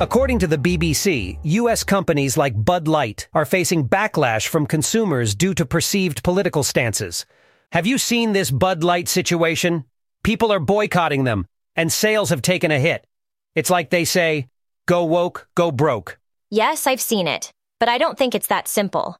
According 0.00 0.38
to 0.38 0.46
the 0.46 0.56
BBC, 0.56 1.38
U.S. 1.42 1.84
companies 1.84 2.38
like 2.38 2.64
Bud 2.64 2.88
Light 2.88 3.28
are 3.34 3.44
facing 3.44 3.86
backlash 3.86 4.48
from 4.48 4.64
consumers 4.66 5.34
due 5.34 5.52
to 5.52 5.66
perceived 5.66 6.24
political 6.24 6.62
stances. 6.62 7.26
Have 7.72 7.86
you 7.86 7.98
seen 7.98 8.32
this 8.32 8.50
Bud 8.50 8.82
Light 8.82 9.08
situation? 9.08 9.84
People 10.22 10.54
are 10.54 10.58
boycotting 10.58 11.24
them, 11.24 11.46
and 11.76 11.92
sales 11.92 12.30
have 12.30 12.40
taken 12.40 12.70
a 12.70 12.78
hit. 12.78 13.06
It's 13.54 13.68
like 13.68 13.90
they 13.90 14.06
say, 14.06 14.48
go 14.86 15.04
woke, 15.04 15.46
go 15.54 15.70
broke. 15.70 16.18
Yes, 16.48 16.86
I've 16.86 17.02
seen 17.02 17.28
it, 17.28 17.52
but 17.78 17.90
I 17.90 17.98
don't 17.98 18.16
think 18.16 18.34
it's 18.34 18.46
that 18.46 18.68
simple. 18.68 19.18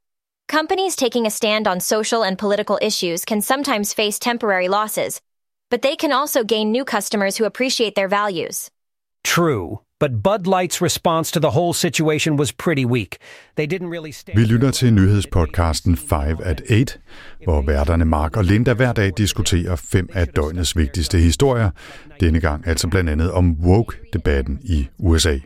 Companies 0.49 0.97
taking 0.97 1.27
a 1.27 1.31
stand 1.31 1.69
on 1.69 1.81
social 1.81 2.25
and 2.25 2.39
political 2.39 2.79
issues 2.81 3.27
can 3.27 3.43
sometimes 3.43 3.93
face 3.93 4.19
temporary 4.19 4.69
losses, 4.69 5.21
but 5.69 5.83
they 5.83 5.95
can 5.95 6.11
also 6.11 6.43
gain 6.43 6.73
new 6.73 6.87
customers 6.87 7.37
who 7.37 7.45
appreciate 7.45 7.97
their 7.97 8.09
values. 8.09 8.71
True, 9.23 9.83
but 10.01 10.11
Bud 10.23 10.47
Light's 10.47 10.83
response 10.83 11.33
to 11.33 11.41
the 11.41 11.51
whole 11.51 11.75
situation 11.75 12.39
was 12.39 12.53
pretty 12.53 12.85
weak. 12.85 13.19
They 13.57 13.67
didn't 13.67 13.91
really 13.91 14.13
stand 14.13 14.39
Vi 14.39 14.45
lytter 14.45 14.71
til 14.71 14.93
nyhedspodcasten 14.93 15.97
5 15.97 16.37
at 16.43 16.63
8, 16.71 16.99
hvor 17.45 17.63
værterne 17.63 18.05
Mark 18.05 18.37
og 18.37 18.45
Linda 18.45 18.73
hver 18.73 18.93
dag 18.93 19.13
diskuterer 19.17 19.77
fem 19.77 20.09
af 20.13 20.29
døgnets 20.29 20.77
vigtigste 20.77 21.19
historier, 21.19 21.71
denne 22.21 22.41
gang 22.41 22.67
altså 22.67 22.89
blandt 22.89 23.11
andet 23.11 23.33
om 23.33 23.51
woke-debatten 23.53 24.59
i 24.63 24.89
USA. 24.99 25.39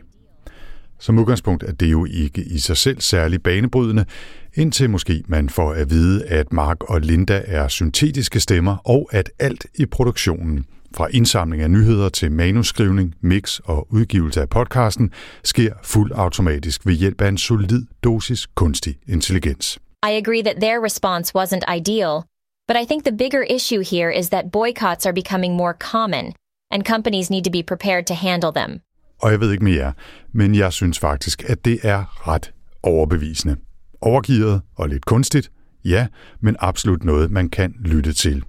Som 0.99 1.19
udgangspunkt 1.19 1.63
er 1.63 1.71
det 1.71 1.91
jo 1.91 2.05
ikke 2.05 2.41
i 2.41 2.59
sig 2.59 2.77
selv 2.77 3.01
særlig 3.01 3.43
banebrydende, 3.43 4.05
indtil 4.53 4.89
måske 4.89 5.23
man 5.27 5.49
får 5.49 5.73
at 5.73 5.89
vide, 5.89 6.25
at 6.25 6.53
Mark 6.53 6.83
og 6.83 7.01
Linda 7.01 7.41
er 7.45 7.67
syntetiske 7.67 8.39
stemmer, 8.39 8.77
og 8.85 9.09
at 9.11 9.31
alt 9.39 9.65
i 9.75 9.85
produktionen, 9.85 10.65
fra 10.95 11.07
indsamling 11.11 11.61
af 11.61 11.71
nyheder 11.71 12.09
til 12.09 12.31
manuskrivning, 12.31 13.15
mix 13.21 13.59
og 13.59 13.87
udgivelse 13.93 14.41
af 14.41 14.49
podcasten, 14.49 15.11
sker 15.43 15.73
fuldt 15.83 16.13
automatisk 16.13 16.85
ved 16.85 16.93
hjælp 16.93 17.21
af 17.21 17.27
en 17.27 17.37
solid 17.37 17.85
dosis 18.03 18.47
kunstig 18.55 18.95
intelligens. 19.07 19.79
I 20.09 20.11
agree 20.21 20.43
that 20.43 20.55
their 20.61 20.83
response 20.83 21.33
wasn't 21.37 21.75
ideal, 21.77 22.21
but 22.67 22.77
I 22.81 22.85
think 22.85 23.05
the 23.05 23.17
bigger 23.17 23.43
issue 23.55 23.83
here 23.95 24.19
is 24.19 24.29
that 24.29 24.51
boycotts 24.51 25.05
are 25.05 25.13
becoming 25.13 25.55
more 25.55 25.73
common, 25.91 26.33
and 26.71 26.83
companies 26.83 27.29
need 27.29 27.43
to 27.43 27.51
be 27.51 27.63
prepared 27.63 28.05
to 28.05 28.13
handle 28.13 28.51
them. 28.55 28.79
Og 29.21 29.31
jeg 29.31 29.39
ved 29.39 29.51
ikke 29.51 29.63
mere, 29.63 29.93
men 30.33 30.55
jeg 30.55 30.73
synes 30.73 30.99
faktisk, 30.99 31.43
at 31.49 31.65
det 31.65 31.79
er 31.83 32.27
ret 32.27 32.51
overbevisende. 32.83 33.55
Overgivet 34.01 34.61
og 34.75 34.89
lidt 34.89 35.05
kunstigt, 35.05 35.51
ja, 35.85 36.07
men 36.41 36.55
absolut 36.59 37.03
noget, 37.03 37.31
man 37.31 37.49
kan 37.49 37.73
lytte 37.79 38.13
til. 38.13 38.43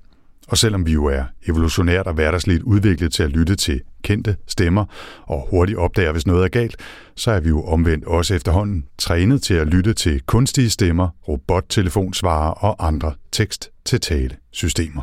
Og 0.49 0.59
selvom 0.59 0.87
vi 0.87 0.93
jo 0.93 1.05
er 1.05 1.25
evolutionært 1.49 2.07
og 2.07 2.15
hverdagsligt 2.15 2.63
udviklet 2.63 3.13
til 3.13 3.23
at 3.23 3.31
lytte 3.31 3.57
til 3.57 3.81
kendte 4.05 4.37
stemmer 4.47 4.85
og 5.23 5.47
hurtigt 5.51 5.79
opdager, 5.79 6.13
hvis 6.13 6.27
noget 6.27 6.45
er 6.45 6.49
galt, 6.49 6.77
så 7.17 7.31
er 7.31 7.41
vi 7.41 7.49
jo 7.49 7.65
omvendt 7.65 8.05
også 8.05 8.35
efterhånden 8.35 8.85
trænet 8.99 9.43
til 9.43 9.55
at 9.55 9.67
lytte 9.67 9.95
til 9.95 10.21
kunstige 10.27 10.71
stemmer, 10.71 11.09
robottelefonsvarer 11.29 12.51
og 12.51 12.87
andre 12.87 13.13
tekst-til-tale 13.33 14.37
systemer. 14.51 15.03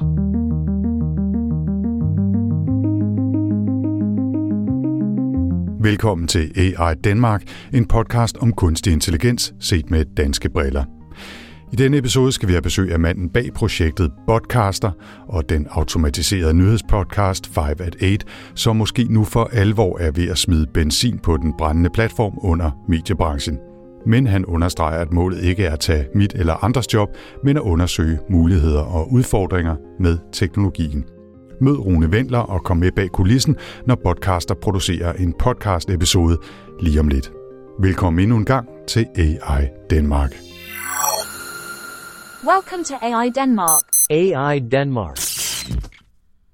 Velkommen 5.84 6.28
til 6.28 6.52
AI 6.80 6.96
Danmark, 6.96 7.44
en 7.74 7.88
podcast 7.88 8.38
om 8.38 8.54
kunstig 8.54 8.94
intelligens 8.94 9.54
set 9.60 9.90
med 9.90 10.06
danske 10.18 10.50
briller. 10.50 10.93
I 11.74 11.76
denne 11.76 11.98
episode 11.98 12.32
skal 12.32 12.48
vi 12.48 12.54
have 12.54 12.62
besøg 12.62 12.92
af 12.92 13.00
manden 13.00 13.30
bag 13.30 13.54
projektet 13.56 14.12
Podcaster 14.28 14.92
og 15.28 15.50
den 15.50 15.68
automatiserede 15.70 16.54
nyhedspodcast 16.54 17.48
5 17.48 17.64
at 17.80 17.96
8, 17.96 18.18
som 18.56 18.76
måske 18.76 19.04
nu 19.04 19.24
for 19.24 19.50
alvor 19.54 19.98
er 20.00 20.12
ved 20.12 20.30
at 20.30 20.38
smide 20.38 20.68
benzin 20.74 21.20
på 21.20 21.38
den 21.38 21.54
brændende 21.58 21.90
platform 21.94 22.34
under 22.42 22.72
mediebranchen. 22.90 23.60
Men 24.06 24.28
han 24.28 24.46
understreger, 24.46 25.00
at 25.00 25.14
målet 25.14 25.44
ikke 25.44 25.66
er 25.66 25.74
at 25.74 25.80
tage 25.80 26.06
mit 26.16 26.34
eller 26.34 26.64
andres 26.64 26.94
job, 26.94 27.10
men 27.44 27.58
at 27.58 27.62
undersøge 27.62 28.20
muligheder 28.30 28.82
og 28.82 29.12
udfordringer 29.12 29.76
med 30.00 30.18
teknologien. 30.34 31.04
Mød 31.62 31.78
Rune 31.78 32.12
Vendler 32.12 32.40
og 32.40 32.64
kom 32.64 32.78
med 32.78 32.92
bag 32.96 33.10
kulissen, 33.10 33.56
når 33.88 33.98
podcaster 34.04 34.56
producerer 34.56 35.14
en 35.14 35.34
podcast-episode 35.40 36.38
lige 36.82 37.00
om 37.00 37.08
lidt. 37.08 37.32
Velkommen 37.80 38.24
endnu 38.24 38.38
en 38.38 38.46
gang 38.46 38.68
til 38.88 39.06
AI 39.16 39.68
Danmark. 39.90 40.53
Welcome 42.48 42.84
to 42.84 42.96
AI 43.02 43.30
Denmark. 43.30 43.82
AI 44.10 44.60
Denmark. 44.60 45.18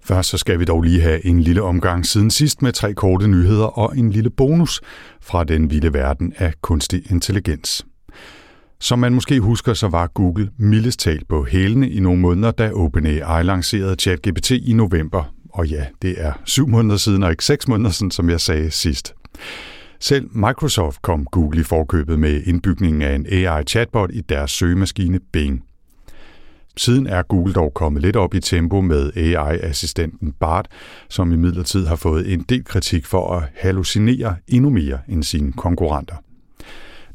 Først 0.03 0.29
så 0.29 0.37
skal 0.37 0.59
vi 0.59 0.65
dog 0.65 0.81
lige 0.81 1.01
have 1.01 1.25
en 1.25 1.39
lille 1.39 1.61
omgang 1.61 2.05
siden 2.05 2.31
sidst 2.31 2.61
med 2.61 2.71
tre 2.73 2.93
korte 2.93 3.27
nyheder 3.27 3.65
og 3.65 3.97
en 3.97 4.09
lille 4.09 4.29
bonus 4.29 4.81
fra 5.21 5.43
den 5.43 5.71
vilde 5.71 5.93
verden 5.93 6.33
af 6.37 6.53
kunstig 6.61 7.11
intelligens. 7.11 7.85
Som 8.79 8.99
man 8.99 9.13
måske 9.13 9.39
husker, 9.39 9.73
så 9.73 9.87
var 9.87 10.07
Google 10.07 10.49
mildest 10.57 10.99
talt 10.99 11.27
på 11.27 11.45
hælene 11.45 11.89
i 11.89 11.99
nogle 11.99 12.19
måneder, 12.19 12.51
da 12.51 12.71
OpenAI 12.73 13.43
lancerede 13.43 13.95
ChatGPT 13.95 14.51
i 14.51 14.73
november. 14.73 15.33
Og 15.49 15.67
ja, 15.67 15.85
det 16.01 16.15
er 16.17 16.33
syv 16.45 16.67
måneder 16.67 16.97
siden 16.97 17.23
og 17.23 17.31
ikke 17.31 17.45
seks 17.45 17.67
måneder 17.67 17.91
siden, 17.91 18.11
som 18.11 18.29
jeg 18.29 18.41
sagde 18.41 18.71
sidst. 18.71 19.13
Selv 19.99 20.29
Microsoft 20.31 21.01
kom 21.01 21.25
Google 21.25 21.61
i 21.61 21.63
forkøbet 21.63 22.19
med 22.19 22.43
indbygningen 22.45 23.01
af 23.01 23.15
en 23.15 23.25
AI-chatbot 23.25 24.09
i 24.13 24.21
deres 24.21 24.51
søgemaskine 24.51 25.19
Bing. 25.33 25.63
Siden 26.79 27.07
er 27.07 27.21
Google 27.21 27.53
dog 27.53 27.73
kommet 27.73 28.01
lidt 28.01 28.15
op 28.15 28.33
i 28.33 28.39
tempo 28.39 28.81
med 28.81 29.11
AI-assistenten 29.17 30.31
BART, 30.39 30.67
som 31.09 31.33
i 31.33 31.35
midlertid 31.35 31.85
har 31.85 31.95
fået 31.95 32.33
en 32.33 32.45
del 32.49 32.63
kritik 32.65 33.05
for 33.05 33.35
at 33.35 33.43
hallucinere 33.55 34.35
endnu 34.47 34.69
mere 34.69 34.99
end 35.07 35.23
sine 35.23 35.51
konkurrenter. 35.53 36.15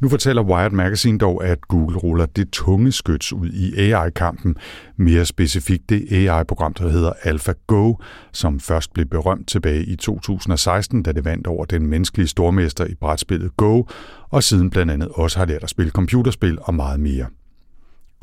Nu 0.01 0.09
fortæller 0.09 0.43
Wired 0.43 0.71
Magazine 0.71 1.19
dog, 1.19 1.45
at 1.45 1.61
Google 1.61 1.97
ruller 1.97 2.27
det 2.27 2.51
tunge 2.51 2.93
skyts 2.93 3.33
ud 3.33 3.49
i 3.49 3.81
AI-kampen, 3.81 4.57
mere 4.97 5.25
specifikt 5.25 5.91
det 5.91 6.13
AI-program, 6.13 6.75
der 6.75 6.89
hedder 6.89 7.13
AlphaGo, 7.23 7.95
som 8.33 8.61
først 8.61 8.93
blev 8.93 9.07
berømt 9.07 9.49
tilbage 9.49 9.85
i 9.85 9.97
2016, 9.97 11.03
da 11.03 11.13
det 11.13 11.25
vandt 11.25 11.47
over 11.47 11.65
den 11.65 11.87
menneskelige 11.87 12.29
stormester 12.29 12.85
i 12.85 12.95
brætspillet 12.95 13.57
Go, 13.57 13.83
og 14.31 14.43
siden 14.43 14.71
blandt 14.71 14.93
andet 14.93 15.09
også 15.09 15.39
har 15.39 15.47
lært 15.47 15.63
at 15.63 15.71
spille 15.71 15.91
computerspil 15.91 16.59
og 16.63 16.75
meget 16.75 17.01
mere. 17.01 17.27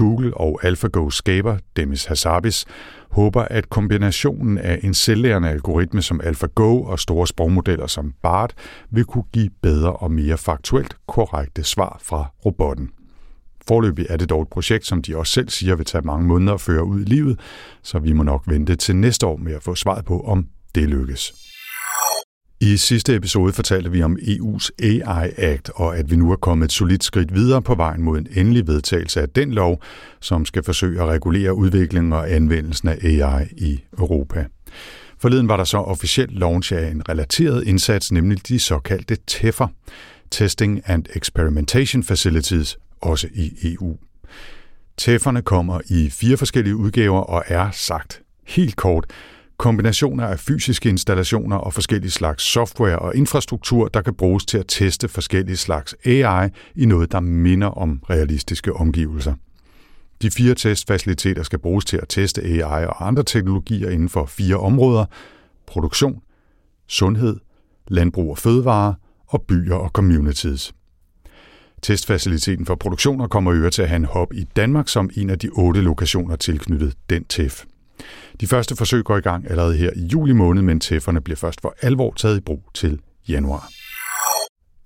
Google 0.01 0.37
og 0.37 0.59
AlphaGo 0.63 1.09
skaber, 1.09 1.57
Demis 1.75 2.05
Hassabis, 2.05 2.65
håber, 3.11 3.41
at 3.41 3.69
kombinationen 3.69 4.57
af 4.57 4.79
en 4.83 4.93
selvlærende 4.93 5.49
algoritme 5.49 6.01
som 6.01 6.21
AlphaGo 6.23 6.83
og 6.83 6.99
store 6.99 7.27
sprogmodeller 7.27 7.87
som 7.87 8.13
BART 8.21 8.53
vil 8.89 9.05
kunne 9.05 9.23
give 9.33 9.49
bedre 9.61 9.93
og 9.93 10.11
mere 10.11 10.37
faktuelt 10.37 10.95
korrekte 11.07 11.63
svar 11.63 11.99
fra 12.03 12.25
robotten. 12.45 12.89
Forløbig 13.67 14.05
er 14.09 14.17
det 14.17 14.29
dog 14.29 14.41
et 14.41 14.47
projekt, 14.47 14.85
som 14.85 15.01
de 15.01 15.17
også 15.17 15.33
selv 15.33 15.49
siger 15.49 15.75
vil 15.75 15.85
tage 15.85 16.05
mange 16.05 16.27
måneder 16.27 16.53
at 16.53 16.61
føre 16.61 16.83
ud 16.83 17.01
i 17.01 17.05
livet, 17.05 17.39
så 17.83 17.99
vi 17.99 18.13
må 18.13 18.23
nok 18.23 18.43
vente 18.47 18.75
til 18.75 18.95
næste 18.95 19.27
år 19.27 19.37
med 19.37 19.53
at 19.53 19.63
få 19.63 19.75
svaret 19.75 20.05
på, 20.05 20.21
om 20.21 20.47
det 20.75 20.89
lykkes. 20.89 21.50
I 22.63 22.77
sidste 22.77 23.15
episode 23.15 23.53
fortalte 23.53 23.91
vi 23.91 24.01
om 24.01 24.17
EU's 24.21 24.69
AI 24.83 25.31
Act, 25.37 25.69
og 25.75 25.97
at 25.97 26.11
vi 26.11 26.15
nu 26.15 26.31
er 26.31 26.35
kommet 26.35 26.65
et 26.65 26.71
solidt 26.71 27.03
skridt 27.03 27.33
videre 27.33 27.61
på 27.61 27.75
vejen 27.75 28.01
mod 28.01 28.17
en 28.17 28.27
endelig 28.35 28.67
vedtagelse 28.67 29.21
af 29.21 29.29
den 29.29 29.53
lov, 29.53 29.83
som 30.19 30.45
skal 30.45 30.63
forsøge 30.63 31.01
at 31.01 31.07
regulere 31.07 31.53
udviklingen 31.53 32.13
og 32.13 32.31
anvendelsen 32.31 32.87
af 32.87 32.97
AI 33.03 33.45
i 33.57 33.83
Europa. 33.97 34.45
Forleden 35.19 35.47
var 35.47 35.57
der 35.57 35.63
så 35.63 35.77
officielt 35.77 36.39
launch 36.39 36.73
af 36.73 36.91
en 36.91 37.09
relateret 37.09 37.67
indsats, 37.67 38.11
nemlig 38.11 38.47
de 38.47 38.59
såkaldte 38.59 39.17
TEF'er, 39.31 39.67
Testing 40.31 40.81
and 40.85 41.05
Experimentation 41.15 42.03
Facilities, 42.03 42.77
også 43.01 43.27
i 43.33 43.51
EU. 43.63 43.97
TEF'erne 45.01 45.41
kommer 45.41 45.81
i 45.89 46.09
fire 46.09 46.37
forskellige 46.37 46.75
udgaver 46.75 47.19
og 47.21 47.43
er 47.47 47.71
sagt 47.71 48.21
helt 48.47 48.75
kort 48.75 49.05
kombinationer 49.61 50.27
af 50.27 50.39
fysiske 50.39 50.89
installationer 50.89 51.57
og 51.57 51.73
forskellige 51.73 52.11
slags 52.11 52.43
software 52.43 52.99
og 52.99 53.15
infrastruktur, 53.15 53.87
der 53.87 54.01
kan 54.01 54.13
bruges 54.13 54.45
til 54.45 54.57
at 54.57 54.65
teste 54.67 55.07
forskellige 55.07 55.57
slags 55.57 55.95
AI 56.05 56.49
i 56.75 56.85
noget, 56.85 57.11
der 57.11 57.19
minder 57.19 57.67
om 57.67 58.03
realistiske 58.09 58.73
omgivelser. 58.73 59.33
De 60.21 60.31
fire 60.31 60.55
testfaciliteter 60.55 61.43
skal 61.43 61.59
bruges 61.59 61.85
til 61.85 61.97
at 61.97 62.09
teste 62.09 62.41
AI 62.43 62.85
og 62.85 63.07
andre 63.07 63.23
teknologier 63.23 63.89
inden 63.89 64.09
for 64.09 64.25
fire 64.25 64.55
områder. 64.55 65.05
Produktion, 65.67 66.21
sundhed, 66.87 67.37
landbrug 67.87 68.31
og 68.31 68.37
fødevare 68.37 68.95
og 69.27 69.41
byer 69.41 69.75
og 69.75 69.89
communities. 69.89 70.73
Testfaciliteten 71.81 72.65
for 72.65 72.75
produktioner 72.75 73.27
kommer 73.27 73.53
øvrigt 73.53 73.75
til 73.75 73.81
at 73.81 73.89
have 73.89 73.95
en 73.95 74.05
hop 74.05 74.33
i 74.33 74.43
Danmark 74.55 74.87
som 74.87 75.09
en 75.17 75.29
af 75.29 75.39
de 75.39 75.49
otte 75.49 75.81
lokationer 75.81 76.35
tilknyttet 76.35 76.93
den 77.09 77.23
TEF. 77.23 77.63
De 78.41 78.47
første 78.47 78.75
forsøg 78.75 79.03
går 79.03 79.17
i 79.17 79.21
gang 79.21 79.49
allerede 79.49 79.77
her 79.77 79.91
i 79.95 80.05
juli 80.05 80.33
måned, 80.33 80.61
men 80.61 80.79
tæfferne 80.79 81.21
bliver 81.21 81.37
først 81.37 81.61
for 81.61 81.75
alvor 81.81 82.13
taget 82.13 82.37
i 82.37 82.41
brug 82.41 82.63
til 82.73 82.99
januar. 83.29 83.69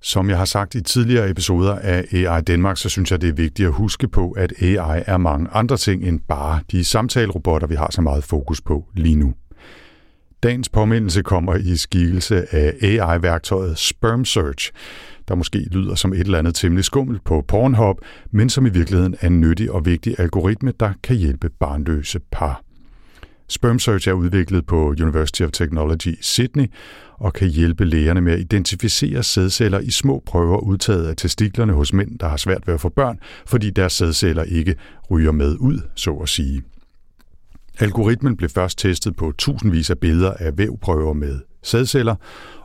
Som 0.02 0.30
jeg 0.30 0.38
har 0.38 0.46
sagt 0.46 0.76
i 0.76 0.82
tidligere 0.82 1.30
episoder 1.30 1.76
af 1.76 2.06
AI 2.14 2.42
Danmark, 2.42 2.78
så 2.78 2.90
synes 2.90 3.12
jeg, 3.12 3.22
det 3.22 3.30
er 3.30 3.34
vigtigt 3.34 3.68
at 3.68 3.74
huske 3.74 4.08
på, 4.08 4.32
at 4.32 4.54
AI 4.62 5.04
er 5.06 5.18
mange 5.18 5.50
andre 5.52 5.78
ting 5.78 6.04
end 6.04 6.20
bare 6.28 6.60
de 6.72 6.84
samtalerobotter, 6.84 7.68
vi 7.68 7.76
har 7.76 7.88
så 7.92 8.02
meget 8.02 8.24
fokus 8.24 8.62
på 8.62 8.86
lige 8.96 9.16
nu. 9.16 9.34
Dagens 10.44 10.70
påmindelse 10.70 11.22
kommer 11.22 11.56
i 11.56 11.76
skikkelse 11.76 12.56
af 12.56 12.74
AI-værktøjet 12.82 13.78
Sperm 13.78 14.26
Search, 14.26 14.72
der 15.28 15.36
måske 15.36 15.60
lyder 15.60 15.96
som 15.96 16.14
et 16.14 16.20
eller 16.20 16.40
andet 16.40 16.56
temmelig 16.56 16.86
skummelt 16.86 17.24
på 17.24 17.44
Pornhub, 17.48 17.98
men 18.32 18.50
som 18.50 18.66
i 18.66 18.70
virkeligheden 18.70 19.16
er 19.22 19.28
en 19.28 19.42
nyttig 19.42 19.72
og 19.72 19.86
vigtig 19.86 20.16
algoritme, 20.20 20.74
der 20.80 20.94
kan 21.04 21.16
hjælpe 21.16 21.50
barnløse 21.60 22.20
par. 22.32 22.65
Sperm 23.50 23.80
Search 23.80 24.10
er 24.10 24.14
udviklet 24.14 24.66
på 24.66 24.88
University 24.90 25.42
of 25.42 25.52
Technology 25.52 26.18
Sydney 26.22 26.66
og 27.14 27.34
kan 27.34 27.48
hjælpe 27.48 27.86
lægerne 27.86 28.22
med 28.22 28.34
at 28.34 28.40
identificere 28.40 29.24
sædceller 29.24 29.80
i 29.80 29.92
små 29.92 30.24
prøver 30.26 30.58
udtaget 30.58 31.08
af 31.08 31.16
testiklerne 31.16 31.74
hos 31.74 31.94
mænd, 31.94 32.20
der 32.20 32.28
har 32.28 32.38
svært 32.38 32.68
ved 32.68 32.74
at 32.74 32.82
få 32.82 32.90
børn, 32.90 33.20
fordi 33.46 33.70
deres 33.70 33.94
sædceller 33.94 34.44
ikke 34.44 34.76
ryger 35.12 35.32
med 35.32 35.56
ud, 35.60 35.80
så 35.96 36.12
at 36.12 36.30
sige. 36.30 36.64
Algoritmen 37.80 38.38
blev 38.38 38.50
først 38.50 38.78
testet 38.80 39.16
på 39.16 39.34
tusindvis 39.38 39.90
af 39.90 39.98
billeder 39.98 40.34
af 40.34 40.58
vævprøver 40.58 41.14
med 41.14 41.40
sædceller, 41.64 42.16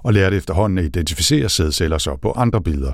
og 0.02 0.12
lærte 0.12 0.36
efterhånden 0.36 0.78
at 0.78 0.84
identificere 0.84 1.48
sædceller 1.48 1.98
så 1.98 2.16
på 2.16 2.32
andre 2.32 2.62
billeder. 2.62 2.92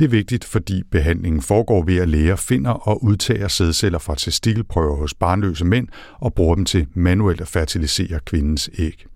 Det 0.00 0.06
er 0.06 0.10
vigtigt, 0.10 0.44
fordi 0.44 0.82
behandlingen 0.90 1.42
foregår 1.42 1.84
ved, 1.84 1.96
at 1.98 2.08
læger 2.08 2.36
finder 2.36 2.70
og 2.70 3.04
udtager 3.04 3.48
sædceller 3.48 3.98
fra 3.98 4.14
testikelprøver 4.14 4.96
hos 4.96 5.14
barnløse 5.14 5.64
mænd 5.64 5.88
og 6.20 6.34
bruger 6.34 6.54
dem 6.54 6.64
til 6.64 6.86
manuelt 6.94 7.40
at 7.40 7.48
fertilisere 7.48 8.20
kvindens 8.26 8.70
æg. 8.78 9.06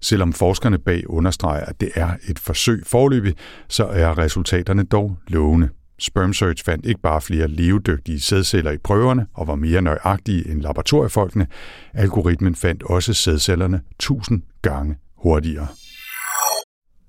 Selvom 0.00 0.32
forskerne 0.32 0.78
bag 0.78 1.10
understreger, 1.10 1.64
at 1.64 1.80
det 1.80 1.90
er 1.94 2.10
et 2.28 2.38
forsøg 2.38 2.82
forløbig, 2.86 3.34
så 3.68 3.84
er 3.84 4.18
resultaterne 4.18 4.82
dog 4.82 5.16
lovende. 5.28 5.68
Sperm 5.98 6.32
Search 6.32 6.64
fandt 6.64 6.86
ikke 6.86 7.00
bare 7.00 7.20
flere 7.20 7.48
levedygtige 7.48 8.20
sædceller 8.20 8.70
i 8.70 8.78
prøverne 8.78 9.26
og 9.34 9.46
var 9.46 9.54
mere 9.54 9.82
nøjagtige 9.82 10.50
end 10.50 10.60
laboratoriefolkene. 10.60 11.46
Algoritmen 11.94 12.54
fandt 12.54 12.82
også 12.82 13.14
sædcellerne 13.14 13.80
tusind 13.98 14.42
gange 14.62 14.96
hurtigere. 15.16 15.66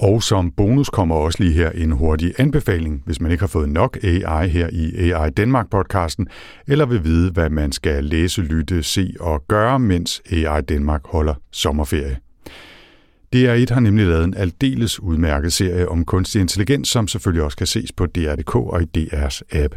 Og 0.01 0.23
som 0.23 0.51
bonus 0.51 0.89
kommer 0.89 1.15
også 1.15 1.43
lige 1.43 1.53
her 1.53 1.69
en 1.69 1.91
hurtig 1.91 2.33
anbefaling, 2.37 3.03
hvis 3.05 3.21
man 3.21 3.31
ikke 3.31 3.41
har 3.41 3.47
fået 3.47 3.69
nok 3.69 3.97
AI 4.03 4.47
her 4.47 4.69
i 4.71 5.11
AI 5.11 5.29
Danmark-podcasten, 5.29 6.27
eller 6.67 6.85
vil 6.85 7.03
vide, 7.03 7.31
hvad 7.31 7.49
man 7.49 7.71
skal 7.71 8.03
læse, 8.03 8.41
lytte, 8.41 8.83
se 8.83 9.13
og 9.19 9.43
gøre, 9.47 9.79
mens 9.79 10.21
AI 10.31 10.61
Danmark 10.61 11.01
holder 11.05 11.33
sommerferie. 11.51 12.17
DR1 13.35 13.73
har 13.73 13.79
nemlig 13.79 14.05
lavet 14.05 14.23
en 14.23 14.33
aldeles 14.37 14.99
udmærket 14.99 15.53
serie 15.53 15.89
om 15.89 16.05
kunstig 16.05 16.41
intelligens, 16.41 16.87
som 16.87 17.07
selvfølgelig 17.07 17.43
også 17.43 17.57
kan 17.57 17.67
ses 17.67 17.91
på 17.91 18.05
DR.dk 18.05 18.55
og 18.55 18.81
i 18.81 18.85
DR's 18.97 19.41
app. 19.51 19.75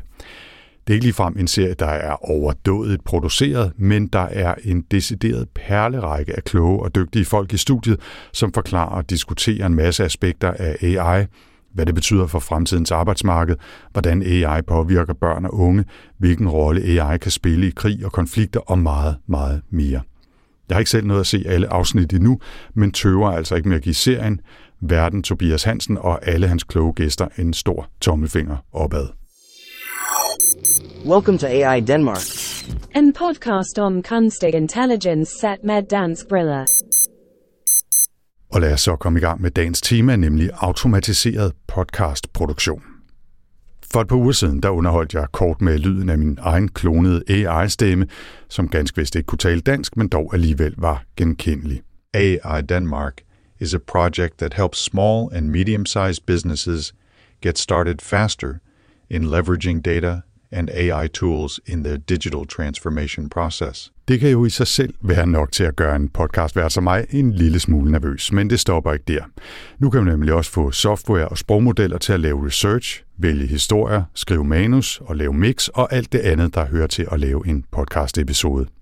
Det 0.86 0.92
er 0.92 0.94
ikke 0.94 1.04
ligefrem 1.04 1.36
en 1.38 1.46
serie, 1.46 1.74
der 1.74 1.86
er 1.86 2.30
overdådigt 2.30 3.04
produceret, 3.04 3.72
men 3.76 4.06
der 4.06 4.18
er 4.30 4.54
en 4.64 4.82
decideret 4.90 5.48
perlerække 5.54 6.36
af 6.36 6.44
kloge 6.44 6.82
og 6.82 6.94
dygtige 6.94 7.24
folk 7.24 7.52
i 7.52 7.56
studiet, 7.56 8.00
som 8.32 8.52
forklarer 8.52 8.90
og 8.90 9.10
diskuterer 9.10 9.66
en 9.66 9.74
masse 9.74 10.04
aspekter 10.04 10.50
af 10.50 10.76
AI, 10.82 11.26
hvad 11.74 11.86
det 11.86 11.94
betyder 11.94 12.26
for 12.26 12.38
fremtidens 12.38 12.90
arbejdsmarked, 12.90 13.56
hvordan 13.92 14.22
AI 14.22 14.62
påvirker 14.62 15.14
børn 15.14 15.44
og 15.44 15.54
unge, 15.54 15.84
hvilken 16.18 16.48
rolle 16.48 16.82
AI 16.82 17.18
kan 17.18 17.30
spille 17.30 17.66
i 17.66 17.72
krig 17.76 18.04
og 18.04 18.12
konflikter 18.12 18.60
og 18.60 18.78
meget, 18.78 19.16
meget 19.26 19.62
mere. 19.70 20.00
Jeg 20.68 20.74
har 20.74 20.78
ikke 20.78 20.90
selv 20.90 21.06
noget 21.06 21.20
at 21.20 21.26
se 21.26 21.44
alle 21.46 21.72
afsnit 21.72 22.12
endnu, 22.12 22.40
men 22.74 22.92
tøver 22.92 23.30
altså 23.30 23.54
ikke 23.54 23.68
med 23.68 23.76
at 23.76 23.82
give 23.82 23.94
serien, 23.94 24.40
verden 24.80 25.22
Tobias 25.22 25.64
Hansen 25.64 25.98
og 25.98 26.28
alle 26.28 26.48
hans 26.48 26.64
kloge 26.64 26.92
gæster 26.92 27.28
en 27.38 27.52
stor 27.52 27.88
tommelfinger 28.00 28.56
opad. 28.72 29.21
Welcome 31.04 31.38
to 31.38 31.46
AI 31.46 31.80
Denmark. 31.80 32.22
En 32.96 33.12
podcast 33.12 33.78
om 33.78 34.02
kunstig 34.02 34.54
intelligens 34.54 35.28
sat 35.28 35.58
med 35.64 35.82
dansk 35.82 36.28
briller. 36.28 36.64
Og 38.52 38.60
lad 38.60 38.72
os 38.72 38.80
så 38.80 38.96
komme 38.96 39.18
i 39.18 39.22
gang 39.22 39.42
med 39.42 39.50
dagens 39.50 39.80
tema, 39.80 40.16
nemlig 40.16 40.50
automatiseret 40.54 41.52
podcastproduktion. 41.66 42.82
For 43.92 44.00
et 44.00 44.08
par 44.08 44.16
uger 44.16 44.32
siden, 44.32 44.62
der 44.62 44.68
underholdt 44.68 45.14
jeg 45.14 45.26
kort 45.32 45.60
med 45.60 45.78
lyden 45.78 46.08
af 46.08 46.18
min 46.18 46.38
egen 46.40 46.68
klonede 46.68 47.22
AI-stemme, 47.28 48.06
som 48.48 48.68
ganske 48.68 48.96
vist 48.96 49.14
ikke 49.14 49.26
kunne 49.26 49.38
tale 49.38 49.60
dansk, 49.60 49.96
men 49.96 50.08
dog 50.08 50.34
alligevel 50.34 50.74
var 50.78 51.04
genkendelig. 51.16 51.82
AI 52.14 52.62
Denmark 52.68 53.20
is 53.60 53.74
a 53.74 53.78
project 53.78 54.38
that 54.38 54.54
helps 54.54 54.78
small 54.78 55.28
and 55.32 55.48
medium-sized 55.48 56.26
businesses 56.26 56.94
get 57.42 57.58
started 57.58 57.94
faster 58.00 58.54
in 59.10 59.24
leveraging 59.24 59.84
data 59.84 60.20
and 60.52 60.70
AI 60.70 61.08
tools 61.08 61.60
in 61.66 61.84
their 61.84 61.96
digital 61.96 62.46
transformation 62.46 63.28
process. 63.28 63.92
Det 64.08 64.20
kan 64.20 64.30
jo 64.30 64.44
i 64.44 64.50
sig 64.50 64.66
selv 64.66 64.94
være 65.00 65.26
nok 65.26 65.52
til 65.52 65.64
at 65.64 65.76
gøre 65.76 65.96
en 65.96 66.08
podcast 66.08 66.56
vært 66.56 66.72
som 66.72 66.84
mig 66.84 67.06
en 67.10 67.32
lille 67.32 67.60
smule 67.60 67.92
nervøs, 67.92 68.32
men 68.32 68.50
det 68.50 68.60
stopper 68.60 68.92
ikke 68.92 69.04
der. 69.08 69.22
Nu 69.78 69.90
kan 69.90 70.04
man 70.04 70.12
nemlig 70.12 70.34
også 70.34 70.50
få 70.50 70.70
software 70.70 71.28
og 71.28 71.38
sprogmodeller 71.38 71.98
til 71.98 72.12
at 72.12 72.20
lave 72.20 72.46
research, 72.46 73.04
vælge 73.18 73.46
historier, 73.46 74.02
skrive 74.14 74.44
manus 74.44 75.00
og 75.04 75.16
lave 75.16 75.34
mix 75.34 75.68
og 75.68 75.92
alt 75.92 76.12
det 76.12 76.18
andet, 76.18 76.54
der 76.54 76.66
hører 76.66 76.86
til 76.86 77.06
at 77.12 77.20
lave 77.20 77.46
en 77.46 77.64
podcast-episode. 77.70 78.81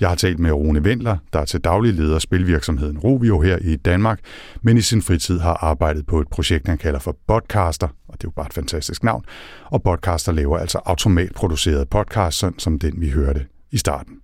Jeg 0.00 0.08
har 0.08 0.16
talt 0.16 0.38
med 0.38 0.52
Rune 0.52 0.84
Vendler, 0.84 1.16
der 1.32 1.38
er 1.38 1.44
til 1.44 1.60
daglig 1.60 1.94
leder 1.94 2.14
af 2.14 2.20
spilvirksomheden 2.20 2.98
Rovio 2.98 3.40
her 3.40 3.58
i 3.60 3.76
Danmark, 3.76 4.20
men 4.62 4.76
i 4.76 4.80
sin 4.80 5.02
fritid 5.02 5.38
har 5.38 5.58
arbejdet 5.60 6.06
på 6.06 6.20
et 6.20 6.28
projekt, 6.28 6.68
han 6.68 6.78
kalder 6.78 6.98
for 6.98 7.16
Podcaster, 7.28 7.88
og 8.08 8.14
det 8.14 8.24
er 8.24 8.28
jo 8.28 8.30
bare 8.30 8.46
et 8.46 8.52
fantastisk 8.52 9.04
navn. 9.04 9.24
Og 9.64 9.82
Podcaster 9.82 10.32
laver 10.32 10.58
altså 10.58 10.80
automatproducerede 10.84 11.86
podcasts, 11.86 12.40
sådan 12.40 12.58
som 12.58 12.78
den 12.78 13.00
vi 13.00 13.10
hørte 13.10 13.46
i 13.72 13.78
starten. 13.78 14.14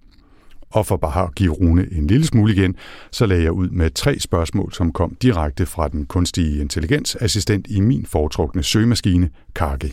Og 0.71 0.87
for 0.87 0.97
bare 0.97 1.23
at 1.23 1.35
give 1.35 1.53
Rune 1.53 1.93
en 1.93 2.07
lille 2.07 2.27
smule 2.27 2.53
igen, 2.53 2.77
så 3.13 3.27
lagde 3.27 3.43
jeg 3.43 3.53
ud 3.53 3.69
med 3.69 3.91
tre 3.91 4.19
spørgsmål, 4.19 4.73
som 4.73 4.93
kom 4.93 5.17
direkte 5.23 5.67
fra 5.67 5.89
den 5.89 6.07
kunstige 6.07 6.61
intelligensassistent 6.61 7.67
i 7.71 7.81
min 7.81 8.07
foretrukne 8.07 8.63
søgemaskine, 8.63 9.31
Kage. 9.55 9.93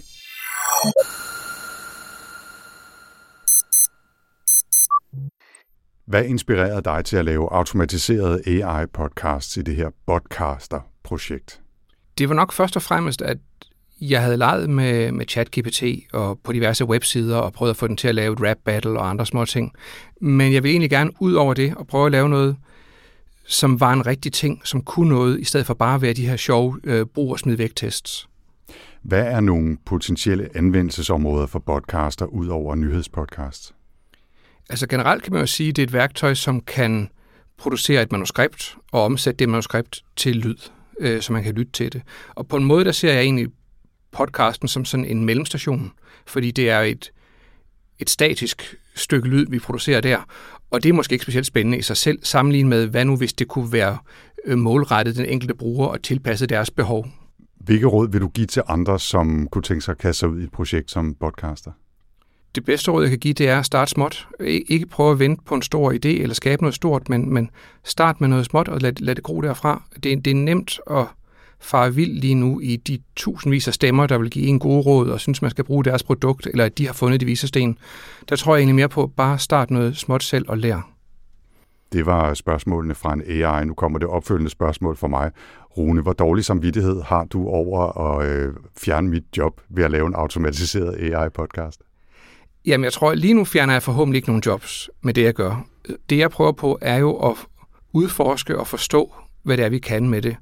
Hvad 6.07 6.25
inspirerede 6.25 6.81
dig 6.81 7.05
til 7.05 7.17
at 7.17 7.25
lave 7.25 7.53
automatiserede 7.53 8.41
AI-podcasts 8.45 9.59
i 9.59 9.61
det 9.61 9.75
her 9.75 9.89
Podcaster-projekt? 10.05 11.61
Det 12.17 12.29
var 12.29 12.35
nok 12.35 12.51
først 12.51 12.75
og 12.75 12.81
fremmest, 12.81 13.21
at 13.21 13.37
jeg 14.01 14.21
havde 14.21 14.37
leget 14.37 14.69
med, 14.69 15.11
med 15.11 15.25
ChatGPT 15.29 15.83
og 16.13 16.39
på 16.43 16.51
diverse 16.51 16.85
websider 16.85 17.37
og 17.37 17.53
prøvet 17.53 17.69
at 17.69 17.77
få 17.77 17.87
den 17.87 17.97
til 17.97 18.07
at 18.07 18.15
lave 18.15 18.33
et 18.33 18.41
rap 18.41 18.57
battle 18.65 18.99
og 18.99 19.09
andre 19.09 19.25
små 19.25 19.45
ting. 19.45 19.71
Men 20.21 20.53
jeg 20.53 20.63
vil 20.63 20.71
egentlig 20.71 20.89
gerne 20.89 21.11
ud 21.19 21.33
over 21.33 21.53
det 21.53 21.73
og 21.75 21.87
prøve 21.87 22.05
at 22.05 22.11
lave 22.11 22.29
noget, 22.29 22.55
som 23.47 23.79
var 23.79 23.93
en 23.93 24.07
rigtig 24.07 24.33
ting, 24.33 24.61
som 24.63 24.81
kunne 24.81 25.09
noget, 25.09 25.39
i 25.39 25.43
stedet 25.43 25.65
for 25.65 25.73
bare 25.73 25.95
at 25.95 26.01
være 26.01 26.13
de 26.13 26.27
her 26.27 26.35
sjove 26.35 26.79
øh, 26.83 27.05
brug- 27.05 27.31
og 27.31 27.39
smid 27.39 27.69
tests. 27.75 28.29
Hvad 29.01 29.23
er 29.23 29.39
nogle 29.39 29.77
potentielle 29.85 30.49
anvendelsesområder 30.55 31.47
for 31.47 31.59
podcaster 31.59 32.25
ud 32.25 32.47
over 32.47 32.75
nyhedspodcasts? 32.75 33.76
Altså 34.69 34.87
generelt 34.87 35.23
kan 35.23 35.33
man 35.33 35.41
jo 35.41 35.47
sige, 35.47 35.69
at 35.69 35.75
det 35.75 35.81
er 35.81 35.87
et 35.87 35.93
værktøj, 35.93 36.33
som 36.33 36.61
kan 36.61 37.09
producere 37.57 38.01
et 38.01 38.11
manuskript 38.11 38.77
og 38.91 39.03
omsætte 39.03 39.37
det 39.37 39.49
manuskript 39.49 40.03
til 40.15 40.35
lyd, 40.35 40.57
øh, 40.99 41.21
så 41.21 41.33
man 41.33 41.43
kan 41.43 41.53
lytte 41.53 41.71
til 41.71 41.93
det. 41.93 42.01
Og 42.29 42.47
på 42.47 42.57
en 42.57 42.63
måde, 42.63 42.85
der 42.85 42.91
ser 42.91 43.13
jeg 43.13 43.21
egentlig 43.21 43.47
podcasten 44.11 44.67
som 44.67 44.85
sådan 44.85 45.05
en 45.05 45.25
mellemstation, 45.25 45.91
fordi 46.27 46.51
det 46.51 46.69
er 46.69 46.79
et, 46.79 47.11
et 47.99 48.09
statisk 48.09 48.75
stykke 48.95 49.27
lyd, 49.27 49.45
vi 49.49 49.59
producerer 49.59 50.01
der, 50.01 50.19
og 50.71 50.83
det 50.83 50.89
er 50.89 50.93
måske 50.93 51.13
ikke 51.13 51.23
specielt 51.23 51.47
spændende 51.47 51.77
i 51.77 51.81
sig 51.81 51.97
selv, 51.97 52.19
sammenlignet 52.23 52.69
med, 52.69 52.87
hvad 52.87 53.05
nu 53.05 53.17
hvis 53.17 53.33
det 53.33 53.47
kunne 53.47 53.71
være 53.71 53.97
øh, 54.45 54.57
målrettet 54.57 55.15
den 55.15 55.25
enkelte 55.25 55.53
bruger 55.53 55.87
og 55.87 56.03
tilpasset 56.03 56.49
deres 56.49 56.71
behov. 56.71 57.07
Hvilke 57.55 57.85
råd 57.85 58.11
vil 58.11 58.21
du 58.21 58.27
give 58.27 58.47
til 58.47 58.63
andre, 58.67 58.99
som 58.99 59.47
kunne 59.51 59.61
tænke 59.61 59.81
sig 59.81 59.91
at 59.91 59.97
kaste 59.97 60.19
sig 60.19 60.29
ud 60.29 60.41
i 60.41 60.43
et 60.43 60.51
projekt 60.51 60.91
som 60.91 61.15
podcaster? 61.19 61.71
Det 62.55 62.65
bedste 62.65 62.91
råd, 62.91 63.03
jeg 63.03 63.09
kan 63.09 63.19
give, 63.19 63.33
det 63.33 63.49
er 63.49 63.59
at 63.59 63.65
starte 63.65 63.91
småt. 63.91 64.27
Ikke 64.67 64.85
prøve 64.85 65.11
at 65.11 65.19
vente 65.19 65.43
på 65.45 65.55
en 65.55 65.61
stor 65.61 65.91
idé 65.91 66.07
eller 66.07 66.33
skabe 66.33 66.61
noget 66.61 66.75
stort, 66.75 67.09
men, 67.09 67.33
men 67.33 67.49
start 67.83 68.21
med 68.21 68.27
noget 68.27 68.45
småt 68.45 68.67
og 68.67 68.81
lad, 68.81 68.93
lad 68.93 69.15
det 69.15 69.23
gro 69.23 69.41
derfra. 69.41 69.83
Det, 70.03 70.25
det 70.25 70.31
er 70.31 70.35
nemt 70.35 70.79
at 70.91 71.05
fare 71.59 71.93
vild 71.93 72.21
lige 72.21 72.35
nu 72.35 72.59
i 72.59 72.75
de 72.75 72.99
tusindvis 73.15 73.67
af 73.67 73.73
stemmer, 73.73 74.07
der 74.07 74.17
vil 74.17 74.29
give 74.29 74.47
en 74.47 74.59
god 74.59 74.85
råd 74.85 75.09
og 75.09 75.19
synes, 75.19 75.41
man 75.41 75.51
skal 75.51 75.63
bruge 75.63 75.83
deres 75.83 76.03
produkt, 76.03 76.47
eller 76.47 76.65
at 76.65 76.77
de 76.77 76.85
har 76.85 76.93
fundet 76.93 77.19
de 77.19 77.25
visesten. 77.25 77.77
Der 78.29 78.35
tror 78.35 78.55
jeg 78.55 78.59
egentlig 78.59 78.75
mere 78.75 78.89
på, 78.89 79.11
bare 79.17 79.39
start 79.39 79.71
noget 79.71 79.97
småt 79.97 80.23
selv 80.23 80.45
og 80.49 80.57
lær. 80.57 80.89
Det 81.93 82.05
var 82.05 82.33
spørgsmålene 82.33 82.95
fra 82.95 83.13
en 83.13 83.21
AI. 83.27 83.65
Nu 83.65 83.73
kommer 83.73 83.99
det 83.99 84.07
opfølgende 84.07 84.49
spørgsmål 84.49 84.95
for 84.95 85.07
mig. 85.07 85.31
Rune, 85.77 86.01
hvor 86.01 86.13
dårlig 86.13 86.45
samvittighed 86.45 87.01
har 87.01 87.23
du 87.23 87.47
over 87.47 87.97
at 87.97 88.29
øh, 88.29 88.53
fjerne 88.77 89.09
mit 89.09 89.23
job 89.37 89.61
ved 89.69 89.83
at 89.83 89.91
lave 89.91 90.07
en 90.07 90.15
automatiseret 90.15 91.13
AI-podcast? 91.13 91.86
Jamen, 92.67 92.83
jeg 92.83 92.93
tror, 92.93 93.11
at 93.11 93.19
lige 93.19 93.33
nu 93.33 93.45
fjerner 93.45 93.73
jeg 93.73 93.83
forhåbentlig 93.83 94.17
ikke 94.17 94.29
nogen 94.29 94.43
jobs 94.45 94.89
med 95.01 95.13
det, 95.13 95.23
jeg 95.23 95.33
gør. 95.33 95.65
Det, 96.09 96.17
jeg 96.17 96.31
prøver 96.31 96.51
på, 96.51 96.77
er 96.81 96.97
jo 96.97 97.15
at 97.15 97.35
udforske 97.93 98.59
og 98.59 98.67
forstå, 98.67 99.13
hvad 99.43 99.57
det 99.57 99.65
er, 99.65 99.69
vi 99.69 99.79
kan 99.79 100.09
med 100.09 100.21
det. 100.21 100.35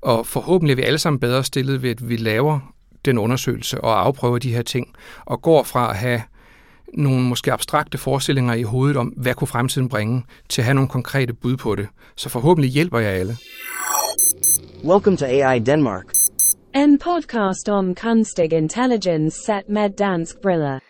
Og 0.00 0.26
forhåbentlig 0.26 0.72
er 0.72 0.76
vi 0.76 0.82
alle 0.82 0.98
sammen 0.98 1.20
bedre 1.20 1.44
stillet 1.44 1.82
ved, 1.82 1.90
at 1.90 2.08
vi 2.08 2.16
laver 2.16 2.60
den 3.04 3.18
undersøgelse 3.18 3.80
og 3.80 4.06
afprøver 4.06 4.38
de 4.38 4.54
her 4.54 4.62
ting, 4.62 4.88
og 5.26 5.42
går 5.42 5.62
fra 5.62 5.90
at 5.90 5.96
have 5.96 6.22
nogle 6.94 7.22
måske 7.22 7.52
abstrakte 7.52 7.98
forestillinger 7.98 8.54
i 8.54 8.62
hovedet 8.62 8.96
om, 8.96 9.06
hvad 9.06 9.34
kunne 9.34 9.48
fremtiden 9.48 9.88
bringe, 9.88 10.24
til 10.48 10.60
at 10.60 10.64
have 10.64 10.74
nogle 10.74 10.88
konkrete 10.88 11.34
bud 11.34 11.56
på 11.56 11.74
det. 11.74 11.88
Så 12.16 12.28
forhåbentlig 12.28 12.70
hjælper 12.70 12.98
jeg 12.98 13.12
alle. 13.12 13.36
Welcome 14.84 15.16
to 15.16 15.26
AI 15.26 15.58
Denmark. 15.58 16.04
En 16.74 16.98
podcast 16.98 17.68
om 17.68 17.94
kunstig 17.94 18.52
intelligens 18.52 19.34
sat 19.46 19.68
med 19.68 19.90
dansk 19.98 20.34
briller. 20.42 20.89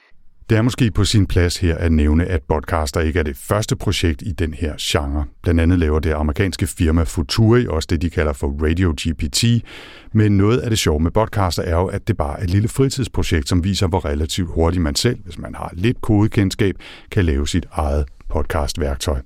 Det 0.50 0.58
er 0.58 0.62
måske 0.62 0.90
på 0.90 1.04
sin 1.04 1.26
plads 1.26 1.56
her 1.56 1.76
at 1.76 1.92
nævne, 1.92 2.26
at 2.26 2.42
Podcaster 2.48 3.00
ikke 3.00 3.18
er 3.18 3.22
det 3.22 3.36
første 3.36 3.76
projekt 3.76 4.22
i 4.22 4.32
den 4.32 4.54
her 4.54 4.74
genre. 4.80 5.24
Blandt 5.42 5.60
andet 5.60 5.78
laver 5.78 5.98
det 5.98 6.12
amerikanske 6.12 6.66
firma 6.66 7.02
Futuri 7.02 7.66
også 7.66 7.86
det, 7.90 8.02
de 8.02 8.10
kalder 8.10 8.32
for 8.32 8.56
Radio 8.62 8.94
GPT. 9.00 9.44
Men 10.12 10.36
noget 10.36 10.58
af 10.58 10.70
det 10.70 10.78
sjove 10.78 11.00
med 11.00 11.10
Podcaster 11.10 11.62
er 11.62 11.76
jo, 11.76 11.86
at 11.86 12.08
det 12.08 12.16
bare 12.16 12.40
er 12.40 12.44
et 12.44 12.50
lille 12.50 12.68
fritidsprojekt, 12.68 13.48
som 13.48 13.64
viser, 13.64 13.86
hvor 13.86 14.04
relativt 14.04 14.50
hurtigt 14.50 14.82
man 14.82 14.94
selv, 14.94 15.18
hvis 15.24 15.38
man 15.38 15.54
har 15.54 15.70
lidt 15.72 16.00
kodekendskab, 16.00 16.74
kan 17.10 17.24
lave 17.24 17.48
sit 17.48 17.66
eget 17.72 18.04
podcastværktøj. 18.28 19.20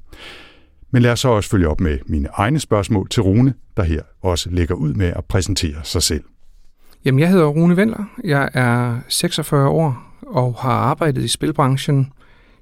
Men 0.91 1.03
lad 1.03 1.13
os 1.13 1.21
så 1.21 1.29
også 1.29 1.51
følge 1.51 1.69
op 1.69 1.81
med 1.81 1.99
mine 2.07 2.29
egne 2.33 2.61
spørgsmål 2.61 3.09
til 3.09 3.23
Rune, 3.23 3.55
der 3.77 3.83
her 3.83 4.03
også 4.23 4.51
lægger 4.51 4.75
ud 4.75 4.95
med 4.95 5.07
at 5.07 5.25
præsentere 5.25 5.81
sig 5.83 6.03
selv. 6.03 6.25
Jamen, 7.05 7.19
jeg 7.19 7.31
hedder 7.31 7.47
Rune 7.47 7.77
Vendler. 7.77 8.05
Jeg 8.25 8.51
er 8.55 8.99
46 9.09 9.69
år 9.69 10.03
og 10.23 10.55
har 10.59 10.73
arbejdet 10.73 11.25
i 11.25 11.29
spilbranchen 11.29 12.13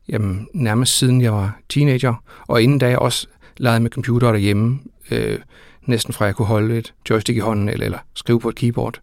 jamen, 0.08 0.48
nærmest 0.54 0.98
siden 0.98 1.20
jeg 1.20 1.32
var 1.32 1.58
teenager, 1.68 2.14
og 2.46 2.62
inden 2.62 2.78
da 2.78 2.88
jeg 2.88 2.98
også 2.98 3.26
legede 3.56 3.80
med 3.80 3.90
computer 3.90 4.32
derhjemme, 4.32 4.78
øh, 5.10 5.38
næsten 5.86 6.14
fra 6.14 6.24
jeg 6.24 6.34
kunne 6.34 6.46
holde 6.46 6.78
et 6.78 6.94
joystick 7.10 7.36
i 7.36 7.40
hånden 7.40 7.68
eller, 7.68 7.84
eller 7.84 7.98
skrive 8.14 8.40
på 8.40 8.48
et 8.48 8.54
keyboard. 8.54 9.00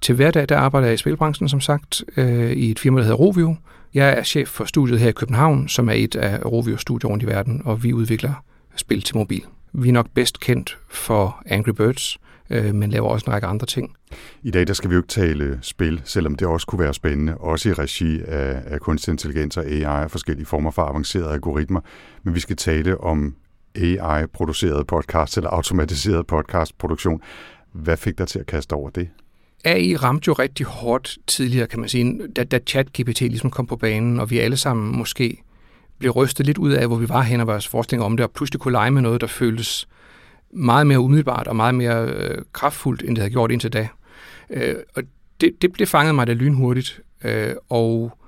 Til 0.00 0.14
hverdag 0.14 0.48
der 0.48 0.58
arbejder 0.58 0.86
jeg 0.86 0.94
i 0.94 0.96
spilbranchen, 0.96 1.48
som 1.48 1.60
sagt, 1.60 2.04
øh, 2.16 2.50
i 2.52 2.70
et 2.70 2.78
firma, 2.78 2.98
der 2.98 3.04
hedder 3.04 3.18
Rovio. 3.18 3.56
Jeg 3.94 4.18
er 4.18 4.22
chef 4.22 4.48
for 4.48 4.64
studiet 4.64 5.00
her 5.00 5.08
i 5.08 5.12
København, 5.12 5.68
som 5.68 5.88
er 5.88 5.92
et 5.92 6.16
af 6.16 6.44
Rovios 6.44 6.80
studier 6.80 7.10
rundt 7.10 7.22
i 7.22 7.26
verden, 7.26 7.62
og 7.64 7.82
vi 7.82 7.92
udvikler 7.92 8.44
spil 8.76 9.02
til 9.02 9.16
mobil. 9.16 9.42
Vi 9.72 9.88
er 9.88 9.92
nok 9.92 10.06
bedst 10.14 10.40
kendt 10.40 10.78
for 10.88 11.42
Angry 11.46 11.70
Birds, 11.70 12.18
øh, 12.50 12.74
men 12.74 12.90
laver 12.90 13.08
også 13.08 13.24
en 13.26 13.32
række 13.32 13.46
andre 13.46 13.66
ting. 13.66 13.96
I 14.42 14.50
dag 14.50 14.66
der 14.66 14.72
skal 14.72 14.90
vi 14.90 14.94
jo 14.94 15.00
ikke 15.00 15.08
tale 15.08 15.58
spil, 15.62 16.00
selvom 16.04 16.34
det 16.34 16.48
også 16.48 16.66
kunne 16.66 16.78
være 16.78 16.94
spændende, 16.94 17.36
også 17.36 17.68
i 17.68 17.72
regi 17.72 18.20
af, 18.22 18.62
af 18.66 18.80
kunstig 18.80 19.12
intelligens 19.12 19.56
og 19.56 19.66
AI 19.66 20.04
og 20.04 20.10
forskellige 20.10 20.46
former 20.46 20.70
for 20.70 20.82
avancerede 20.82 21.32
algoritmer. 21.32 21.80
Men 22.22 22.34
vi 22.34 22.40
skal 22.40 22.56
tale 22.56 23.00
om 23.00 23.34
AI-produceret 23.74 24.86
podcast 24.86 25.36
eller 25.36 25.50
automatiseret 25.50 26.26
podcastproduktion. 26.26 27.20
Hvad 27.72 27.96
fik 27.96 28.18
dig 28.18 28.28
til 28.28 28.38
at 28.38 28.46
kaste 28.46 28.72
over 28.72 28.90
det? 28.90 29.08
AI 29.64 29.96
ramte 29.96 30.28
jo 30.28 30.32
rigtig 30.32 30.66
hårdt 30.66 31.18
tidligere, 31.26 31.66
kan 31.66 31.80
man 31.80 31.88
sige, 31.88 32.28
da, 32.36 32.44
da 32.44 32.58
ChatGPT 32.66 33.20
ligesom 33.20 33.50
kom 33.50 33.66
på 33.66 33.76
banen, 33.76 34.20
og 34.20 34.30
vi 34.30 34.38
alle 34.38 34.56
sammen 34.56 34.96
måske 34.96 35.42
blev 35.98 36.10
rystet 36.10 36.46
lidt 36.46 36.58
ud 36.58 36.72
af, 36.72 36.86
hvor 36.86 36.96
vi 36.96 37.08
var 37.08 37.22
hen 37.22 37.40
og 37.40 37.46
vores 37.46 37.68
forskning 37.68 38.02
om 38.02 38.16
det, 38.16 38.26
og 38.26 38.32
pludselig 38.32 38.60
kunne 38.60 38.72
lege 38.72 38.90
med 38.90 39.02
noget, 39.02 39.20
der 39.20 39.26
føltes 39.26 39.88
meget 40.50 40.86
mere 40.86 41.00
umiddelbart 41.00 41.46
og 41.46 41.56
meget 41.56 41.74
mere 41.74 42.04
øh, 42.04 42.38
kraftfuldt, 42.52 43.02
end 43.02 43.16
det 43.16 43.18
havde 43.18 43.32
gjort 43.32 43.50
indtil 43.50 43.72
da. 43.72 43.88
Øh, 44.50 44.76
og 44.94 45.02
det, 45.40 45.62
det, 45.62 45.78
det 45.78 45.88
fangede 45.88 46.14
mig 46.14 46.26
da 46.26 46.32
lynhurtigt, 46.32 47.00
øh, 47.24 47.54
og 47.68 48.18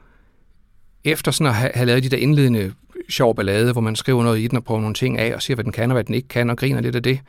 efter 1.04 1.30
sådan 1.30 1.46
at 1.46 1.54
have, 1.54 1.70
have 1.74 1.86
lavet 1.86 2.02
de 2.02 2.08
der 2.08 2.16
indledende 2.16 2.72
sjov 3.08 3.36
ballade, 3.36 3.72
hvor 3.72 3.80
man 3.80 3.96
skriver 3.96 4.22
noget 4.22 4.38
i 4.38 4.46
den 4.46 4.56
og 4.56 4.64
prøver 4.64 4.80
nogle 4.80 4.94
ting 4.94 5.18
af 5.18 5.34
og 5.34 5.42
siger, 5.42 5.54
hvad 5.54 5.64
den 5.64 5.72
kan 5.72 5.90
og 5.90 5.94
hvad 5.94 6.04
den 6.04 6.14
ikke 6.14 6.28
kan, 6.28 6.50
og 6.50 6.56
griner 6.56 6.80
lidt 6.80 6.96
af 6.96 7.02
det, 7.02 7.20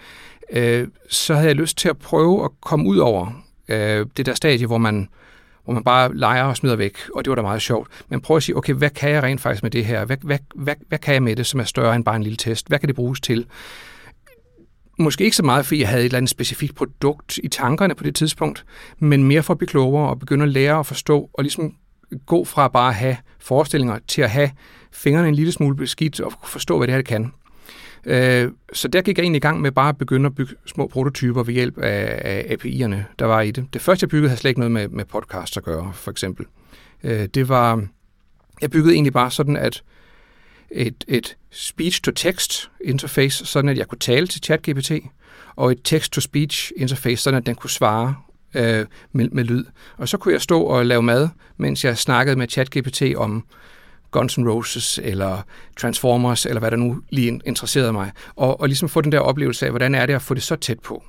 øh, 0.52 0.88
så 1.10 1.34
havde 1.34 1.48
jeg 1.48 1.56
lyst 1.56 1.78
til 1.78 1.90
at 1.90 1.98
prøve 1.98 2.44
at 2.44 2.52
komme 2.62 2.90
ud 2.90 2.98
over 2.98 3.44
øh, 3.68 4.06
det 4.18 4.26
der 4.26 4.34
stadie, 4.34 4.68
hvor 4.68 4.78
man, 4.78 5.10
hvor 5.64 5.74
man 5.74 5.84
bare 5.84 6.16
leger 6.18 6.44
og 6.44 6.58
smider 6.58 6.76
væk, 6.76 6.98
og 7.16 7.26
det 7.26 7.30
var 7.30 7.36
da 7.36 7.42
meget 7.42 7.62
sjovt. 7.62 7.88
Men 8.10 8.22
prøv 8.22 8.38
at 8.38 8.44
sige, 8.44 8.58
okay, 8.58 8.74
hvad 8.74 8.90
kan 8.90 9.10
jeg 9.10 9.24
rent 9.24 9.42
faktisk 9.42 9.64
med 9.64 9.72
det 9.72 9.86
her? 9.86 10.06
Hvad, 10.06 10.18
hvad, 10.22 10.40
hvad, 10.56 10.76
hvad 10.88 11.00
kan 11.00 11.14
jeg 11.14 11.24
med 11.24 11.36
det, 11.36 11.46
som 11.46 11.60
er 11.60 11.64
større 11.64 11.96
end 11.96 12.06
bare 12.06 12.16
en 12.16 12.24
lille 12.24 12.38
test? 12.38 12.68
Hvad 12.68 12.80
kan 12.80 12.88
det 12.88 12.96
bruges 12.96 13.22
til? 13.22 13.46
Måske 15.01 15.24
ikke 15.24 15.36
så 15.36 15.43
meget, 15.43 15.65
fordi 15.65 15.79
jeg 15.79 15.89
havde 15.89 16.01
et 16.01 16.05
eller 16.05 16.17
andet 16.17 16.29
specifikt 16.29 16.75
produkt 16.75 17.39
i 17.43 17.48
tankerne 17.48 17.96
på 17.96 18.03
det 18.03 18.15
tidspunkt, 18.15 18.65
men 19.00 19.24
mere 19.24 19.43
for 19.43 19.53
at 19.53 19.58
blive 19.58 19.67
klogere 19.67 20.10
og 20.10 20.20
begynde 20.20 20.43
at 20.43 20.50
lære 20.50 20.79
at 20.79 20.86
forstå, 20.86 21.29
og 21.34 21.43
ligesom 21.43 21.75
gå 22.25 22.46
fra 22.46 22.67
bare 22.67 22.89
at 22.89 22.96
have 22.96 23.17
forestillinger 23.39 24.00
til 24.08 24.22
at 24.22 24.29
have 24.29 24.51
fingrene 24.91 25.27
en 25.27 25.36
lille 25.36 25.51
smule 25.51 25.75
beskidt 25.75 26.20
og 26.20 26.34
forstå, 26.43 26.77
hvad 26.77 26.88
det 26.88 26.96
her 26.96 27.01
kan. 27.01 27.31
Øh, 28.05 28.51
så 28.74 28.88
der 28.88 29.01
gik 29.01 29.17
jeg 29.17 29.24
egentlig 29.24 29.39
i 29.39 29.48
gang 29.48 29.62
med 29.62 29.72
bare 29.72 29.89
at 29.89 29.98
begynde 29.98 30.25
at 30.25 30.36
bygge 30.36 30.55
små 30.65 30.88
prototyper 30.88 31.43
ved 31.43 31.53
hjælp 31.53 31.77
af, 31.77 32.46
API'erne, 32.50 32.98
der 33.20 33.25
var 33.25 33.41
i 33.41 33.51
det. 33.51 33.65
Det 33.74 33.81
første, 33.81 34.03
jeg 34.03 34.10
byggede, 34.10 34.29
havde 34.29 34.39
slet 34.39 34.50
ikke 34.50 34.60
noget 34.60 34.72
med, 34.72 34.88
med 34.88 35.05
podcast 35.05 35.58
at 35.58 35.63
gøre, 35.63 35.91
for 35.93 36.12
eksempel. 36.12 36.46
Øh, 37.03 37.27
det 37.34 37.50
var, 37.50 37.84
jeg 38.62 38.72
byggede 38.72 38.93
egentlig 38.93 39.13
bare 39.13 39.31
sådan, 39.31 39.58
at 39.58 39.84
et, 40.72 41.04
et 41.08 41.38
speech-to-text 41.51 42.72
interface, 42.84 43.46
sådan 43.46 43.70
at 43.70 43.78
jeg 43.78 43.88
kunne 43.88 44.00
tale 44.00 44.28
til 44.28 44.42
ChatGPT, 44.42 44.92
og 45.56 45.72
et 45.72 45.80
text-to-speech 45.84 46.72
interface, 46.78 47.24
sådan 47.24 47.38
at 47.38 47.46
den 47.46 47.56
kunne 47.56 47.70
svare 47.70 48.16
øh, 48.56 48.86
med, 49.12 49.30
med 49.30 49.44
lyd. 49.44 49.66
Og 49.98 50.10
så 50.10 50.18
kunne 50.18 50.34
jeg 50.34 50.42
stå 50.42 50.62
og 50.62 50.86
lave 50.86 51.01
mad, 51.01 51.30
mens 51.58 51.86
jeg 51.86 51.98
snakkede 51.98 52.36
med 52.36 52.48
ChatGPT 52.48 53.01
om 53.16 53.46
Guns 54.12 54.38
N' 54.38 54.50
Roses 54.50 55.00
eller 55.04 55.42
Transformers, 55.78 56.46
eller 56.46 56.60
hvad 56.60 56.72
der 56.72 56.78
nu 56.78 57.01
lige 57.10 57.42
interesserede 57.46 57.94
mig. 57.94 58.12
Og, 58.36 58.62
og 58.62 58.68
ligesom 58.68 58.90
få 58.90 59.01
den 59.01 59.12
der 59.12 59.20
oplevelse 59.20 59.66
af, 59.66 59.72
hvordan 59.72 59.96
er 59.96 60.06
det 60.06 60.13
at 60.13 60.22
få 60.22 60.34
det 60.34 60.44
så 60.44 60.56
tæt 60.56 60.80
på. 60.80 61.04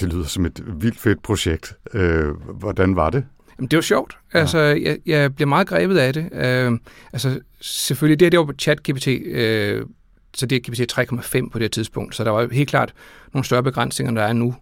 Det 0.00 0.12
lyder 0.12 0.24
som 0.24 0.46
et 0.46 0.62
vildt 0.66 0.98
fedt 0.98 1.22
projekt. 1.22 1.76
Øh, 1.94 2.28
hvordan 2.34 2.96
var 2.96 3.10
det? 3.10 3.24
Jamen, 3.58 3.68
det 3.68 3.76
var 3.76 3.82
sjovt. 3.82 4.16
Ja. 4.34 4.38
Altså, 4.38 4.58
jeg, 4.58 4.98
jeg 5.06 5.34
bliver 5.34 5.48
meget 5.48 5.66
grebet 5.66 5.98
af 5.98 6.12
det. 6.12 6.28
Øh, 6.32 6.72
altså, 7.12 7.40
selvfølgelig, 7.60 8.20
det 8.20 8.26
her 8.26 8.30
det 8.30 8.38
var 8.38 8.44
på 8.44 8.52
ChatGPT, 8.58 9.08
øh, 9.08 9.86
så 10.34 10.46
det 10.46 10.56
er 10.56 10.70
GPT 10.70 10.92
3,5 10.92 11.48
på 11.48 11.58
det 11.58 11.72
tidspunkt, 11.72 12.16
så 12.16 12.24
der 12.24 12.30
var 12.30 12.48
helt 12.52 12.68
klart 12.68 12.92
nogle 13.32 13.44
større 13.44 13.62
begrænsninger, 13.62 14.14
der 14.14 14.22
er 14.22 14.32
nu. 14.32 14.54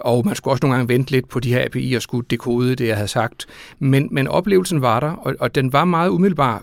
Og 0.00 0.26
man 0.26 0.34
skulle 0.34 0.52
også 0.52 0.66
nogle 0.66 0.76
gange 0.76 0.88
vente 0.88 1.10
lidt 1.10 1.28
på 1.28 1.40
de 1.40 1.52
her 1.52 1.64
API'er 1.64 1.96
og 1.96 2.02
skulle 2.02 2.26
dekode 2.30 2.74
det, 2.74 2.88
jeg 2.88 2.96
havde 2.96 3.08
sagt. 3.08 3.46
Men, 3.78 4.08
men 4.10 4.28
oplevelsen 4.28 4.82
var 4.82 5.00
der, 5.00 5.10
og, 5.10 5.34
og 5.40 5.54
den 5.54 5.72
var 5.72 5.84
meget 5.84 6.10
umiddelbar, 6.10 6.62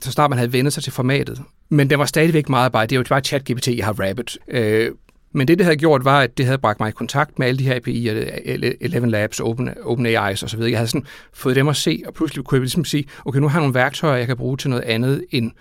så 0.00 0.12
snart 0.12 0.30
man 0.30 0.38
havde 0.38 0.52
vendt 0.52 0.72
sig 0.72 0.82
til 0.82 0.92
formatet. 0.92 1.42
Men 1.68 1.90
den 1.90 1.98
var 1.98 2.04
stadigvæk 2.04 2.48
meget 2.48 2.72
bare, 2.72 2.86
det 2.86 2.98
var 2.98 3.04
bare 3.08 3.20
ChatGPT, 3.20 3.68
jeg 3.68 3.84
har 3.84 4.00
rappet. 4.00 4.38
Øh, 4.48 4.90
men 5.38 5.48
det, 5.48 5.58
det 5.58 5.64
havde 5.64 5.76
gjort, 5.76 6.04
var, 6.04 6.20
at 6.20 6.38
det 6.38 6.46
havde 6.46 6.58
bragt 6.58 6.80
mig 6.80 6.88
i 6.88 6.92
kontakt 6.92 7.38
med 7.38 7.46
alle 7.46 7.58
de 7.58 7.64
her 7.64 7.74
API'er, 7.74 8.38
Eleven 8.80 9.10
Labs, 9.10 9.40
Open, 9.40 9.68
OpenAI's 9.68 10.44
osv. 10.44 10.60
Jeg 10.60 10.78
havde 10.78 10.88
sådan 10.88 11.06
fået 11.32 11.56
dem 11.56 11.68
at 11.68 11.76
se, 11.76 12.02
og 12.06 12.14
pludselig 12.14 12.44
kunne 12.44 12.56
jeg 12.56 12.60
ligesom 12.60 12.84
sige, 12.84 13.04
okay, 13.24 13.40
nu 13.40 13.48
har 13.48 13.58
jeg 13.58 13.62
nogle 13.62 13.74
værktøjer, 13.74 14.16
jeg 14.16 14.26
kan 14.26 14.36
bruge 14.36 14.56
til 14.56 14.70
noget 14.70 14.82
andet 14.82 15.24
end, 15.30 15.52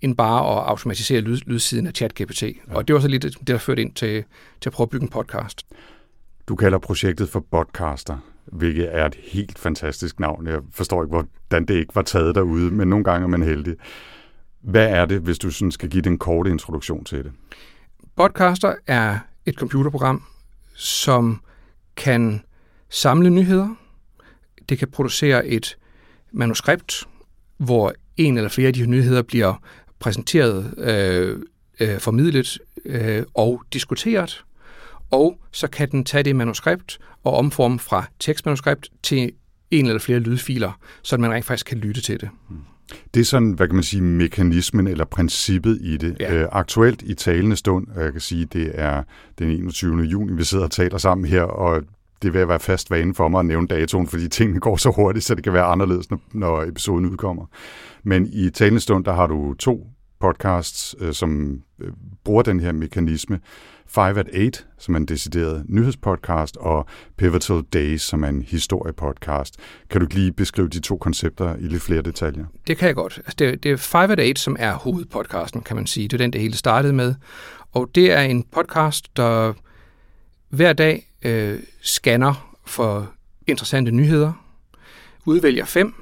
end 0.00 0.16
bare 0.16 0.40
at 0.40 0.68
automatisere 0.68 1.20
lyd, 1.20 1.38
lydsiden 1.46 1.86
af 1.86 1.92
ChatGPT. 1.92 2.42
Ja. 2.42 2.50
Og 2.68 2.88
det 2.88 2.94
var 2.94 3.00
så 3.00 3.08
lidt 3.08 3.22
det, 3.22 3.48
der 3.48 3.58
førte 3.58 3.82
ind 3.82 3.92
til, 3.92 4.24
til 4.60 4.68
at 4.68 4.72
prøve 4.72 4.84
at 4.84 4.90
bygge 4.90 5.04
en 5.04 5.10
podcast. 5.10 5.66
Du 6.48 6.56
kalder 6.56 6.78
projektet 6.78 7.28
for 7.28 7.44
Podcaster, 7.50 8.18
hvilket 8.44 8.88
er 8.96 9.06
et 9.06 9.16
helt 9.22 9.58
fantastisk 9.58 10.20
navn. 10.20 10.46
Jeg 10.46 10.58
forstår 10.72 11.02
ikke, 11.02 11.10
hvordan 11.10 11.66
det 11.66 11.74
ikke 11.74 11.94
var 11.94 12.02
taget 12.02 12.34
derude, 12.34 12.70
men 12.70 12.88
nogle 12.88 13.04
gange 13.04 13.24
er 13.24 13.28
man 13.28 13.42
heldig. 13.42 13.74
Hvad 14.62 14.88
er 14.88 15.06
det, 15.06 15.20
hvis 15.20 15.38
du 15.38 15.50
sådan 15.50 15.70
skal 15.72 15.88
give 15.88 16.02
den 16.02 16.18
korte 16.18 16.50
introduktion 16.50 17.04
til 17.04 17.18
det? 17.18 17.32
Podcaster 18.20 18.74
er 18.86 19.18
et 19.46 19.54
computerprogram, 19.54 20.22
som 20.74 21.42
kan 21.96 22.42
samle 22.90 23.30
nyheder. 23.30 23.68
Det 24.68 24.78
kan 24.78 24.90
producere 24.90 25.46
et 25.46 25.76
manuskript, 26.32 27.04
hvor 27.56 27.92
en 28.16 28.36
eller 28.36 28.50
flere 28.50 28.68
af 28.68 28.74
de 28.74 28.86
nyheder 28.86 29.22
bliver 29.22 29.54
præsenteret, 29.98 30.74
øh, 30.78 31.42
øh, 31.80 32.00
formidlet 32.00 32.58
øh, 32.84 33.22
og 33.34 33.62
diskuteret. 33.72 34.44
Og 35.10 35.40
så 35.52 35.68
kan 35.68 35.90
den 35.90 36.04
tage 36.04 36.22
det 36.22 36.36
manuskript 36.36 36.98
og 37.24 37.34
omforme 37.34 37.78
fra 37.78 38.04
tekstmanuskript 38.18 38.88
til 39.02 39.32
en 39.70 39.86
eller 39.86 40.00
flere 40.00 40.18
lydfiler, 40.18 40.72
så 41.02 41.16
man 41.16 41.32
rent 41.32 41.44
faktisk 41.44 41.66
kan 41.66 41.78
lytte 41.78 42.00
til 42.00 42.20
det. 42.20 42.30
Mm. 42.48 42.56
Det 43.14 43.20
er 43.20 43.24
sådan, 43.24 43.52
hvad 43.52 43.66
kan 43.66 43.74
man 43.74 43.84
sige, 43.84 44.02
mekanismen 44.02 44.86
eller 44.86 45.04
princippet 45.04 45.78
i 45.80 45.96
det. 45.96 46.16
Ja. 46.20 46.34
Øh, 46.34 46.48
aktuelt 46.52 47.02
i 47.02 47.14
talende 47.14 47.56
stund, 47.56 47.86
og 47.96 48.02
jeg 48.04 48.12
kan 48.12 48.20
sige, 48.20 48.44
det 48.44 48.70
er 48.74 49.02
den 49.38 49.50
21. 49.50 50.02
juni, 50.02 50.32
vi 50.32 50.44
sidder 50.44 50.64
og 50.64 50.70
taler 50.70 50.98
sammen 50.98 51.26
her, 51.26 51.42
og 51.42 51.82
det 52.22 52.34
vil 52.34 52.48
være 52.48 52.60
fast 52.60 52.90
vane 52.90 53.14
for 53.14 53.28
mig 53.28 53.38
at 53.38 53.46
nævne 53.46 53.66
datoen, 53.66 54.06
fordi 54.06 54.28
tingene 54.28 54.60
går 54.60 54.76
så 54.76 54.92
hurtigt, 54.96 55.24
så 55.24 55.34
det 55.34 55.44
kan 55.44 55.52
være 55.52 55.64
anderledes, 55.64 56.10
når, 56.10 56.20
når 56.32 56.62
episoden 56.62 57.06
udkommer. 57.06 57.46
Men 58.02 58.28
i 58.32 58.50
talende 58.50 58.80
stund, 58.80 59.04
der 59.04 59.12
har 59.12 59.26
du 59.26 59.54
to 59.54 59.86
podcasts, 60.20 60.96
øh, 61.00 61.14
som 61.14 61.62
øh, 61.80 61.92
bruger 62.24 62.42
den 62.42 62.60
her 62.60 62.72
mekanisme. 62.72 63.40
5 63.86 64.18
at 64.18 64.28
8, 64.34 64.58
som 64.78 64.94
er 64.94 64.98
en 64.98 65.06
decideret 65.06 65.64
nyhedspodcast, 65.68 66.56
og 66.56 66.86
Pivotal 67.16 67.62
Days, 67.72 68.02
som 68.02 68.24
er 68.24 68.28
en 68.28 68.42
historiepodcast. 68.42 69.56
Kan 69.90 70.00
du 70.00 70.06
lige 70.10 70.32
beskrive 70.32 70.68
de 70.68 70.80
to 70.80 70.96
koncepter 70.96 71.56
i 71.56 71.62
lidt 71.62 71.82
flere 71.82 72.02
detaljer? 72.02 72.44
Det 72.66 72.76
kan 72.76 72.86
jeg 72.86 72.94
godt. 72.94 73.18
Altså, 73.18 73.34
det, 73.38 73.62
det 73.62 73.72
er 73.72 73.76
5 73.76 74.10
at 74.10 74.20
8, 74.20 74.34
som 74.40 74.56
er 74.58 74.72
hovedpodcasten, 74.72 75.60
kan 75.60 75.76
man 75.76 75.86
sige. 75.86 76.08
Det 76.08 76.12
er 76.12 76.18
den, 76.18 76.32
det 76.32 76.40
hele 76.40 76.56
startede 76.56 76.92
med. 76.92 77.14
Og 77.72 77.90
det 77.94 78.12
er 78.12 78.20
en 78.20 78.42
podcast, 78.42 79.16
der 79.16 79.52
hver 80.48 80.72
dag 80.72 81.12
øh, 81.22 81.58
scanner 81.82 82.56
for 82.66 83.10
interessante 83.46 83.90
nyheder, 83.90 84.32
udvælger 85.26 85.64
fem, 85.64 85.94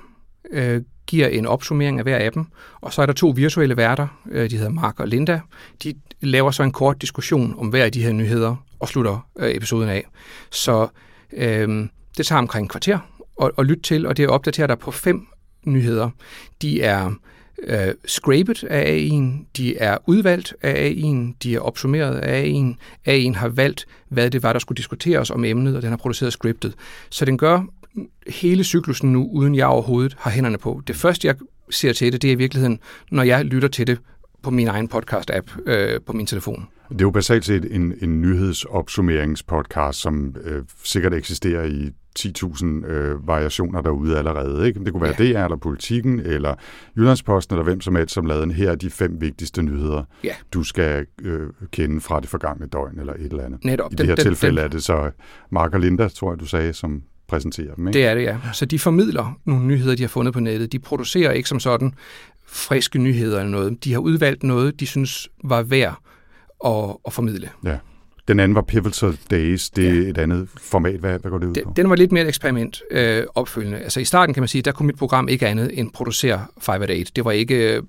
øh, 0.50 0.82
giver 1.08 1.28
en 1.28 1.46
opsummering 1.46 1.98
af 1.98 2.04
hver 2.04 2.16
af 2.16 2.32
dem, 2.32 2.46
og 2.80 2.92
så 2.92 3.02
er 3.02 3.06
der 3.06 3.12
to 3.12 3.28
virtuelle 3.28 3.76
værter, 3.76 4.06
øh, 4.30 4.50
de 4.50 4.56
hedder 4.56 4.70
Mark 4.70 5.00
og 5.00 5.08
Linda. 5.08 5.40
De 5.82 5.94
laver 6.20 6.50
så 6.50 6.62
en 6.62 6.72
kort 6.72 7.02
diskussion 7.02 7.54
om 7.58 7.68
hver 7.68 7.84
af 7.84 7.92
de 7.92 8.02
her 8.02 8.12
nyheder 8.12 8.56
og 8.80 8.88
slutter 8.88 9.28
øh, 9.38 9.56
episoden 9.56 9.88
af. 9.88 10.04
Så 10.50 10.88
øh, 11.32 11.88
det 12.16 12.26
tager 12.26 12.38
omkring 12.38 12.64
en 12.64 12.68
kvarter 12.68 12.98
at, 13.42 13.50
at 13.58 13.66
lytte 13.66 13.82
til, 13.82 14.06
og 14.06 14.16
det 14.16 14.28
opdaterer 14.28 14.66
der 14.66 14.74
på 14.74 14.90
fem 14.90 15.26
nyheder. 15.64 16.10
De 16.62 16.82
er 16.82 17.10
øh, 17.62 17.94
scrapet 18.04 18.64
af 18.64 18.96
AI'en, 18.96 19.46
de 19.56 19.78
er 19.78 19.98
udvalgt 20.06 20.54
af 20.62 20.90
AI'en, 20.90 21.36
de 21.42 21.54
er 21.54 21.60
opsummeret 21.60 22.16
af 22.16 22.42
AI'en. 22.42 22.76
AI'en 23.08 23.34
har 23.34 23.48
valgt, 23.48 23.86
hvad 24.08 24.30
det 24.30 24.42
var, 24.42 24.52
der 24.52 24.60
skulle 24.60 24.76
diskuteres 24.76 25.30
om 25.30 25.44
emnet, 25.44 25.76
og 25.76 25.82
den 25.82 25.90
har 25.90 25.96
produceret 25.96 26.32
scriptet. 26.32 26.74
Så 27.10 27.24
den 27.24 27.38
gør 27.38 27.62
hele 28.26 28.64
cyklusen 28.64 29.12
nu, 29.12 29.28
uden 29.32 29.54
jeg 29.54 29.66
overhovedet 29.66 30.16
har 30.18 30.30
hænderne 30.30 30.58
på. 30.58 30.82
Det 30.86 30.96
første, 30.96 31.26
jeg 31.28 31.34
ser 31.70 31.92
til 31.92 32.12
det, 32.12 32.22
det 32.22 32.28
er 32.28 32.32
i 32.32 32.38
virkeligheden, 32.38 32.78
når 33.10 33.22
jeg 33.22 33.44
lytter 33.44 33.68
til 33.68 33.86
det 33.86 33.98
på 34.42 34.50
min 34.50 34.68
egen 34.68 34.88
podcast-app 34.94 35.70
øh, 35.70 36.00
på 36.06 36.12
min 36.12 36.26
telefon. 36.26 36.68
Det 36.88 37.00
er 37.00 37.04
jo 37.04 37.10
basalt 37.10 37.44
set 37.44 37.74
en, 37.74 37.94
en 38.00 38.22
nyhedsopsummeringspodcast, 38.22 40.00
som 40.00 40.36
øh, 40.44 40.62
sikkert 40.84 41.14
eksisterer 41.14 41.64
i 41.64 41.90
10.000 42.18 42.86
øh, 42.86 43.28
variationer 43.28 43.80
derude 43.80 44.18
allerede. 44.18 44.66
Ikke? 44.66 44.84
Det 44.84 44.92
kunne 44.92 45.02
være 45.02 45.14
ja. 45.18 45.32
DR, 45.32 45.44
eller 45.44 45.56
Politikken, 45.56 46.20
eller 46.20 46.54
Jyllandsposten, 46.96 47.54
eller 47.54 47.64
hvem 47.64 47.80
som 47.80 47.96
helst, 47.96 48.14
som 48.14 48.26
lavede 48.26 48.44
en 48.44 48.50
her 48.50 48.74
de 48.74 48.90
fem 48.90 49.20
vigtigste 49.20 49.62
nyheder, 49.62 50.04
ja. 50.24 50.34
du 50.52 50.62
skal 50.62 51.06
øh, 51.22 51.48
kende 51.72 52.00
fra 52.00 52.20
det 52.20 52.28
forgangne 52.28 52.66
døgn, 52.66 52.98
eller 52.98 53.12
et 53.12 53.20
eller 53.20 53.44
andet. 53.44 53.64
Netop. 53.64 53.92
I 53.92 53.96
det 53.96 54.06
her 54.06 54.14
den, 54.14 54.24
tilfælde 54.24 54.56
den, 54.56 54.64
er 54.64 54.68
det 54.68 54.82
så 54.82 55.10
Mark 55.50 55.74
og 55.74 55.80
Linda, 55.80 56.08
tror 56.08 56.32
jeg, 56.32 56.40
du 56.40 56.46
sagde, 56.46 56.72
som 56.72 57.02
præsenterer 57.28 57.74
dem. 57.74 57.88
Ikke? 57.88 57.98
Det 57.98 58.06
er 58.06 58.14
det, 58.14 58.22
ja. 58.22 58.36
Så 58.52 58.64
de 58.64 58.78
formidler 58.78 59.38
nogle 59.44 59.66
nyheder, 59.66 59.96
de 59.96 60.02
har 60.02 60.08
fundet 60.08 60.34
på 60.34 60.40
nettet. 60.40 60.72
De 60.72 60.78
producerer 60.78 61.32
ikke 61.32 61.48
som 61.48 61.60
sådan 61.60 61.94
friske 62.46 62.98
nyheder 62.98 63.38
eller 63.38 63.50
noget. 63.50 63.84
De 63.84 63.92
har 63.92 64.00
udvalgt 64.00 64.42
noget, 64.42 64.80
de 64.80 64.86
synes 64.86 65.28
var 65.44 65.62
værd 65.62 66.00
at, 66.64 66.96
at 67.06 67.12
formidle. 67.12 67.50
Ja. 67.64 67.78
Den 68.28 68.40
anden 68.40 68.54
var 68.54 68.62
Pivotal 68.62 69.18
Days. 69.30 69.70
Det 69.70 69.88
er 69.88 69.92
ja. 69.92 70.08
et 70.08 70.18
andet 70.18 70.48
format. 70.60 71.00
Hvad, 71.00 71.18
hvad 71.18 71.30
går 71.30 71.38
det 71.38 71.46
ud 71.46 71.54
på? 71.64 71.72
Den 71.76 71.90
var 71.90 71.96
lidt 71.96 72.12
mere 72.12 72.22
et 72.22 72.28
eksperiment 72.28 72.82
øh, 72.90 73.24
opfølgende. 73.34 73.78
Altså 73.78 74.00
i 74.00 74.04
starten 74.04 74.34
kan 74.34 74.40
man 74.40 74.48
sige, 74.48 74.62
der 74.62 74.72
kunne 74.72 74.86
mit 74.86 74.96
program 74.96 75.28
ikke 75.28 75.46
andet 75.46 75.78
end 75.78 75.90
producere 75.92 76.46
5 76.60 76.82
at 76.82 76.90
8. 76.90 77.04
Det 77.16 77.24
var 77.24 77.30
ikke, 77.30 77.74
der 77.74 77.80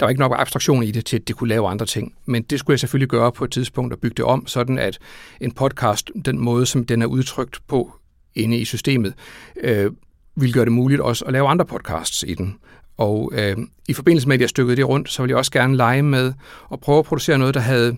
var 0.00 0.08
ikke 0.08 0.20
nok 0.20 0.32
abstraktion 0.36 0.82
i 0.82 0.90
det 0.90 1.04
til, 1.04 1.16
at 1.16 1.28
det 1.28 1.36
kunne 1.36 1.48
lave 1.48 1.68
andre 1.68 1.86
ting. 1.86 2.14
Men 2.26 2.42
det 2.42 2.58
skulle 2.58 2.74
jeg 2.74 2.80
selvfølgelig 2.80 3.08
gøre 3.08 3.32
på 3.32 3.44
et 3.44 3.50
tidspunkt 3.50 3.92
og 3.92 3.98
bygge 3.98 4.14
det 4.14 4.24
om, 4.24 4.46
sådan 4.46 4.78
at 4.78 4.98
en 5.40 5.52
podcast, 5.52 6.10
den 6.24 6.38
måde 6.40 6.66
som 6.66 6.84
den 6.84 7.02
er 7.02 7.06
udtrykt 7.06 7.60
på 7.68 7.92
inde 8.36 8.58
i 8.58 8.64
systemet, 8.64 9.14
øh, 9.60 9.90
ville 10.36 10.52
gøre 10.52 10.64
det 10.64 10.72
muligt 10.72 11.00
også 11.00 11.24
at 11.24 11.32
lave 11.32 11.48
andre 11.48 11.64
podcasts 11.64 12.24
i 12.28 12.34
den. 12.34 12.56
Og 12.96 13.32
øh, 13.34 13.56
i 13.88 13.92
forbindelse 13.92 14.28
med, 14.28 14.34
at 14.34 14.40
jeg 14.40 14.48
stykkede 14.48 14.76
det 14.76 14.88
rundt, 14.88 15.10
så 15.10 15.22
ville 15.22 15.30
jeg 15.30 15.38
også 15.38 15.52
gerne 15.52 15.76
lege 15.76 16.02
med 16.02 16.32
at 16.72 16.80
prøve 16.80 16.98
at 16.98 17.04
producere 17.04 17.38
noget, 17.38 17.54
der 17.54 17.60
havde 17.60 17.96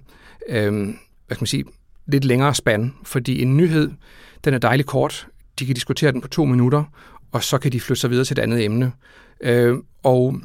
øh, 0.48 0.94
hvad 1.28 1.36
skal 1.36 1.42
man 1.42 1.46
sige, 1.46 1.64
lidt 2.06 2.24
længere 2.24 2.54
spand. 2.54 2.92
Fordi 3.04 3.42
en 3.42 3.56
nyhed, 3.56 3.90
den 4.44 4.54
er 4.54 4.58
dejligt 4.58 4.88
kort. 4.88 5.28
De 5.58 5.66
kan 5.66 5.74
diskutere 5.74 6.12
den 6.12 6.20
på 6.20 6.28
to 6.28 6.44
minutter, 6.44 6.84
og 7.32 7.44
så 7.44 7.58
kan 7.58 7.72
de 7.72 7.80
flytte 7.80 8.00
sig 8.00 8.10
videre 8.10 8.24
til 8.24 8.34
et 8.38 8.42
andet 8.42 8.64
emne. 8.64 8.92
Øh, 9.40 9.76
og 10.02 10.40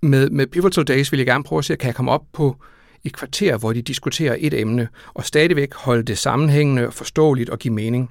med, 0.00 0.30
med 0.30 0.46
Pivotal 0.46 0.84
Days 0.84 1.12
vil 1.12 1.18
jeg 1.18 1.26
gerne 1.26 1.44
prøve 1.44 1.58
at 1.58 1.64
se, 1.64 1.76
kan 1.76 1.86
jeg 1.86 1.94
komme 1.94 2.10
op 2.10 2.22
på 2.32 2.56
et 3.04 3.12
kvarter, 3.12 3.56
hvor 3.56 3.72
de 3.72 3.82
diskuterer 3.82 4.36
et 4.38 4.54
emne, 4.54 4.88
og 5.14 5.24
stadigvæk 5.24 5.74
holde 5.74 6.02
det 6.02 6.18
sammenhængende, 6.18 6.90
forståeligt 6.90 7.50
og 7.50 7.58
give 7.58 7.74
mening. 7.74 8.10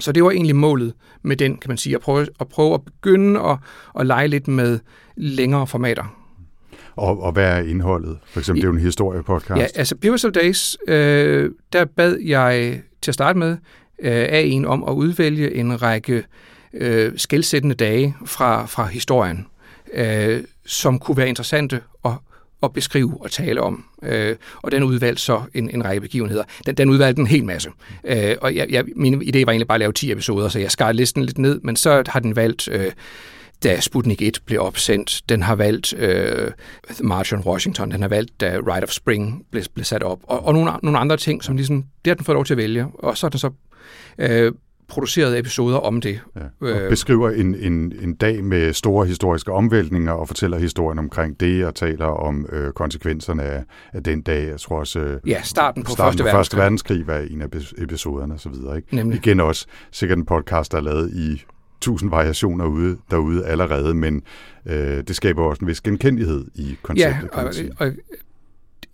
Så 0.00 0.12
det 0.12 0.24
var 0.24 0.30
egentlig 0.30 0.56
målet 0.56 0.94
med 1.22 1.36
den, 1.36 1.56
kan 1.56 1.68
man 1.68 1.76
sige, 1.76 1.94
at 1.94 2.00
prøve 2.00 2.26
at, 2.40 2.48
prøve 2.48 2.74
at 2.74 2.82
begynde 2.82 3.40
at, 3.40 3.58
at 3.98 4.06
lege 4.06 4.28
lidt 4.28 4.48
med 4.48 4.78
længere 5.16 5.66
formater. 5.66 6.20
Og, 6.96 7.22
og 7.22 7.32
hvad 7.32 7.44
er 7.44 7.58
indholdet? 7.58 8.18
For 8.26 8.40
eksempel, 8.40 8.62
det 8.62 8.66
er 8.66 8.70
jo 8.70 8.76
en 8.76 8.82
historiepodcast. 8.84 9.60
Ja, 9.60 9.66
altså 9.74 9.96
Pivotal 9.96 10.30
Days, 10.30 10.76
øh, 10.88 11.50
der 11.72 11.84
bad 11.84 12.18
jeg 12.18 12.82
til 13.02 13.10
at 13.10 13.14
starte 13.14 13.38
med 13.38 13.50
øh, 13.98 14.12
af 14.12 14.42
en 14.46 14.64
om 14.64 14.84
at 14.84 14.92
udvælge 14.92 15.54
en 15.54 15.82
række 15.82 16.24
øh, 16.74 17.12
skældsættende 17.16 17.74
dage 17.74 18.16
fra, 18.24 18.66
fra 18.66 18.86
historien, 18.86 19.46
øh, 19.92 20.44
som 20.66 20.98
kunne 20.98 21.16
være 21.16 21.28
interessante 21.28 21.80
at 22.04 22.12
at 22.64 22.72
beskrive 22.72 23.16
og 23.20 23.30
tale 23.30 23.60
om. 23.60 23.84
Øh, 24.02 24.36
og 24.62 24.72
den 24.72 24.82
udvalgte 24.82 25.22
så 25.22 25.42
en, 25.54 25.70
en 25.70 25.84
række 25.84 26.00
begivenheder. 26.00 26.44
Den, 26.66 26.74
den 26.74 26.90
udvalgte 26.90 27.20
en 27.20 27.26
hel 27.26 27.44
masse. 27.44 27.70
Øh, 28.04 28.36
og 28.40 28.54
jeg, 28.54 28.66
jeg, 28.70 28.84
min 28.96 29.14
idé 29.14 29.44
var 29.44 29.52
egentlig 29.52 29.68
bare 29.68 29.76
at 29.76 29.80
lave 29.80 29.92
10 29.92 30.12
episoder, 30.12 30.48
så 30.48 30.58
jeg 30.58 30.70
skar 30.70 30.92
listen 30.92 31.24
lidt 31.24 31.38
ned, 31.38 31.60
men 31.62 31.76
så 31.76 32.02
har 32.06 32.20
den 32.20 32.36
valgt... 32.36 32.68
Øh, 32.68 32.92
da 33.64 33.80
Sputnik 33.80 34.22
1 34.22 34.38
blev 34.46 34.60
opsendt. 34.60 35.22
Den 35.28 35.42
har 35.42 35.54
valgt 35.54 35.94
øh, 35.98 36.50
The 36.90 37.04
March 37.04 37.34
on 37.34 37.40
Washington. 37.40 37.90
Den 37.90 38.02
har 38.02 38.08
valgt, 38.08 38.40
da 38.40 38.58
Rite 38.66 38.84
of 38.84 38.90
Spring 38.90 39.46
blev, 39.50 39.64
blev 39.74 39.84
sat 39.84 40.02
op. 40.02 40.18
Og, 40.22 40.46
og 40.46 40.52
nogle, 40.52 40.72
nogle 40.82 40.98
andre 40.98 41.16
ting, 41.16 41.44
som 41.44 41.56
ligesom, 41.56 41.76
det 41.76 42.10
har 42.10 42.14
den 42.14 42.24
fået 42.24 42.34
lov 42.34 42.44
til 42.44 42.54
at 42.54 42.58
vælge. 42.58 42.86
Og 42.94 43.16
så 43.16 43.26
er 43.26 43.30
den 43.30 43.38
så 43.38 43.50
øh, 44.18 44.52
produceret 44.88 45.38
episoder 45.38 45.76
om 45.76 46.00
det. 46.00 46.20
Ja. 46.36 46.40
Og 46.60 46.68
øh, 46.68 46.88
beskriver 46.88 47.30
en, 47.30 47.54
en, 47.54 47.92
en 48.02 48.14
dag 48.14 48.44
med 48.44 48.72
store 48.72 49.06
historiske 49.06 49.52
omvæltninger 49.52 50.12
og 50.12 50.28
fortæller 50.28 50.58
historien 50.58 50.98
omkring 50.98 51.40
det 51.40 51.66
og 51.66 51.74
taler 51.74 52.06
om 52.06 52.46
øh, 52.52 52.72
konsekvenserne 52.72 53.42
af, 53.42 53.64
af 53.92 54.02
den 54.02 54.22
dag. 54.22 54.48
Jeg 54.48 54.60
tror 54.60 54.78
også... 54.78 55.00
Øh, 55.00 55.20
ja, 55.26 55.42
starten 55.42 55.82
på 55.82 55.90
starten 55.90 56.04
Første, 56.04 56.22
på 56.22 56.24
verdenskrig. 56.24 56.38
første 56.38 56.56
verdenskrig 56.56 57.06
var 57.06 57.18
en 57.18 57.42
af 57.42 57.48
episoderne 57.78 58.34
osv. 58.34 58.76
Ikke? 58.76 58.96
Nemlig. 58.96 59.16
Igen 59.16 59.40
også 59.40 59.66
sikkert 59.90 60.18
en 60.18 60.26
podcast, 60.26 60.72
der 60.72 60.78
er 60.78 60.82
lavet 60.82 61.10
i 61.14 61.44
tusind 61.80 62.10
variationer 62.10 62.66
ude, 62.66 62.96
derude 63.10 63.46
allerede, 63.46 63.94
men 63.94 64.22
øh, 64.66 65.02
det 65.08 65.16
skaber 65.16 65.42
også 65.42 65.60
en 65.60 65.68
vis 65.68 65.80
genkendelighed 65.80 66.44
i 66.54 66.76
konceptet, 66.82 67.28
ja, 67.36 67.42
og, 67.42 67.52
og 67.78 67.92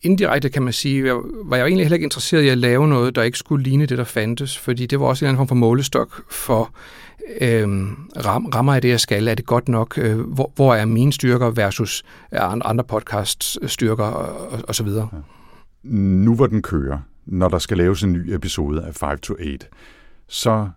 indirekte 0.03 0.49
kan 0.49 0.63
man 0.63 0.73
sige, 0.73 1.07
jeg, 1.07 1.17
var 1.45 1.57
jeg 1.57 1.67
egentlig 1.67 1.85
heller 1.85 1.95
ikke 1.95 2.05
interesseret 2.05 2.43
i 2.43 2.49
at 2.49 2.59
lave 2.59 2.89
noget, 2.89 3.15
der 3.15 3.23
ikke 3.23 3.39
skulle 3.39 3.65
ligne 3.65 3.87
det, 3.87 3.99
der 3.99 4.05
fandtes, 4.05 4.59
fordi 4.59 4.87
det 4.87 5.01
var 5.01 5.07
også 5.07 5.25
en 5.25 5.29
anden 5.29 5.39
form 5.39 5.49
for 5.49 5.55
målestok 5.55 6.33
for 6.33 6.75
øh, 7.41 7.69
ram, 8.25 8.47
rammer 8.47 8.75
af 8.75 8.83
det, 8.83 8.89
jeg 8.89 9.01
skal. 9.01 9.29
Er 9.29 9.35
det 9.35 9.47
godt 9.47 9.69
nok? 9.69 9.99
Øh, 9.99 10.21
hvor, 10.21 10.53
hvor 10.55 10.75
er 10.75 10.85
mine 10.85 11.13
styrker 11.13 11.51
versus 11.51 12.05
andre 12.33 12.85
podcasts 12.85 13.59
øh, 13.63 13.69
styrker 13.69 14.05
og, 14.05 14.51
og, 14.51 14.61
og 14.69 14.75
så 14.75 14.85
videre? 14.85 15.09
Ja. 15.13 15.19
Nu 15.93 16.35
hvor 16.35 16.47
den 16.47 16.63
kører, 16.63 16.99
når 17.27 17.49
der 17.49 17.59
skal 17.59 17.77
laves 17.77 18.03
en 18.03 18.13
ny 18.13 18.35
episode 18.35 18.83
af 18.83 18.95
5 18.95 19.19
to 19.19 19.35
8, 19.35 19.67
så 20.29 20.69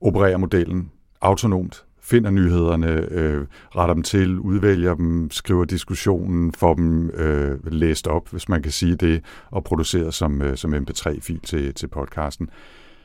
opererer 0.00 0.36
modellen 0.36 0.90
autonomt 1.20 1.84
finder 2.08 2.30
nyhederne, 2.30 3.06
øh, 3.10 3.46
retter 3.76 3.94
dem 3.94 4.02
til, 4.02 4.38
udvælger 4.38 4.94
dem, 4.94 5.30
skriver 5.30 5.64
diskussionen, 5.64 6.52
får 6.52 6.74
dem 6.74 7.10
øh, 7.10 7.72
læst 7.72 8.06
op, 8.06 8.28
hvis 8.30 8.48
man 8.48 8.62
kan 8.62 8.72
sige 8.72 8.96
det, 8.96 9.24
og 9.50 9.64
produceret 9.64 10.14
som, 10.14 10.42
øh, 10.42 10.56
som 10.56 10.74
MP3-fil 10.74 11.40
til, 11.40 11.74
til 11.74 11.86
podcasten. 11.86 12.50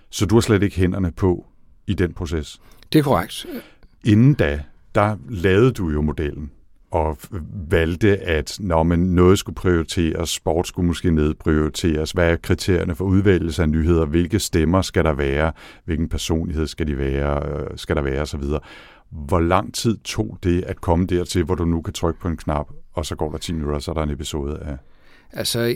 Så 0.09 0.25
du 0.25 0.35
har 0.35 0.41
slet 0.41 0.63
ikke 0.63 0.75
hænderne 0.75 1.11
på 1.11 1.45
i 1.87 1.93
den 1.93 2.13
proces? 2.13 2.61
Det 2.93 2.99
er 2.99 3.03
korrekt. 3.03 3.45
Inden 4.05 4.33
da, 4.33 4.61
der 4.95 5.17
lavede 5.29 5.71
du 5.71 5.89
jo 5.89 6.01
modellen 6.01 6.51
og 6.93 7.17
valgte, 7.69 8.17
at 8.17 8.57
når 8.59 8.83
man 8.83 8.99
noget 8.99 9.39
skulle 9.39 9.55
prioriteres, 9.55 10.29
sport 10.29 10.67
skulle 10.67 10.87
måske 10.87 11.11
nedprioriteres, 11.11 12.11
hvad 12.11 12.31
er 12.31 12.35
kriterierne 12.35 12.95
for 12.95 13.05
udvælgelse 13.05 13.61
af 13.61 13.69
nyheder, 13.69 14.05
hvilke 14.05 14.39
stemmer 14.39 14.81
skal 14.81 15.03
der 15.03 15.13
være, 15.13 15.51
hvilken 15.85 16.09
personlighed 16.09 16.67
skal, 16.67 16.87
de 16.87 16.97
være, 16.97 17.41
skal 17.77 17.95
der 17.95 18.01
være 18.01 18.21
osv. 18.21 18.43
Hvor 19.13 19.39
lang 19.39 19.73
tid 19.73 19.97
tog 19.97 20.37
det 20.43 20.61
at 20.61 20.81
komme 20.81 21.05
dertil, 21.05 21.43
hvor 21.43 21.55
du 21.55 21.65
nu 21.65 21.81
kan 21.81 21.93
trykke 21.93 22.19
på 22.19 22.27
en 22.27 22.37
knap, 22.37 22.67
og 22.93 23.05
så 23.05 23.15
går 23.15 23.31
der 23.31 23.37
10 23.37 23.53
minutter, 23.53 23.75
og 23.75 23.81
så 23.81 23.91
er 23.91 23.95
der 23.95 24.03
en 24.03 24.09
episode 24.09 24.59
af... 24.59 24.77
Altså, 25.31 25.75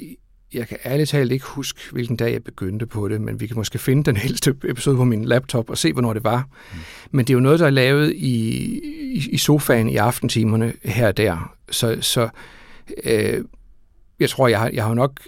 jeg 0.54 0.68
kan 0.68 0.78
ærligt 0.86 1.10
talt 1.10 1.32
ikke 1.32 1.46
huske, 1.46 1.80
hvilken 1.92 2.16
dag 2.18 2.34
jeg 2.34 2.44
begyndte 2.44 2.86
på 2.86 3.08
det, 3.08 3.22
men 3.22 3.40
vi 3.40 3.48
kan 3.48 3.56
måske 3.56 3.80
finde 3.80 4.04
den 4.04 4.18
helste 4.26 4.56
episode 4.64 4.98
på 4.98 5.04
min 5.04 5.26
laptop 5.26 5.70
og 5.70 5.78
se, 5.78 5.94
hvornår 5.94 6.14
det 6.14 6.24
var. 6.24 6.50
Mm. 6.74 6.80
Men 7.12 7.26
det 7.26 7.34
er 7.34 7.36
jo 7.36 7.40
noget, 7.40 7.60
der 7.60 7.66
er 7.66 7.70
lavet 7.70 8.14
i, 8.14 8.78
i, 9.14 9.30
i 9.32 9.38
sofaen 9.38 9.90
i 9.90 9.96
aftentimerne 9.96 10.74
her 10.84 11.08
og 11.08 11.18
der. 11.18 11.56
Så, 11.72 11.98
så 12.02 12.30
øh, 13.04 13.44
jeg 14.20 14.30
tror, 14.30 14.48
jeg 14.48 14.60
har, 14.60 14.70
jeg 14.74 14.84
har 14.84 14.94
nok 14.94 15.20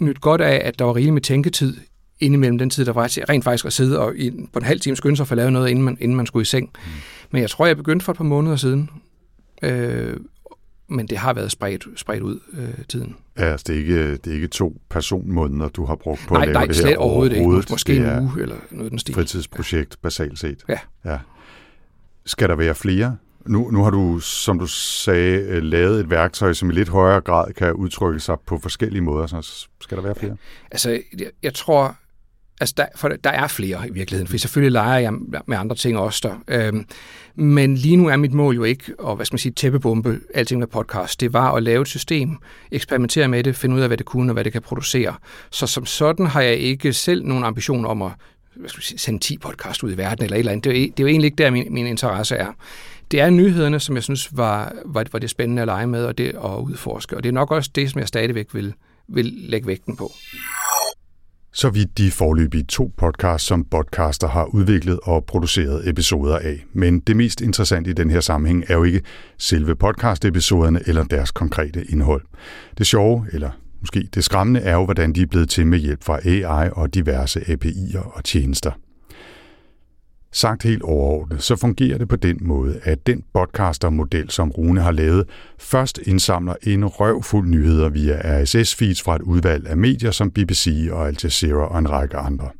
nyt 0.00 0.20
godt 0.20 0.40
af, 0.40 0.60
at 0.64 0.78
der 0.78 0.84
var 0.84 0.96
rigeligt 0.96 1.14
med 1.14 1.22
tænketid 1.22 1.76
indimellem 2.22 2.58
den 2.58 2.70
tid, 2.70 2.84
der 2.84 2.92
var 2.92 3.28
rent 3.28 3.44
faktisk 3.44 3.64
at 3.64 3.72
sidde 3.72 3.98
og 3.98 4.16
i, 4.16 4.30
på 4.52 4.58
en 4.58 4.64
halv 4.64 4.80
time 4.80 4.96
skynde 4.96 5.16
sig 5.16 5.26
for 5.26 5.32
at 5.32 5.36
lave 5.36 5.50
noget, 5.50 5.68
inden 5.70 5.84
man, 5.84 5.96
inden 6.00 6.16
man 6.16 6.26
skulle 6.26 6.42
i 6.42 6.44
seng. 6.44 6.70
Mm. 6.74 6.90
Men 7.30 7.42
jeg 7.42 7.50
tror, 7.50 7.66
jeg 7.66 7.76
begyndte 7.76 8.04
for 8.04 8.12
et 8.12 8.16
par 8.16 8.24
måneder 8.24 8.56
siden. 8.56 8.90
Øh, 9.62 10.16
men 10.88 11.06
det 11.06 11.18
har 11.18 11.32
været 11.32 11.50
spredt, 11.52 11.86
spredt 11.96 12.22
ud 12.22 12.40
øh, 12.52 12.84
tiden. 12.88 13.16
Ja, 13.38 13.44
altså 13.44 13.64
det 13.66 13.74
er, 13.74 13.78
ikke, 13.78 14.16
det 14.16 14.26
er 14.26 14.34
ikke 14.34 14.48
to 14.48 14.80
personmåneder, 14.90 15.68
du 15.68 15.84
har 15.84 15.94
brugt 15.94 16.20
på 16.28 16.34
nej, 16.34 16.42
at 16.42 16.48
lave 16.48 16.54
nej, 16.54 16.66
det 16.66 16.76
slet 16.76 16.88
her 16.88 16.96
overhovedet, 16.96 17.36
overhovedet. 17.36 17.62
ikke. 17.62 17.72
Måske 17.72 17.96
en 17.96 18.18
uge 18.18 18.42
eller 18.42 18.56
noget 18.70 18.90
den 18.90 18.98
stil. 18.98 19.14
Fritidsprojekt, 19.14 19.92
ja. 19.92 19.96
basalt 20.02 20.38
set. 20.38 20.64
Ja. 20.68 20.78
ja. 21.04 21.18
Skal 22.26 22.48
der 22.48 22.56
være 22.56 22.74
flere? 22.74 23.16
Nu, 23.46 23.70
nu 23.70 23.82
har 23.82 23.90
du, 23.90 24.18
som 24.18 24.58
du 24.58 24.66
sagde, 24.66 25.38
øh, 25.38 25.62
lavet 25.62 26.00
et 26.00 26.10
værktøj, 26.10 26.52
som 26.52 26.70
i 26.70 26.72
lidt 26.72 26.88
højere 26.88 27.20
grad 27.20 27.52
kan 27.52 27.72
udtrykke 27.72 28.20
sig 28.20 28.36
på 28.46 28.58
forskellige 28.58 29.02
måder. 29.02 29.26
Så 29.26 29.68
skal 29.80 29.96
der 29.96 30.02
være 30.02 30.14
flere? 30.14 30.36
Altså, 30.70 30.90
jeg, 30.90 31.30
jeg 31.42 31.54
tror, 31.54 31.96
Altså, 32.60 32.74
der, 32.76 32.86
for 32.96 33.08
der 33.08 33.30
er 33.30 33.46
flere 33.46 33.88
i 33.88 33.92
virkeligheden, 33.92 34.28
for 34.28 34.36
selvfølgelig 34.36 34.72
leger 34.72 34.98
jeg 34.98 35.12
med 35.46 35.56
andre 35.56 35.76
ting 35.76 35.98
også 35.98 36.20
der. 36.28 36.66
Øhm, 36.66 36.86
men 37.34 37.74
lige 37.74 37.96
nu 37.96 38.08
er 38.08 38.16
mit 38.16 38.32
mål 38.32 38.54
jo 38.54 38.64
ikke 38.64 38.84
at, 39.08 39.16
hvad 39.16 39.26
skal 39.26 39.34
man 39.34 39.38
sige, 39.38 39.52
tæppebombe 39.52 40.20
alting 40.34 40.58
med 40.58 40.66
podcast. 40.66 41.20
Det 41.20 41.32
var 41.32 41.52
at 41.52 41.62
lave 41.62 41.82
et 41.82 41.88
system, 41.88 42.36
eksperimentere 42.70 43.28
med 43.28 43.44
det, 43.44 43.56
finde 43.56 43.76
ud 43.76 43.80
af, 43.80 43.88
hvad 43.88 43.96
det 43.96 44.06
kunne 44.06 44.30
og 44.30 44.32
hvad 44.32 44.44
det 44.44 44.52
kan 44.52 44.62
producere. 44.62 45.14
Så 45.50 45.66
som 45.66 45.86
sådan 45.86 46.26
har 46.26 46.40
jeg 46.40 46.56
ikke 46.56 46.92
selv 46.92 47.24
nogen 47.24 47.44
ambition 47.44 47.86
om 47.86 48.02
at 48.02 48.10
hvad 48.54 48.68
skal 48.68 48.78
man 48.78 48.82
sige, 48.82 48.98
sende 48.98 49.18
10 49.18 49.38
podcast 49.38 49.82
ud 49.82 49.92
i 49.92 49.96
verden 49.96 50.24
eller 50.24 50.36
et 50.36 50.38
eller 50.38 50.52
andet. 50.52 50.64
Det 50.64 50.70
er, 50.72 50.80
jo, 50.80 50.84
e, 50.84 50.90
det 50.90 51.00
er 51.00 51.04
jo 51.04 51.06
egentlig 51.06 51.26
ikke 51.26 51.36
der, 51.36 51.50
min, 51.50 51.66
min 51.70 51.86
interesse 51.86 52.36
er. 52.36 52.52
Det 53.10 53.20
er 53.20 53.30
nyhederne, 53.30 53.80
som 53.80 53.94
jeg 53.94 54.02
synes 54.02 54.36
var, 54.36 54.72
var, 54.84 55.04
var 55.12 55.18
det 55.18 55.30
spændende 55.30 55.62
at 55.62 55.68
lege 55.68 55.86
med 55.86 56.04
og 56.04 56.18
det 56.18 56.28
at 56.28 56.58
udforske. 56.60 57.16
Og 57.16 57.22
det 57.22 57.28
er 57.28 57.32
nok 57.32 57.50
også 57.50 57.70
det, 57.74 57.90
som 57.90 57.98
jeg 57.98 58.08
stadigvæk 58.08 58.54
vil, 58.54 58.74
vil 59.08 59.24
lægge 59.24 59.66
vægten 59.66 59.96
på. 59.96 60.12
Så 61.54 61.70
vidt 61.70 61.98
de 61.98 62.10
forløbige 62.10 62.62
to 62.62 62.92
podcasts, 62.96 63.46
som 63.48 63.64
podcaster 63.64 64.28
har 64.28 64.44
udviklet 64.44 65.00
og 65.02 65.24
produceret 65.24 65.88
episoder 65.88 66.38
af. 66.38 66.64
Men 66.72 67.00
det 67.00 67.16
mest 67.16 67.40
interessante 67.40 67.90
i 67.90 67.92
den 67.92 68.10
her 68.10 68.20
sammenhæng 68.20 68.64
er 68.68 68.74
jo 68.74 68.84
ikke 68.84 69.00
selve 69.38 69.76
podcast-episoderne 69.76 70.80
eller 70.86 71.04
deres 71.04 71.30
konkrete 71.30 71.84
indhold. 71.84 72.22
Det 72.78 72.86
sjove, 72.86 73.26
eller 73.32 73.50
måske 73.80 74.08
det 74.14 74.24
skræmmende, 74.24 74.60
er 74.60 74.74
jo, 74.74 74.84
hvordan 74.84 75.12
de 75.12 75.22
er 75.22 75.26
blevet 75.26 75.48
til 75.48 75.66
med 75.66 75.78
hjælp 75.78 76.04
fra 76.04 76.18
AI 76.28 76.70
og 76.72 76.94
diverse 76.94 77.40
API'er 77.40 78.16
og 78.16 78.24
tjenester. 78.24 78.72
Sagt 80.34 80.62
helt 80.62 80.82
overordnet, 80.82 81.42
så 81.42 81.56
fungerer 81.56 81.98
det 81.98 82.08
på 82.08 82.16
den 82.16 82.38
måde, 82.40 82.80
at 82.82 83.06
den 83.06 83.22
podcaster-model, 83.34 84.30
som 84.30 84.50
Rune 84.50 84.80
har 84.80 84.92
lavet, 84.92 85.28
først 85.58 86.00
indsamler 86.06 86.54
en 86.62 86.86
røvfuld 86.86 87.48
nyheder 87.48 87.88
via 87.88 88.14
RSS-feeds 88.14 89.02
fra 89.04 89.16
et 89.16 89.22
udvalg 89.22 89.66
af 89.66 89.76
medier 89.76 90.10
som 90.10 90.30
BBC 90.30 90.88
og 90.92 91.08
Al 91.08 91.16
Jazeera 91.24 91.66
og 91.66 91.78
en 91.78 91.90
række 91.90 92.16
andre. 92.16 92.50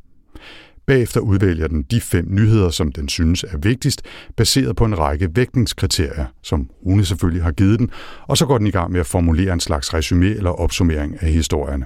Bagefter 0.85 1.19
udvælger 1.19 1.67
den 1.67 1.83
de 1.83 2.01
fem 2.01 2.27
nyheder, 2.29 2.69
som 2.69 2.91
den 2.91 3.09
synes 3.09 3.43
er 3.43 3.57
vigtigst, 3.57 4.01
baseret 4.37 4.75
på 4.75 4.85
en 4.85 4.99
række 4.99 5.29
vægtningskriterier, 5.35 6.25
som 6.41 6.69
Rune 6.85 7.05
selvfølgelig 7.05 7.43
har 7.43 7.51
givet 7.51 7.79
den, 7.79 7.89
og 8.27 8.37
så 8.37 8.45
går 8.45 8.57
den 8.57 8.67
i 8.67 8.71
gang 8.71 8.91
med 8.91 8.99
at 8.99 9.05
formulere 9.05 9.53
en 9.53 9.59
slags 9.59 9.93
resume 9.93 10.29
eller 10.29 10.49
opsummering 10.49 11.23
af 11.23 11.29
historierne. 11.29 11.85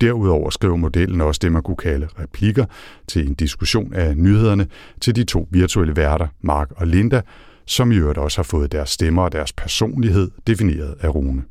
Derudover 0.00 0.50
skriver 0.50 0.76
modellen 0.76 1.20
også 1.20 1.38
det, 1.42 1.52
man 1.52 1.62
kunne 1.62 1.76
kalde 1.76 2.08
replikker 2.20 2.64
til 3.08 3.26
en 3.26 3.34
diskussion 3.34 3.94
af 3.94 4.16
nyhederne 4.16 4.66
til 5.00 5.16
de 5.16 5.24
to 5.24 5.48
virtuelle 5.50 5.96
værter, 5.96 6.26
Mark 6.40 6.70
og 6.76 6.86
Linda, 6.86 7.20
som 7.66 7.92
i 7.92 7.96
øvrigt 7.96 8.18
også 8.18 8.38
har 8.38 8.42
fået 8.42 8.72
deres 8.72 8.90
stemmer 8.90 9.22
og 9.22 9.32
deres 9.32 9.52
personlighed 9.52 10.30
defineret 10.46 10.94
af 11.00 11.14
Rune. 11.14 11.42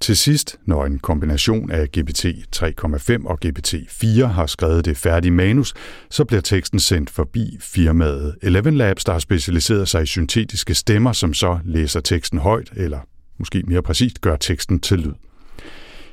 Til 0.00 0.16
sidst, 0.16 0.56
når 0.66 0.86
en 0.86 0.98
kombination 0.98 1.70
af 1.70 1.88
GPT 1.88 2.24
3,5 2.56 3.26
og 3.26 3.38
GPT 3.40 3.74
4 3.88 4.28
har 4.28 4.46
skrevet 4.46 4.84
det 4.84 4.96
færdige 4.96 5.30
manus, 5.30 5.74
så 6.10 6.24
bliver 6.24 6.40
teksten 6.40 6.80
sendt 6.80 7.10
forbi 7.10 7.58
firmaet 7.60 8.36
Eleven 8.42 8.74
Labs, 8.76 9.04
der 9.04 9.12
har 9.12 9.18
specialiseret 9.18 9.88
sig 9.88 10.02
i 10.02 10.06
syntetiske 10.06 10.74
stemmer, 10.74 11.12
som 11.12 11.34
så 11.34 11.58
læser 11.64 12.00
teksten 12.00 12.38
højt, 12.38 12.72
eller 12.76 12.98
måske 13.38 13.62
mere 13.66 13.82
præcist 13.82 14.20
gør 14.20 14.36
teksten 14.36 14.80
til 14.80 14.98
lyd. 14.98 15.12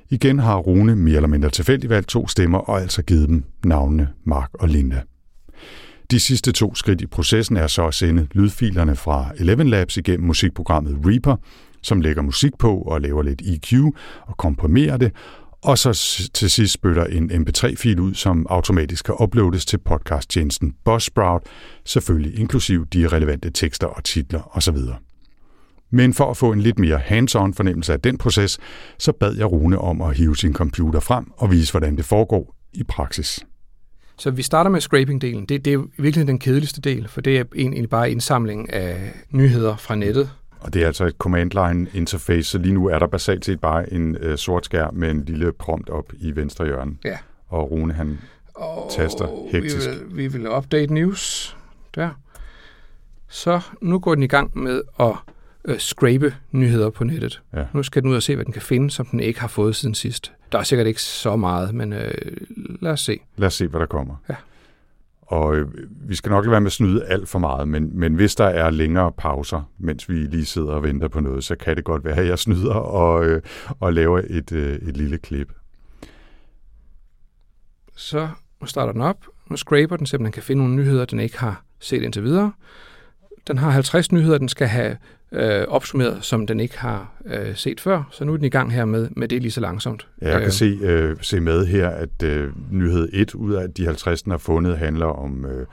Igen 0.09 0.39
har 0.39 0.57
Rune 0.57 0.95
mere 0.95 1.15
eller 1.15 1.27
mindre 1.27 1.49
tilfældigt 1.49 1.89
valgt 1.89 2.07
to 2.07 2.27
stemmer 2.27 2.57
og 2.57 2.81
altså 2.81 3.03
givet 3.03 3.29
dem 3.29 3.43
navnene 3.63 4.09
Mark 4.23 4.49
og 4.53 4.69
Linda. 4.69 5.01
De 6.11 6.19
sidste 6.19 6.51
to 6.51 6.75
skridt 6.75 7.01
i 7.01 7.05
processen 7.05 7.57
er 7.57 7.67
så 7.67 7.87
at 7.87 7.93
sende 7.93 8.27
lydfilerne 8.31 8.95
fra 8.95 9.31
Eleven 9.37 9.67
Labs 9.67 9.97
igennem 9.97 10.27
musikprogrammet 10.27 10.97
Reaper, 11.05 11.35
som 11.81 12.01
lægger 12.01 12.21
musik 12.21 12.51
på 12.59 12.77
og 12.77 13.01
laver 13.01 13.23
lidt 13.23 13.41
EQ 13.41 13.73
og 14.21 14.37
komprimerer 14.37 14.97
det, 14.97 15.11
og 15.65 15.77
så 15.77 15.93
til 16.33 16.49
sidst 16.49 16.73
spytter 16.73 17.05
en 17.05 17.31
MP3-fil 17.31 17.99
ud, 17.99 18.13
som 18.13 18.47
automatisk 18.49 19.05
kan 19.05 19.15
uploades 19.19 19.65
til 19.65 19.77
podcasttjenesten 19.77 20.73
Buzzsprout, 20.85 21.43
selvfølgelig 21.85 22.39
inklusiv 22.39 22.85
de 22.85 23.07
relevante 23.07 23.51
tekster 23.51 23.87
og 23.87 24.03
titler 24.03 24.57
osv. 24.57 24.77
Men 25.89 26.13
for 26.13 26.29
at 26.31 26.37
få 26.37 26.51
en 26.51 26.61
lidt 26.61 26.79
mere 26.79 26.97
hands-on 26.97 27.53
fornemmelse 27.53 27.93
af 27.93 28.01
den 28.01 28.17
proces, 28.17 28.59
så 28.97 29.11
bad 29.11 29.35
jeg 29.35 29.51
Rune 29.51 29.77
om 29.77 30.01
at 30.01 30.17
hive 30.17 30.35
sin 30.37 30.53
computer 30.53 30.99
frem 30.99 31.31
og 31.37 31.51
vise, 31.51 31.73
hvordan 31.73 31.97
det 31.97 32.05
foregår 32.05 32.55
i 32.73 32.83
praksis. 32.83 33.39
Så 34.17 34.31
vi 34.31 34.41
starter 34.41 34.69
med 34.69 34.81
scraping-delen. 34.81 35.45
Det, 35.45 35.65
det 35.65 35.73
er 35.73 35.83
virkelig 35.97 36.27
den 36.27 36.39
kedeligste 36.39 36.81
del, 36.81 37.07
for 37.07 37.21
det 37.21 37.39
er 37.39 37.43
egentlig 37.55 37.89
bare 37.89 38.11
indsamling 38.11 38.73
af 38.73 39.13
nyheder 39.29 39.75
fra 39.75 39.95
nettet. 39.95 40.29
Og 40.59 40.73
det 40.73 40.81
er 40.83 40.87
altså 40.87 41.05
et 41.05 41.15
command 41.17 41.51
line 41.51 41.87
interface, 41.93 42.49
så 42.49 42.57
lige 42.57 42.73
nu 42.73 42.87
er 42.87 42.99
der 42.99 43.07
basalt 43.07 43.45
set 43.45 43.59
bare 43.61 43.93
en 43.93 44.15
øh, 44.15 44.37
sort 44.37 44.65
skærm 44.65 44.93
med 44.93 45.11
en 45.11 45.25
lille 45.25 45.51
prompt 45.51 45.89
op 45.89 46.13
i 46.17 46.35
venstre 46.35 46.65
hjørne. 46.65 46.95
Ja. 47.05 47.17
Og 47.47 47.71
Rune 47.71 47.93
han 47.93 48.19
og 48.55 48.91
taster 48.91 49.49
hektisk. 49.51 49.89
Vi 49.89 49.93
vil, 49.93 50.17
vi 50.17 50.27
vil 50.27 50.51
update 50.51 50.93
news 50.93 51.57
der. 51.95 52.09
Så 53.27 53.61
nu 53.81 53.99
går 53.99 54.15
den 54.15 54.23
i 54.23 54.27
gang 54.27 54.57
med 54.57 54.81
at 54.99 55.13
øh, 55.65 55.77
scrape 55.77 56.35
nyheder 56.51 56.89
på 56.89 57.03
nettet. 57.03 57.41
Ja. 57.53 57.65
Nu 57.73 57.83
skal 57.83 58.01
den 58.01 58.09
ud 58.09 58.15
og 58.15 58.23
se, 58.23 58.35
hvad 58.35 58.45
den 58.45 58.53
kan 58.53 58.61
finde, 58.61 58.91
som 58.91 59.05
den 59.05 59.19
ikke 59.19 59.39
har 59.39 59.47
fået 59.47 59.75
siden 59.75 59.95
sidst. 59.95 60.33
Der 60.51 60.59
er 60.59 60.63
sikkert 60.63 60.87
ikke 60.87 61.01
så 61.01 61.35
meget, 61.35 61.75
men 61.75 61.93
øh, 61.93 62.11
lad 62.81 62.91
os 62.91 63.01
se. 63.01 63.19
Lad 63.37 63.47
os 63.47 63.53
se, 63.53 63.67
hvad 63.67 63.79
der 63.79 63.85
kommer. 63.85 64.15
Ja. 64.29 64.35
Og 65.21 65.55
øh, 65.55 65.67
vi 65.89 66.15
skal 66.15 66.29
nok 66.29 66.45
lade 66.45 66.51
være 66.51 66.61
med 66.61 66.67
at 66.67 66.71
snyde 66.71 67.05
alt 67.05 67.29
for 67.29 67.39
meget, 67.39 67.67
men, 67.67 67.99
men 67.99 68.15
hvis 68.15 68.35
der 68.35 68.45
er 68.45 68.69
længere 68.69 69.11
pauser, 69.11 69.71
mens 69.77 70.09
vi 70.09 70.13
lige 70.13 70.45
sidder 70.45 70.71
og 70.71 70.83
venter 70.83 71.07
på 71.07 71.19
noget, 71.19 71.43
så 71.43 71.55
kan 71.55 71.75
det 71.75 71.83
godt 71.83 72.05
være, 72.05 72.17
at 72.17 72.27
jeg 72.27 72.39
snyder 72.39 72.73
og, 72.73 73.25
øh, 73.25 73.41
og 73.79 73.93
laver 73.93 74.21
et, 74.29 74.51
øh, 74.51 74.75
et 74.75 74.97
lille 74.97 75.17
klip. 75.17 75.51
Så 77.95 78.29
nu 78.61 78.67
starter 78.67 78.91
den 78.91 79.01
op. 79.01 79.25
Nu 79.49 79.55
scraper 79.55 79.97
den, 79.97 80.05
så 80.05 80.17
den 80.17 80.31
kan 80.31 80.43
finde 80.43 80.61
nogle 80.61 80.75
nyheder, 80.75 81.05
den 81.05 81.19
ikke 81.19 81.39
har 81.39 81.63
set 81.79 82.01
indtil 82.03 82.23
videre. 82.23 82.51
Den 83.47 83.57
har 83.57 83.69
50 83.69 84.11
nyheder, 84.11 84.37
den 84.37 84.49
skal 84.49 84.67
have 84.67 84.97
øh, 85.31 85.67
opsummeret, 85.67 86.17
som 86.21 86.47
den 86.47 86.59
ikke 86.59 86.79
har 86.79 87.13
øh, 87.25 87.55
set 87.55 87.81
før. 87.81 88.03
Så 88.11 88.25
nu 88.25 88.33
er 88.33 88.37
den 88.37 88.45
i 88.45 88.49
gang 88.49 88.73
her 88.73 88.85
med, 88.85 89.09
med 89.15 89.27
det 89.27 89.41
lige 89.41 89.51
så 89.51 89.61
langsomt. 89.61 90.07
Ja, 90.21 90.29
jeg 90.29 90.39
kan 90.39 90.45
øh, 90.45 90.51
se, 90.51 90.65
øh, 90.81 91.17
se 91.21 91.39
med 91.39 91.65
her, 91.65 91.89
at 91.89 92.23
øh, 92.23 92.49
nyhed 92.71 93.09
1 93.13 93.35
ud 93.35 93.53
af 93.53 93.73
de 93.73 93.85
50, 93.85 94.23
den 94.23 94.31
har 94.31 94.37
fundet, 94.37 94.77
handler 94.77 95.05
om 95.05 95.45
øh, 95.45 95.65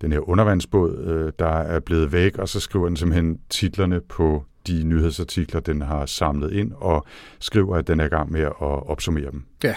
den 0.00 0.12
her 0.12 0.28
undervandsbåd, 0.28 0.98
øh, 0.98 1.32
der 1.38 1.58
er 1.58 1.80
blevet 1.80 2.12
væk, 2.12 2.38
og 2.38 2.48
så 2.48 2.60
skriver 2.60 2.86
den 2.86 2.96
simpelthen 2.96 3.38
titlerne 3.50 4.00
på 4.00 4.44
de 4.66 4.84
nyhedsartikler, 4.84 5.60
den 5.60 5.82
har 5.82 6.06
samlet 6.06 6.52
ind, 6.52 6.72
og 6.76 7.06
skriver, 7.40 7.76
at 7.76 7.88
den 7.88 8.00
er 8.00 8.04
i 8.04 8.08
gang 8.08 8.32
med 8.32 8.40
at 8.40 8.52
opsummere 8.60 9.30
dem. 9.30 9.44
Ja, 9.64 9.74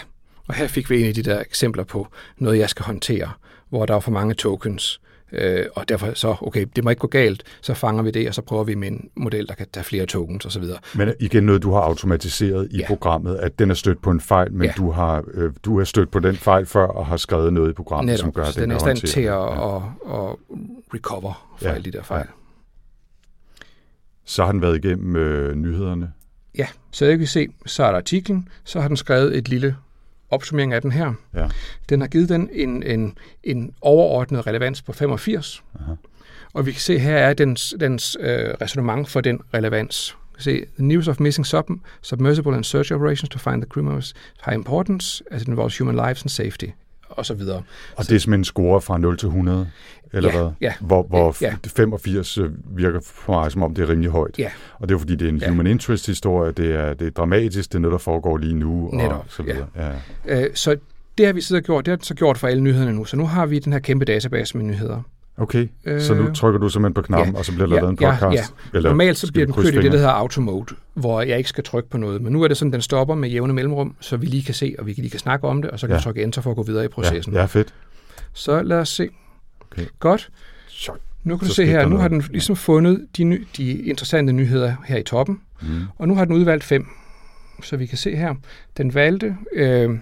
og 0.47 0.53
her 0.53 0.67
fik 0.67 0.89
vi 0.89 1.01
en 1.01 1.07
af 1.07 1.13
de 1.13 1.23
der 1.23 1.39
eksempler 1.39 1.83
på 1.83 2.07
noget, 2.37 2.59
jeg 2.59 2.69
skal 2.69 2.85
håndtere, 2.85 3.29
hvor 3.69 3.85
der 3.85 3.95
er 3.95 3.99
for 3.99 4.11
mange 4.11 4.33
tokens, 4.33 5.01
Øh, 5.33 5.65
og 5.75 5.89
derfor 5.89 6.13
så, 6.13 6.35
okay, 6.41 6.65
det 6.75 6.83
må 6.83 6.89
ikke 6.89 6.99
gå 6.99 7.07
galt, 7.07 7.43
så 7.61 7.73
fanger 7.73 8.03
vi 8.03 8.11
det, 8.11 8.27
og 8.27 8.33
så 8.33 8.41
prøver 8.41 8.63
vi 8.63 8.75
med 8.75 8.87
en 8.87 9.09
model, 9.15 9.47
der 9.47 9.53
kan 9.53 9.67
tage 9.73 9.83
flere 9.83 10.05
tokens 10.05 10.45
osv. 10.45 10.63
Men 10.95 11.13
igen 11.19 11.43
noget, 11.43 11.63
du 11.63 11.71
har 11.71 11.81
automatiseret 11.81 12.67
i 12.71 12.77
ja. 12.77 12.87
programmet, 12.87 13.35
at 13.35 13.59
den 13.59 13.71
er 13.71 13.75
stødt 13.75 14.01
på 14.01 14.11
en 14.11 14.21
fejl, 14.21 14.53
men 14.53 14.65
ja. 14.65 14.73
du, 14.77 14.91
har, 14.91 15.23
øh, 15.33 15.53
du 15.65 15.77
har 15.77 15.85
stødt 15.85 16.11
på 16.11 16.19
den 16.19 16.35
fejl 16.35 16.65
før 16.65 16.85
og 16.85 17.05
har 17.05 17.17
skrevet 17.17 17.53
noget 17.53 17.69
i 17.69 17.73
programmet, 17.73 18.05
Netop, 18.05 18.19
som 18.19 18.31
gør, 18.31 18.43
at 18.43 18.55
den, 18.55 18.63
den 18.63 18.71
er 18.71 18.75
i 18.75 18.79
stand 18.79 18.97
til 18.97 19.21
at, 19.21 19.33
ja. 19.33 19.75
at, 19.75 19.81
at 20.05 20.35
recover 20.93 21.55
fra 21.57 21.69
ja. 21.69 21.73
alle 21.75 21.85
de 21.85 21.91
der 21.91 22.03
fejl. 22.03 22.25
Ja. 22.27 22.33
Så 24.25 24.45
har 24.45 24.51
den 24.51 24.61
været 24.61 24.85
igennem 24.85 25.15
øh, 25.15 25.55
nyhederne? 25.55 26.11
Ja, 26.57 26.67
så 26.91 27.05
jeg 27.05 27.17
kan 27.17 27.27
se, 27.27 27.47
så 27.65 27.83
er 27.83 27.89
der 27.89 27.97
artiklen, 27.97 28.47
så 28.63 28.81
har 28.81 28.87
den 28.87 28.97
skrevet 28.97 29.37
et 29.37 29.49
lille 29.49 29.75
opsummering 30.33 30.73
af 30.73 30.81
den 30.81 30.91
her. 30.91 31.13
Ja. 31.33 31.47
Den 31.89 32.01
har 32.01 32.07
givet 32.07 32.29
den 32.29 32.49
en, 32.51 32.83
en, 32.83 33.17
en 33.43 33.73
overordnet 33.81 34.47
relevans 34.47 34.81
på 34.81 34.93
85. 34.93 35.63
Aha. 35.79 35.93
Og 36.53 36.65
vi 36.65 36.71
kan 36.71 36.81
se, 36.81 36.99
her 36.99 37.17
er 37.17 37.33
dens, 37.33 37.75
dens 37.79 38.17
øh, 38.19 38.49
resonemang 38.61 39.09
for 39.09 39.21
den 39.21 39.39
relevans. 39.53 40.17
Se, 40.37 40.65
the 40.75 40.85
news 40.85 41.07
of 41.07 41.19
missing 41.19 41.45
sub, 41.45 41.69
submersible 42.01 42.55
and 42.55 42.63
search 42.63 42.93
operations 42.93 43.29
to 43.29 43.39
find 43.39 43.61
the 43.61 43.69
criminals 43.69 44.13
high 44.45 44.55
importance 44.55 45.23
as 45.31 45.41
it 45.41 45.47
involves 45.47 45.77
human 45.77 45.95
lives 45.95 46.21
and 46.21 46.29
safety 46.29 46.65
og 47.17 47.25
så 47.25 47.33
videre. 47.33 47.63
Og 47.95 48.03
det 48.05 48.15
er 48.15 48.19
simpelthen 48.19 48.39
en 48.39 48.43
score 48.43 48.81
fra 48.81 48.97
0 48.97 49.17
til 49.17 49.25
100, 49.27 49.69
eller 50.13 50.31
ja, 50.33 50.41
hvad? 50.41 50.51
Ja. 50.61 50.73
Hvor, 50.79 51.03
hvor 51.03 51.35
ja. 51.41 51.55
85 51.75 52.37
øh, 52.37 52.49
virker 52.77 52.99
for 53.03 53.33
mig 53.33 53.51
som 53.51 53.63
om, 53.63 53.73
det 53.73 53.83
er 53.83 53.89
rimelig 53.89 54.11
højt. 54.11 54.39
Ja. 54.39 54.49
Og 54.79 54.89
det 54.89 54.95
er 54.95 54.99
fordi, 54.99 55.15
det 55.15 55.25
er 55.25 55.29
en 55.29 55.37
ja. 55.37 55.49
human 55.49 55.67
interest 55.67 56.07
historie, 56.07 56.51
det 56.51 56.75
er, 56.75 56.93
det 56.93 57.07
er 57.07 57.11
dramatisk, 57.11 57.69
det 57.69 57.75
er 57.75 57.79
noget, 57.79 57.91
der 57.91 57.97
foregår 57.97 58.37
lige 58.37 58.55
nu, 58.55 58.89
Netop, 58.93 59.11
og 59.11 59.25
så 59.27 59.43
videre. 59.43 59.67
Ja. 59.75 59.89
Ja. 60.27 60.43
Øh, 60.43 60.49
så 60.53 60.77
det 61.17 61.25
har 61.25 61.33
vi 61.33 61.41
siddet 61.41 61.61
og 61.61 61.65
gjort, 61.65 61.85
det 61.85 61.91
har 61.91 61.99
så 62.01 62.15
gjort 62.15 62.37
for 62.37 62.47
alle 62.47 62.63
nyhederne 62.63 62.93
nu. 62.93 63.05
Så 63.05 63.17
nu 63.17 63.25
har 63.25 63.45
vi 63.45 63.59
den 63.59 63.73
her 63.73 63.79
kæmpe 63.79 64.05
database 64.05 64.57
med 64.57 64.65
nyheder. 64.65 65.01
Okay, 65.37 65.67
øh, 65.85 66.01
så 66.01 66.13
nu 66.13 66.33
trykker 66.33 66.59
du 66.59 66.69
simpelthen 66.69 66.93
på 66.93 67.01
knappen, 67.01 67.33
ja, 67.33 67.39
og 67.39 67.45
så 67.45 67.51
bliver 67.51 67.67
der 67.67 67.75
ja, 67.75 67.81
lavet 67.81 67.89
en 67.89 67.97
podcast? 67.97 68.21
Ja, 68.21 68.29
ja. 68.31 68.77
Eller 68.77 68.89
Normalt 68.89 69.17
så 69.17 69.31
bliver 69.31 69.45
den 69.45 69.55
kørt 69.55 69.73
i 69.73 69.77
det, 69.77 69.91
der 69.91 69.97
hedder 69.97 70.09
automode, 70.09 70.75
hvor 70.93 71.21
jeg 71.21 71.37
ikke 71.37 71.49
skal 71.49 71.63
trykke 71.63 71.89
på 71.89 71.97
noget. 71.97 72.21
Men 72.21 72.33
nu 72.33 72.43
er 72.43 72.47
det 72.47 72.57
sådan, 72.57 72.73
den 72.73 72.81
stopper 72.81 73.15
med 73.15 73.29
jævne 73.29 73.53
mellemrum, 73.53 73.95
så 73.99 74.17
vi 74.17 74.25
lige 74.25 74.43
kan 74.43 74.53
se, 74.53 74.75
og 74.79 74.85
vi 74.85 74.91
lige 74.91 75.09
kan 75.09 75.19
snakke 75.19 75.47
om 75.47 75.61
det, 75.61 75.71
og 75.71 75.79
så 75.79 75.87
kan 75.87 75.93
ja. 75.93 75.97
vi 75.97 76.03
trykke 76.03 76.23
enter 76.23 76.41
for 76.41 76.49
at 76.49 76.55
gå 76.55 76.63
videre 76.63 76.85
i 76.85 76.87
processen. 76.87 77.33
Ja, 77.33 77.39
ja 77.39 77.45
fedt. 77.45 77.73
Så 78.33 78.61
lad 78.61 78.79
os 78.79 78.89
se. 78.89 79.09
Okay. 79.73 79.85
Godt. 79.99 80.31
Nu 81.23 81.37
kan 81.37 81.47
du 81.47 81.53
se 81.53 81.65
her, 81.65 81.87
nu 81.87 81.97
har 81.97 82.07
den 82.07 82.23
ligesom 82.29 82.55
fundet 82.55 83.07
de, 83.17 83.23
ny, 83.23 83.47
de 83.57 83.81
interessante 83.81 84.33
nyheder 84.33 84.75
her 84.85 84.97
i 84.97 85.03
toppen, 85.03 85.41
mm. 85.61 85.81
og 85.97 86.07
nu 86.07 86.15
har 86.15 86.25
den 86.25 86.35
udvalgt 86.35 86.63
fem. 86.63 86.87
Så 87.63 87.77
vi 87.77 87.85
kan 87.85 87.97
se 87.97 88.15
her, 88.15 88.35
den 88.77 88.93
valgte 88.93 89.37
øh, 89.53 89.97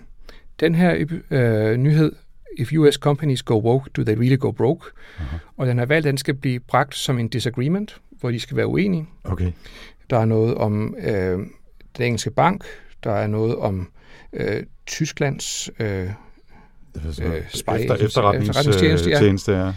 den 0.59 0.75
her 0.75 1.19
øh, 1.31 1.77
nyhed 1.77 2.11
If 2.57 2.73
US 2.73 2.95
companies 2.95 3.43
go 3.43 3.59
woke, 3.59 3.89
do 3.97 4.03
they 4.03 4.15
really 4.15 4.39
go 4.39 4.51
broke? 4.51 4.85
Uh-huh. 4.85 5.37
Og 5.57 5.67
den 5.67 5.77
har 5.77 5.85
valgt, 5.85 6.07
at 6.07 6.11
den 6.11 6.17
skal 6.17 6.33
blive 6.33 6.59
bragt 6.59 6.95
som 6.95 7.19
en 7.19 7.27
disagreement, 7.27 8.01
hvor 8.19 8.31
de 8.31 8.39
skal 8.39 8.57
være 8.57 8.67
uenige. 8.67 9.07
Okay. 9.23 9.51
Der 10.09 10.17
er 10.17 10.25
noget 10.25 10.55
om 10.55 10.95
øh, 10.99 11.39
den 11.97 12.05
engelske 12.05 12.31
bank, 12.31 12.65
der 13.03 13.11
er 13.11 13.27
noget 13.27 13.55
om 13.55 13.89
øh, 14.33 14.63
Tysklands 14.85 15.69
øh, 15.79 16.09
øh, 16.95 17.41
spy, 17.53 17.69
Efter, 17.69 17.95
efterretningstjeneste, 17.95 19.51
ja. 19.51 19.73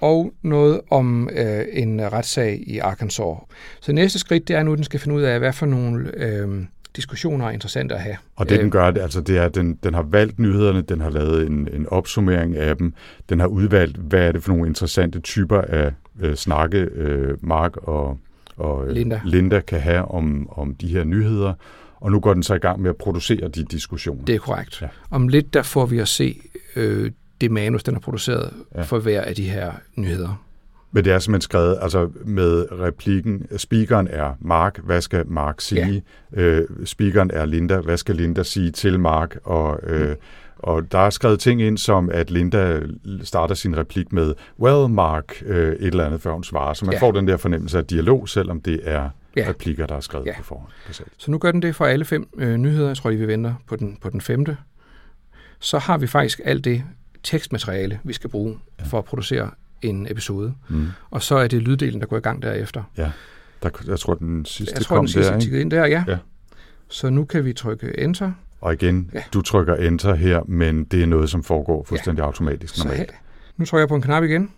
og 0.00 0.32
noget 0.42 0.80
om 0.90 1.28
øh, 1.32 1.64
en 1.72 2.12
retssag 2.12 2.64
i 2.66 2.78
Arkansas. 2.78 3.36
Så 3.80 3.92
næste 3.92 4.18
skridt, 4.18 4.48
det 4.48 4.56
er 4.56 4.62
nu, 4.62 4.72
at 4.72 4.76
den 4.76 4.84
skal 4.84 5.00
finde 5.00 5.16
ud 5.16 5.22
af, 5.22 5.38
hvad 5.38 5.52
for 5.52 5.66
nogle 5.66 6.10
øh, 6.16 6.64
diskussioner 6.96 7.46
er 7.46 7.50
interessante 7.50 7.94
at 7.94 8.00
have. 8.00 8.16
Og 8.36 8.48
det, 8.48 8.58
den 8.58 8.66
øh, 8.66 8.72
gør, 8.72 8.90
det, 8.90 9.00
altså, 9.00 9.20
det 9.20 9.38
er, 9.38 9.44
at 9.44 9.54
den, 9.54 9.78
den 9.82 9.94
har 9.94 10.02
valgt 10.02 10.38
nyhederne, 10.38 10.82
den 10.82 11.00
har 11.00 11.10
lavet 11.10 11.46
en, 11.46 11.68
en 11.72 11.86
opsummering 11.88 12.56
af 12.56 12.76
dem, 12.76 12.94
den 13.28 13.40
har 13.40 13.46
udvalgt, 13.46 13.96
hvad 13.96 14.20
er 14.20 14.32
det 14.32 14.42
for 14.42 14.52
nogle 14.52 14.68
interessante 14.68 15.20
typer 15.20 15.60
af 15.60 15.92
øh, 16.20 16.34
snakke, 16.34 16.78
øh, 16.78 17.36
Mark 17.40 17.76
og, 17.76 18.18
og 18.56 18.86
øh, 18.86 18.92
Linda. 18.92 19.20
Linda 19.24 19.60
kan 19.60 19.80
have 19.80 20.04
om, 20.04 20.48
om 20.50 20.74
de 20.74 20.86
her 20.86 21.04
nyheder, 21.04 21.54
og 22.00 22.12
nu 22.12 22.20
går 22.20 22.34
den 22.34 22.42
så 22.42 22.54
i 22.54 22.58
gang 22.58 22.82
med 22.82 22.90
at 22.90 22.96
producere 22.96 23.48
de 23.48 23.64
diskussioner. 23.64 24.24
Det 24.24 24.34
er 24.34 24.38
korrekt. 24.38 24.82
Ja. 24.82 24.88
Om 25.10 25.28
lidt 25.28 25.54
der 25.54 25.62
får 25.62 25.86
vi 25.86 25.98
at 25.98 26.08
se 26.08 26.40
øh, 26.76 27.10
det 27.40 27.50
manus, 27.50 27.82
den 27.82 27.94
har 27.94 28.00
produceret 28.00 28.52
ja. 28.74 28.82
for 28.82 28.98
hver 28.98 29.22
af 29.22 29.34
de 29.34 29.48
her 29.48 29.72
nyheder. 29.96 30.42
Men 30.92 31.04
det 31.04 31.12
er 31.12 31.18
simpelthen 31.18 31.40
skrevet 31.40 31.78
altså 31.82 32.10
med 32.24 32.66
replikken, 32.72 33.46
speakeren 33.56 34.08
er 34.10 34.32
Mark, 34.40 34.78
hvad 34.84 35.00
skal 35.00 35.26
Mark 35.26 35.60
sige? 35.60 36.02
Ja. 36.36 36.40
Øh, 36.40 36.68
speakeren 36.84 37.30
er 37.34 37.44
Linda, 37.44 37.80
hvad 37.80 37.96
skal 37.96 38.16
Linda 38.16 38.42
sige 38.42 38.70
til 38.70 39.00
Mark? 39.00 39.36
Og, 39.44 39.80
øh, 39.82 40.08
mm. 40.08 40.16
og 40.58 40.92
der 40.92 40.98
er 40.98 41.10
skrevet 41.10 41.40
ting 41.40 41.62
ind, 41.62 41.78
som 41.78 42.10
at 42.12 42.30
Linda 42.30 42.80
starter 43.22 43.54
sin 43.54 43.76
replik 43.76 44.12
med, 44.12 44.34
well 44.60 44.88
Mark, 44.88 45.42
øh, 45.46 45.72
et 45.72 45.86
eller 45.86 46.04
andet, 46.06 46.20
før 46.20 46.32
hun 46.32 46.44
svarer. 46.44 46.74
Så 46.74 46.84
man 46.84 46.94
ja. 46.94 47.00
får 47.00 47.12
den 47.12 47.28
der 47.28 47.36
fornemmelse 47.36 47.78
af 47.78 47.84
dialog, 47.84 48.28
selvom 48.28 48.60
det 48.60 48.80
er 48.84 49.08
ja. 49.36 49.48
replikker, 49.48 49.86
der 49.86 49.96
er 49.96 50.00
skrevet 50.00 50.26
ja. 50.26 50.36
på 50.36 50.42
forhånd. 50.42 50.70
Så 51.16 51.30
nu 51.30 51.38
gør 51.38 51.52
den 51.52 51.62
det 51.62 51.76
for 51.76 51.84
alle 51.84 52.04
fem 52.04 52.28
øh, 52.36 52.56
nyheder. 52.56 52.88
Jeg 52.88 52.96
tror, 52.96 53.10
vi 53.10 53.26
venter 53.26 53.54
på 53.66 53.76
den, 53.76 53.98
på 54.00 54.10
den 54.10 54.20
femte. 54.20 54.56
Så 55.58 55.78
har 55.78 55.98
vi 55.98 56.06
faktisk 56.06 56.40
alt 56.44 56.64
det 56.64 56.84
tekstmateriale, 57.22 58.00
vi 58.04 58.12
skal 58.12 58.30
bruge 58.30 58.58
ja. 58.78 58.84
for 58.84 58.98
at 58.98 59.04
producere 59.04 59.50
en 59.82 60.06
episode. 60.10 60.54
Mm. 60.68 60.88
Og 61.10 61.22
så 61.22 61.36
er 61.36 61.48
det 61.48 61.62
lyddelen, 61.62 62.00
der 62.00 62.06
går 62.06 62.16
i 62.16 62.20
gang 62.20 62.42
derefter. 62.42 62.82
Ja, 62.96 63.10
der, 63.62 63.70
jeg 63.86 63.98
tror, 63.98 64.14
den 64.14 64.44
sidste 64.44 64.74
jeg 64.76 64.82
tror, 64.82 64.96
kom 64.96 65.04
den 65.04 65.12
sidste 65.12 65.32
der, 65.32 65.40
ikke? 65.40 65.60
ind 65.60 65.70
der, 65.70 65.86
ja. 65.86 66.04
ja. 66.08 66.18
Så 66.88 67.10
nu 67.10 67.24
kan 67.24 67.44
vi 67.44 67.52
trykke 67.52 67.98
Enter. 67.98 68.32
Og 68.60 68.72
igen, 68.72 69.10
ja. 69.14 69.22
du 69.32 69.42
trykker 69.42 69.74
Enter 69.74 70.14
her, 70.14 70.42
men 70.46 70.84
det 70.84 71.02
er 71.02 71.06
noget, 71.06 71.30
som 71.30 71.42
foregår 71.42 71.84
fuldstændig 71.84 72.20
ja. 72.20 72.26
automatisk 72.26 72.84
normalt. 72.84 73.10
Så, 73.10 73.16
nu 73.56 73.64
trykker 73.64 73.82
jeg 73.82 73.88
på 73.88 73.94
en 73.94 74.02
knap 74.02 74.24
igen. 74.24 74.50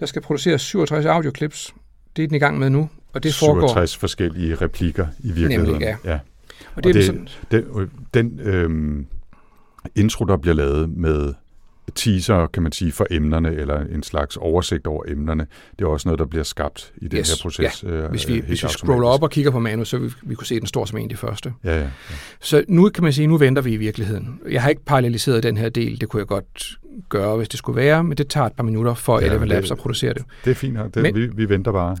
Der 0.00 0.06
skal 0.06 0.22
produceres 0.22 0.62
67 0.62 1.06
audioklips. 1.06 1.74
Det 2.16 2.24
er 2.24 2.28
den 2.28 2.36
i 2.36 2.38
gang 2.38 2.58
med 2.58 2.70
nu, 2.70 2.88
og 3.14 3.22
det 3.22 3.34
67 3.34 3.38
foregår... 3.38 3.68
67 3.68 3.96
forskellige 3.96 4.54
replikker 4.54 5.06
i 5.18 5.32
virkeligheden. 5.32 5.70
Nemlig, 5.70 5.96
ja. 6.04 6.10
ja. 6.12 6.18
Og 6.74 6.84
det, 6.84 6.90
og 6.90 6.94
det, 6.94 7.04
sådan... 7.04 7.28
den, 7.50 7.90
den 8.14 8.40
øhm, 8.40 9.06
intro, 9.94 10.24
der 10.24 10.36
bliver 10.36 10.54
lavet 10.54 10.96
med 10.96 11.34
teaser, 11.94 12.46
kan 12.46 12.62
man 12.62 12.72
sige, 12.72 12.92
for 12.92 13.06
emnerne, 13.10 13.54
eller 13.54 13.80
en 13.80 14.02
slags 14.02 14.36
oversigt 14.36 14.86
over 14.86 15.04
emnerne. 15.08 15.46
Det 15.78 15.84
er 15.84 15.88
også 15.88 16.08
noget, 16.08 16.18
der 16.18 16.24
bliver 16.26 16.42
skabt 16.44 16.92
i 16.96 17.08
den 17.08 17.18
yes, 17.18 17.30
her 17.30 17.42
proces. 17.42 17.82
Ja. 17.82 17.88
Øh, 17.88 18.10
hvis 18.10 18.28
vi, 18.28 18.40
hvis 18.40 18.64
vi 18.64 18.68
scroller 18.68 19.08
op 19.08 19.22
og 19.22 19.30
kigger 19.30 19.50
på 19.50 19.58
manus, 19.58 19.88
så 19.88 19.98
vi, 19.98 20.10
vi 20.22 20.34
kunne 20.34 20.46
se, 20.46 20.54
at 20.54 20.60
den 20.60 20.66
står 20.66 20.84
som 20.84 20.98
en 20.98 21.04
af 21.04 21.08
de 21.08 21.16
første. 21.16 21.52
Ja, 21.64 21.74
ja, 21.74 21.80
ja. 21.80 21.88
Så 22.40 22.64
nu 22.68 22.88
kan 22.88 23.04
man 23.04 23.12
sige, 23.12 23.26
nu 23.26 23.36
venter 23.36 23.62
vi 23.62 23.72
i 23.72 23.76
virkeligheden. 23.76 24.40
Jeg 24.50 24.62
har 24.62 24.70
ikke 24.70 24.84
paralleliseret 24.84 25.42
den 25.42 25.56
her 25.56 25.68
del, 25.68 26.00
det 26.00 26.08
kunne 26.08 26.20
jeg 26.20 26.26
godt 26.26 26.78
gøre, 27.08 27.36
hvis 27.36 27.48
det 27.48 27.58
skulle 27.58 27.76
være, 27.76 28.04
men 28.04 28.18
det 28.18 28.28
tager 28.28 28.46
et 28.46 28.52
par 28.52 28.64
minutter 28.64 28.94
for 28.94 29.20
ja, 29.20 29.26
Eleven 29.26 29.48
Labs 29.48 29.70
at 29.70 29.78
producere 29.78 30.14
det. 30.14 30.24
Det 30.44 30.50
er 30.50 30.54
fint. 30.54 30.78
Det, 30.94 31.02
men, 31.02 31.14
vi, 31.14 31.26
vi 31.26 31.48
venter 31.48 31.72
bare. 31.72 31.96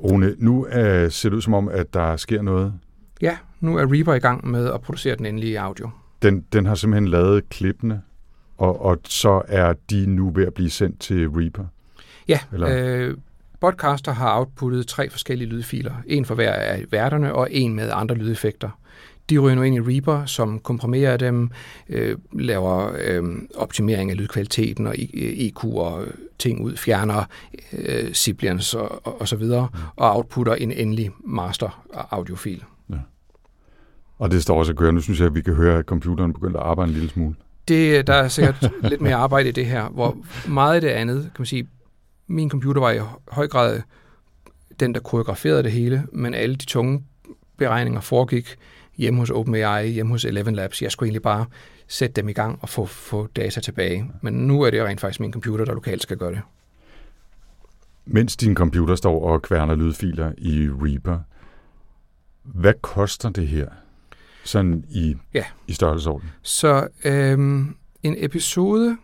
Rune, 0.00 0.34
nu 0.38 0.66
uh, 0.66 0.72
ser 1.10 1.28
det 1.28 1.32
ud 1.32 1.42
som 1.42 1.54
om, 1.54 1.68
at 1.68 1.94
der 1.94 2.16
sker 2.16 2.42
noget. 2.42 2.74
Ja, 3.22 3.36
nu 3.60 3.76
er 3.76 3.92
Reaper 3.92 4.14
i 4.14 4.18
gang 4.18 4.48
med 4.48 4.72
at 4.72 4.80
producere 4.80 5.16
den 5.16 5.26
endelige 5.26 5.60
audio. 5.60 5.90
Den, 6.22 6.44
den 6.52 6.66
har 6.66 6.74
simpelthen 6.74 7.08
lavet 7.08 7.48
klippene, 7.48 8.02
og, 8.58 8.84
og 8.84 8.98
så 9.04 9.42
er 9.48 9.72
de 9.90 10.06
nu 10.06 10.30
ved 10.30 10.46
at 10.46 10.54
blive 10.54 10.70
sendt 10.70 11.00
til 11.00 11.28
Reaper? 11.28 11.64
Ja, 12.28 12.38
Eller? 12.52 12.68
øh, 12.70 13.14
Podcaster 13.60 14.12
har 14.12 14.38
outputtet 14.38 14.86
tre 14.86 15.10
forskellige 15.10 15.48
lydfiler. 15.48 15.94
En 16.06 16.24
for 16.24 16.34
hver 16.34 16.52
af 16.52 16.84
værterne, 16.90 17.34
og 17.34 17.48
en 17.50 17.74
med 17.74 17.90
andre 17.92 18.14
lydeffekter. 18.14 18.70
De 19.30 19.38
ryger 19.38 19.54
nu 19.54 19.62
ind 19.62 19.76
i 19.76 19.80
Reaper, 19.80 20.26
som 20.26 20.58
komprimerer 20.58 21.16
dem, 21.16 21.50
øh, 21.88 22.18
laver 22.32 22.92
øh, 23.04 23.24
optimering 23.54 24.10
af 24.10 24.16
lydkvaliteten 24.16 24.86
og 24.86 24.94
EQ 25.14 25.64
og 25.64 26.04
ting 26.38 26.64
ud, 26.64 26.76
fjerner 26.76 27.24
øh, 27.72 28.14
sibilance 28.14 28.78
og, 28.78 29.06
og, 29.06 29.20
og 29.20 29.28
så 29.28 29.36
videre, 29.36 29.68
og 29.96 30.16
outputter 30.16 30.54
en 30.54 30.72
endelig 30.72 31.10
master 31.24 31.86
audiofil. 32.10 32.64
Ja. 32.90 32.96
Og 34.18 34.30
det 34.30 34.42
står 34.42 34.58
også 34.58 34.72
at 34.72 34.78
køre. 34.78 34.92
Nu 34.92 35.00
synes 35.00 35.18
jeg, 35.18 35.26
at 35.26 35.34
vi 35.34 35.42
kan 35.42 35.54
høre, 35.54 35.78
at 35.78 35.84
computeren 35.84 36.32
begynder 36.32 36.60
at 36.60 36.66
arbejde 36.66 36.88
en 36.88 36.94
lille 36.94 37.10
smule. 37.10 37.34
Det, 37.68 38.06
der 38.06 38.14
er 38.14 38.28
sikkert 38.28 38.70
lidt 38.90 39.00
mere 39.00 39.14
arbejde 39.14 39.48
i 39.48 39.52
det 39.52 39.66
her, 39.66 39.88
hvor 39.88 40.16
meget 40.48 40.74
af 40.74 40.80
det 40.80 40.88
andet, 40.88 41.22
kan 41.22 41.38
man 41.38 41.46
sige, 41.46 41.68
min 42.26 42.50
computer 42.50 42.80
var 42.80 42.90
i 42.90 42.98
høj 43.28 43.48
grad 43.48 43.80
den, 44.80 44.94
der 44.94 45.00
koreograferede 45.00 45.62
det 45.62 45.72
hele, 45.72 46.06
men 46.12 46.34
alle 46.34 46.56
de 46.56 46.66
tunge 46.66 47.02
beregninger 47.58 48.00
foregik 48.00 48.56
hjemme 48.98 49.20
hos 49.20 49.30
OpenAI, 49.30 49.88
hjemme 49.88 50.12
hos 50.12 50.24
Eleven 50.24 50.54
Labs. 50.54 50.82
Jeg 50.82 50.92
skulle 50.92 51.06
egentlig 51.06 51.22
bare 51.22 51.46
sætte 51.88 52.14
dem 52.14 52.28
i 52.28 52.32
gang 52.32 52.58
og 52.62 52.68
få, 52.68 52.86
få 52.86 53.26
data 53.26 53.60
tilbage. 53.60 54.10
Men 54.22 54.34
nu 54.34 54.62
er 54.62 54.70
det 54.70 54.84
rent 54.84 55.00
faktisk 55.00 55.20
min 55.20 55.32
computer, 55.32 55.64
der 55.64 55.74
lokalt 55.74 56.02
skal 56.02 56.16
gøre 56.16 56.30
det. 56.30 56.40
Mens 58.06 58.36
din 58.36 58.54
computer 58.54 58.94
står 58.94 59.24
og 59.24 59.42
kværner 59.42 59.74
lydfiler 59.74 60.32
i 60.38 60.68
Reaper, 60.68 61.18
hvad 62.42 62.74
koster 62.82 63.30
det 63.30 63.48
her? 63.48 63.68
Sådan 64.44 64.84
i, 64.90 65.16
ja. 65.34 65.44
i 65.66 65.72
størrelsesorden. 65.72 66.30
Så 66.42 66.88
øhm, 67.04 67.76
en 68.02 68.14
episode 68.18 68.96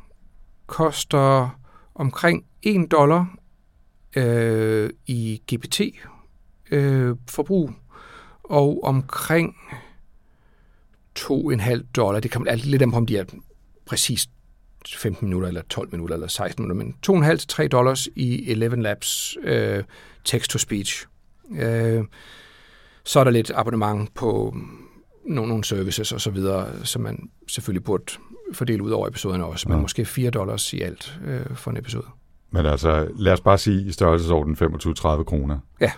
koster 0.67 1.59
omkring 1.95 2.45
1 2.63 2.91
dollar 2.91 3.37
øh, 4.17 4.91
i 5.07 5.43
GPT-forbrug, 5.53 7.69
øh, 7.69 7.75
og 8.45 8.85
omkring 8.85 9.57
2,5 11.19 11.83
dollar, 11.97 12.21
det 12.21 12.31
kan 12.31 12.43
man 12.43 12.59
lidt 12.59 12.83
om, 12.83 12.95
om 12.95 13.07
de 13.07 13.17
er 13.17 13.25
præcis 13.87 14.29
15 14.97 15.29
minutter, 15.29 15.49
eller 15.49 15.63
12 15.69 15.89
minutter, 15.93 16.15
eller 16.15 16.29
16 16.29 16.63
minutter, 16.63 16.85
men 16.85 17.25
2,5-3 17.63 17.67
dollars 17.67 18.09
i 18.17 18.51
Eleven 18.51 18.83
Labs 18.83 19.37
øh, 19.43 19.85
text-to-speech. 20.25 21.07
Øh, 21.59 22.05
så 23.05 23.21
er 23.21 23.25
der 23.25 23.31
lidt 23.31 23.53
abonnement 23.55 24.15
på 24.15 24.57
nogle, 25.27 25.49
nogle 25.49 25.65
services 25.65 26.13
og 26.13 26.21
så 26.21 26.31
videre, 26.31 26.87
som 26.87 27.03
man 27.03 27.31
selvfølgelig 27.49 27.85
burde 27.85 28.05
fordele 28.53 28.83
ud 28.83 28.91
over 28.91 29.09
episoderne 29.09 29.45
også, 29.45 29.67
ja. 29.69 29.75
men 29.75 29.83
måske 29.83 30.05
4 30.05 30.31
dollars 30.31 30.73
i 30.73 30.81
alt 30.81 31.19
øh, 31.25 31.57
for 31.57 31.71
en 31.71 31.77
episode. 31.77 32.07
Men 32.51 32.67
altså, 32.67 33.09
lad 33.17 33.33
os 33.33 33.41
bare 33.41 33.59
sige 33.59 33.87
i 33.87 33.93
størrelsesorden 33.93 34.57
25-30 34.57 35.23
kroner 35.23 35.59
ja. 35.81 35.93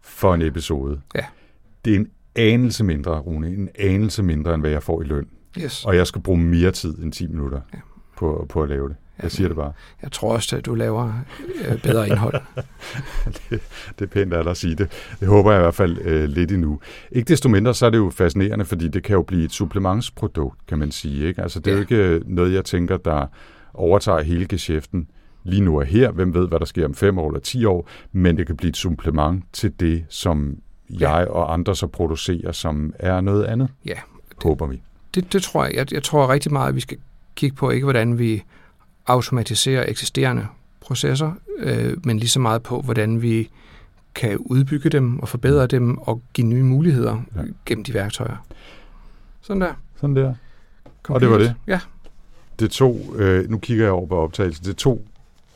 for 0.00 0.34
en 0.34 0.42
episode. 0.42 1.00
Ja. 1.14 1.24
Det 1.84 1.92
er 1.92 1.96
en 1.96 2.08
anelse 2.36 2.84
mindre, 2.84 3.18
Rune, 3.18 3.48
en 3.48 3.68
anelse 3.78 4.22
mindre, 4.22 4.54
end 4.54 4.62
hvad 4.62 4.70
jeg 4.70 4.82
får 4.82 5.02
i 5.02 5.04
løn. 5.04 5.26
Yes. 5.58 5.84
Og 5.84 5.96
jeg 5.96 6.06
skal 6.06 6.22
bruge 6.22 6.38
mere 6.38 6.70
tid 6.70 6.98
end 6.98 7.12
10 7.12 7.26
minutter 7.26 7.60
ja. 7.74 7.78
på, 8.16 8.46
på 8.48 8.62
at 8.62 8.68
lave 8.68 8.88
det. 8.88 8.96
Jeg 9.22 9.30
siger 9.30 9.48
det 9.48 9.56
bare. 9.56 9.72
Jeg 10.02 10.12
tror 10.12 10.32
også, 10.32 10.56
at 10.56 10.66
du 10.66 10.74
laver 10.74 11.12
øh, 11.68 11.82
bedre 11.82 12.08
indhold. 12.08 12.34
det, 13.50 13.60
det 13.98 14.04
er 14.04 14.06
pænt 14.06 14.34
at 14.34 14.56
sige 14.56 14.74
det. 14.74 15.14
Det 15.20 15.28
håber 15.28 15.52
jeg 15.52 15.60
i 15.60 15.62
hvert 15.62 15.74
fald 15.74 15.98
øh, 15.98 16.28
lidt 16.28 16.52
endnu. 16.52 16.80
Ikke 17.12 17.28
desto 17.28 17.48
mindre, 17.48 17.74
så 17.74 17.86
er 17.86 17.90
det 17.90 17.98
jo 17.98 18.10
fascinerende, 18.10 18.64
fordi 18.64 18.88
det 18.88 19.02
kan 19.02 19.14
jo 19.14 19.22
blive 19.22 19.44
et 19.44 19.52
supplementsprodukt, 19.52 20.66
kan 20.66 20.78
man 20.78 20.90
sige. 20.90 21.26
Ikke? 21.28 21.42
Altså, 21.42 21.60
det 21.60 21.66
er 21.66 21.72
ja. 21.72 21.76
jo 21.76 21.80
ikke 21.80 22.32
noget, 22.34 22.52
jeg 22.54 22.64
tænker, 22.64 22.96
der 22.96 23.26
overtager 23.74 24.22
hele 24.22 24.46
geschæften 24.46 25.08
lige 25.44 25.62
nu 25.62 25.78
og 25.78 25.86
her. 25.86 26.10
Hvem 26.10 26.34
ved, 26.34 26.48
hvad 26.48 26.58
der 26.58 26.66
sker 26.66 26.84
om 26.84 26.94
fem 26.94 27.18
år 27.18 27.28
eller 27.28 27.40
ti 27.40 27.64
år, 27.64 27.88
men 28.12 28.36
det 28.36 28.46
kan 28.46 28.56
blive 28.56 28.68
et 28.68 28.76
supplement 28.76 29.44
til 29.52 29.72
det, 29.80 30.04
som 30.08 30.56
ja. 31.00 31.14
jeg 31.14 31.28
og 31.28 31.52
andre 31.52 31.76
så 31.76 31.86
producerer, 31.86 32.52
som 32.52 32.94
er 32.98 33.20
noget 33.20 33.44
andet. 33.44 33.68
Ja. 33.84 33.94
Håber 34.42 34.66
vi. 34.66 34.82
Det, 35.14 35.32
det 35.32 35.42
tror 35.42 35.64
jeg. 35.64 35.74
jeg. 35.74 35.92
Jeg 35.92 36.02
tror 36.02 36.32
rigtig 36.32 36.52
meget, 36.52 36.68
at 36.68 36.74
vi 36.74 36.80
skal 36.80 36.98
kigge 37.34 37.56
på, 37.56 37.70
ikke 37.70 37.84
hvordan 37.84 38.18
vi 38.18 38.42
automatisere 39.06 39.90
eksisterende 39.90 40.46
processer, 40.80 41.32
øh, 41.58 41.96
men 42.04 42.18
lige 42.18 42.28
så 42.28 42.40
meget 42.40 42.62
på, 42.62 42.80
hvordan 42.80 43.22
vi 43.22 43.50
kan 44.14 44.36
udbygge 44.36 44.90
dem 44.90 45.20
og 45.20 45.28
forbedre 45.28 45.66
dem 45.66 45.98
og 45.98 46.22
give 46.34 46.46
nye 46.46 46.62
muligheder 46.62 47.22
ja. 47.36 47.40
gennem 47.66 47.84
de 47.84 47.94
værktøjer. 47.94 48.36
Sådan 49.40 49.60
der. 49.60 49.74
Sådan 50.00 50.16
der. 50.16 50.34
Computers. 51.02 51.14
Og 51.14 51.20
det 51.20 51.30
var 51.30 51.38
det? 51.38 51.54
Ja. 51.66 51.80
Det 52.58 52.70
tog, 52.70 53.14
øh, 53.16 53.50
nu 53.50 53.58
kigger 53.58 53.84
jeg 53.84 53.92
over 53.92 54.06
på 54.06 54.16
optagelsen, 54.16 54.64
det 54.64 54.76
tog 54.76 55.04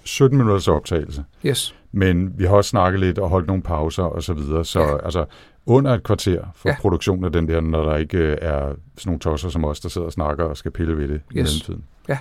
17 0.04 0.38
minutters 0.38 0.68
optagelse. 0.68 1.24
Yes. 1.46 1.74
Men 1.96 2.38
vi 2.38 2.44
har 2.44 2.50
også 2.56 2.68
snakket 2.70 3.00
lidt 3.00 3.18
og 3.18 3.28
holdt 3.28 3.46
nogle 3.46 3.62
pauser 3.62 4.02
og 4.02 4.22
så 4.22 4.32
videre, 4.34 4.64
så 4.64 4.80
ja. 4.80 5.04
altså, 5.04 5.24
under 5.66 5.94
et 5.94 6.02
kvarter 6.02 6.44
for 6.54 6.68
Ja. 6.68 6.72
ja. 6.72 6.80
produktion 6.80 7.24
af 7.24 7.32
den 7.32 7.48
der, 7.48 7.60
når 7.60 7.84
der 7.90 7.96
ikke 7.96 8.18
øh, 8.18 8.36
er 8.40 8.60
sådan 8.60 8.76
nogle 9.06 9.18
tosser 9.20 9.48
som 9.48 9.64
os, 9.64 9.80
der 9.80 9.88
sidder 9.88 10.06
og 10.06 10.12
snakker 10.12 10.44
og 10.44 10.56
skal 10.56 10.70
pille 10.70 10.96
ved 10.96 11.08
det 11.08 11.14
i 11.14 11.18
Yes. 11.18 11.24
mellemtiden. 11.34 11.84
Ja. 12.08 12.18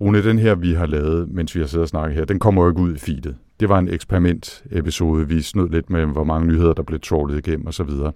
Rune, 0.00 0.22
den 0.22 0.38
her, 0.38 0.54
vi 0.54 0.74
har 0.74 0.86
lavet, 0.86 1.28
mens 1.28 1.54
vi 1.54 1.60
har 1.60 1.66
siddet 1.66 1.82
og 1.82 1.88
snakket 1.88 2.14
her, 2.18 2.24
den 2.24 2.38
kommer 2.38 2.62
jo 2.62 2.68
ikke 2.68 2.80
ud 2.80 2.94
i 2.94 2.98
feedet. 2.98 3.36
Det 3.60 3.68
var 3.68 3.78
en 3.78 3.88
eksperimentepisode. 3.88 5.28
Vi 5.28 5.42
snød 5.42 5.68
lidt 5.68 5.90
med, 5.90 6.04
hvor 6.06 6.24
mange 6.24 6.46
nyheder, 6.46 6.72
der 6.72 6.82
blev 6.82 7.00
trålet 7.00 7.46
igennem 7.46 7.66
og 7.66 7.74
så 7.74 7.82
videre. 7.84 8.12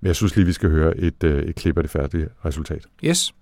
Men 0.00 0.06
jeg 0.06 0.16
synes 0.16 0.36
lige, 0.36 0.46
vi 0.46 0.52
skal 0.52 0.70
høre 0.70 0.96
et, 0.96 1.24
øh, 1.24 1.42
et 1.42 1.54
klip 1.54 1.76
af 1.76 1.82
det 1.84 1.90
færdige 1.90 2.28
resultat. 2.44 2.86
Yes. 3.04 3.34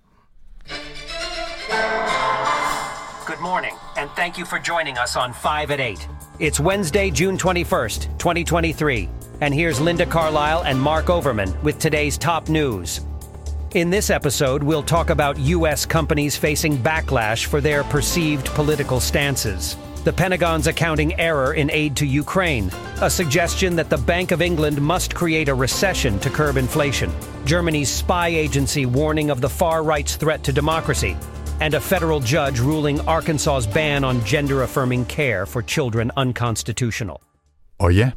Good 3.27 3.41
morning, 3.43 3.75
and 3.97 4.09
thank 4.17 4.39
you 4.39 4.47
for 4.47 4.59
joining 4.69 4.97
us 5.05 5.17
on 5.17 5.35
5 5.35 5.71
at 5.71 5.81
8. 5.91 6.09
It's 6.43 6.59
Wednesday, 6.59 7.09
June 7.09 7.39
21st, 7.39 8.19
2023. 8.19 9.09
And 9.43 9.55
here's 9.55 9.81
Linda 9.81 10.05
Carlisle 10.05 10.65
and 10.65 10.77
Mark 10.77 11.09
Overman 11.09 11.55
with 11.63 11.79
today's 11.79 12.19
top 12.19 12.49
news. 12.49 13.03
In 13.75 13.91
this 13.91 14.11
episode, 14.11 14.61
we'll 14.61 14.83
talk 14.83 15.11
about 15.11 15.39
U.S. 15.39 15.87
companies 15.87 16.37
facing 16.37 16.77
backlash 16.77 17.45
for 17.45 17.61
their 17.61 17.85
perceived 17.85 18.47
political 18.47 18.99
stances. 18.99 19.77
The 20.03 20.13
Pentagon's 20.13 20.67
accounting 20.67 21.17
error 21.21 21.55
in 21.55 21.71
aid 21.71 21.95
to 21.99 22.07
Ukraine, 22.07 22.73
a 23.01 23.09
suggestion 23.09 23.77
that 23.77 23.89
the 23.89 23.99
Bank 23.99 24.33
of 24.33 24.43
England 24.43 24.83
must 24.83 25.15
create 25.15 25.49
a 25.49 25.55
recession 25.55 26.19
to 26.19 26.29
curb 26.29 26.57
inflation, 26.57 27.13
Germany's 27.45 27.89
spy 27.89 28.27
agency 28.27 28.85
warning 28.85 29.31
of 29.31 29.41
the 29.41 29.49
far 29.49 29.85
right's 29.85 30.17
threat 30.17 30.43
to 30.43 30.53
democracy, 30.53 31.17
and 31.61 31.75
a 31.75 31.81
federal 31.81 32.21
judge 32.21 32.61
ruling 32.63 33.01
Arkansas's 33.01 33.75
ban 33.75 34.05
on 34.05 34.21
gender 34.27 34.63
affirming 34.63 35.09
care 35.09 35.47
for 35.47 35.61
children 35.61 36.11
unconstitutional. 36.17 37.17
Og 37.79 37.95
ja, 37.95 38.11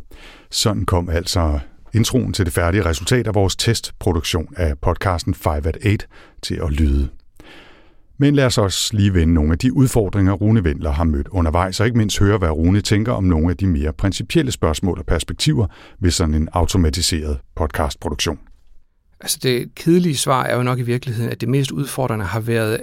sådan 0.52 0.86
kom 0.86 1.10
altså 1.10 1.60
introen 1.93 2.34
til 2.34 2.45
det 2.45 2.54
færdige 2.54 2.86
resultat 2.86 3.28
af 3.28 3.36
vores 3.36 3.56
testproduktion 3.56 4.48
af 4.58 4.80
podcasten 4.80 5.34
5 5.34 5.54
at 5.65 5.78
8 5.86 5.98
til 6.41 6.60
at 6.63 6.71
lyde. 6.71 7.10
Men 8.17 8.36
lad 8.36 8.45
os 8.45 8.58
også 8.58 8.89
lige 8.93 9.13
vende 9.13 9.34
nogle 9.34 9.52
af 9.52 9.58
de 9.58 9.74
udfordringer, 9.74 10.34
Rune 10.34 10.63
Vendler 10.63 10.91
har 10.91 11.04
mødt 11.04 11.28
undervejs, 11.28 11.80
og 11.80 11.86
ikke 11.86 11.98
mindst 11.98 12.19
høre, 12.19 12.38
hvad 12.38 12.50
Rune 12.50 12.82
tænker 12.82 13.12
om 13.12 13.24
nogle 13.24 13.50
af 13.50 13.58
de 13.58 13.67
mere 13.67 13.93
principielle 13.93 14.52
spørgsmål 14.52 15.00
og 15.00 15.06
perspektiver 15.06 15.67
ved 16.00 16.12
sådan 16.12 16.34
en 16.34 16.50
automatiseret 16.54 17.38
podcastproduktion. 17.56 18.39
Altså 19.21 19.39
det 19.43 19.76
kedelige 19.76 20.17
svar 20.17 20.43
er 20.43 20.56
jo 20.56 20.63
nok 20.63 20.80
i 20.80 20.82
virkeligheden, 20.82 21.32
at 21.32 21.41
det 21.41 21.50
mest 21.50 21.71
udfordrende 21.71 22.26
har 22.26 22.39
været 22.39 22.80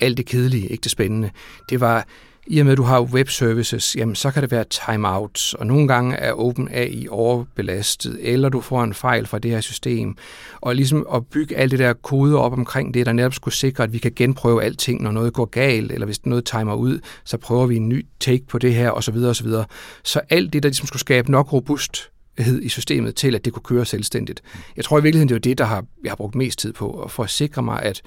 alt 0.00 0.16
det 0.16 0.26
kedelige, 0.26 0.68
ikke 0.68 0.82
det 0.82 0.90
spændende. 0.90 1.30
Det 1.70 1.80
var, 1.80 2.06
i 2.46 2.58
og 2.58 2.64
med 2.64 2.72
at 2.72 2.78
du 2.78 2.82
har 2.82 3.00
web 3.00 3.28
services, 3.28 3.96
jamen 3.96 4.14
så 4.14 4.30
kan 4.30 4.42
det 4.42 4.50
være 4.50 4.64
timeouts, 4.64 5.54
og 5.54 5.66
nogle 5.66 5.88
gange 5.88 6.16
er 6.16 6.32
OpenAI 6.32 7.06
overbelastet, 7.10 8.18
eller 8.20 8.48
du 8.48 8.60
får 8.60 8.84
en 8.84 8.94
fejl 8.94 9.26
fra 9.26 9.38
det 9.38 9.50
her 9.50 9.60
system. 9.60 10.16
Og 10.60 10.74
ligesom 10.74 11.06
at 11.14 11.26
bygge 11.26 11.56
alt 11.56 11.70
det 11.70 11.78
der 11.78 11.92
kode 11.92 12.38
op 12.38 12.52
omkring 12.52 12.94
det, 12.94 13.06
der 13.06 13.12
netop 13.12 13.34
skulle 13.34 13.54
sikre, 13.54 13.84
at 13.84 13.92
vi 13.92 13.98
kan 13.98 14.12
genprøve 14.16 14.62
alting, 14.62 15.02
når 15.02 15.10
noget 15.10 15.32
går 15.32 15.44
galt, 15.44 15.92
eller 15.92 16.06
hvis 16.06 16.26
noget 16.26 16.44
timer 16.44 16.74
ud, 16.74 17.00
så 17.24 17.36
prøver 17.36 17.66
vi 17.66 17.76
en 17.76 17.88
ny 17.88 18.06
take 18.20 18.46
på 18.48 18.58
det 18.58 18.74
her, 18.74 18.90
osv. 18.90 19.16
osv. 19.16 19.48
Så 20.02 20.20
alt 20.30 20.52
det, 20.52 20.62
der 20.62 20.68
ligesom 20.68 20.86
skulle 20.86 21.00
skabe 21.00 21.30
nok 21.30 21.52
robust 21.52 22.10
i 22.62 22.68
systemet 22.68 23.14
til, 23.14 23.34
at 23.34 23.44
det 23.44 23.52
kunne 23.52 23.62
køre 23.62 23.84
selvstændigt. 23.84 24.42
Jeg 24.76 24.84
tror 24.84 24.98
i 24.98 25.02
virkeligheden, 25.02 25.28
det 25.28 25.34
er 25.34 25.38
jo 25.38 25.50
det, 25.50 25.58
der 25.58 25.64
har, 25.64 25.84
jeg 26.04 26.10
har 26.10 26.16
brugt 26.16 26.34
mest 26.34 26.58
tid 26.58 26.72
på, 26.72 27.06
for 27.10 27.24
at 27.24 27.30
sikre 27.30 27.62
mig, 27.62 27.82
at, 27.82 28.02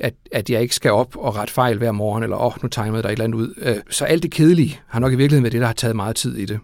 at, 0.00 0.14
at 0.32 0.50
jeg 0.50 0.62
ikke 0.62 0.74
skal 0.74 0.90
op 0.90 1.16
og 1.16 1.36
rette 1.36 1.52
fejl 1.52 1.78
hver 1.78 1.92
morgen, 1.92 2.22
eller 2.22 2.36
åh, 2.36 2.46
oh, 2.46 2.52
nu 2.62 2.68
timede 2.68 3.02
der 3.02 3.08
et 3.08 3.12
eller 3.12 3.24
andet 3.24 3.38
ud. 3.38 3.54
Øh, 3.62 3.76
Så 3.90 4.04
alt 4.04 4.22
det 4.22 4.30
kedelige 4.30 4.80
har 4.86 5.00
nok 5.00 5.12
i 5.12 5.16
virkeligheden 5.16 5.44
været 5.44 5.52
det, 5.52 5.60
der 5.60 5.66
har 5.66 5.74
taget 5.74 5.96
meget 5.96 6.16
tid 6.16 6.36
i 6.36 6.44
det. 6.44 6.60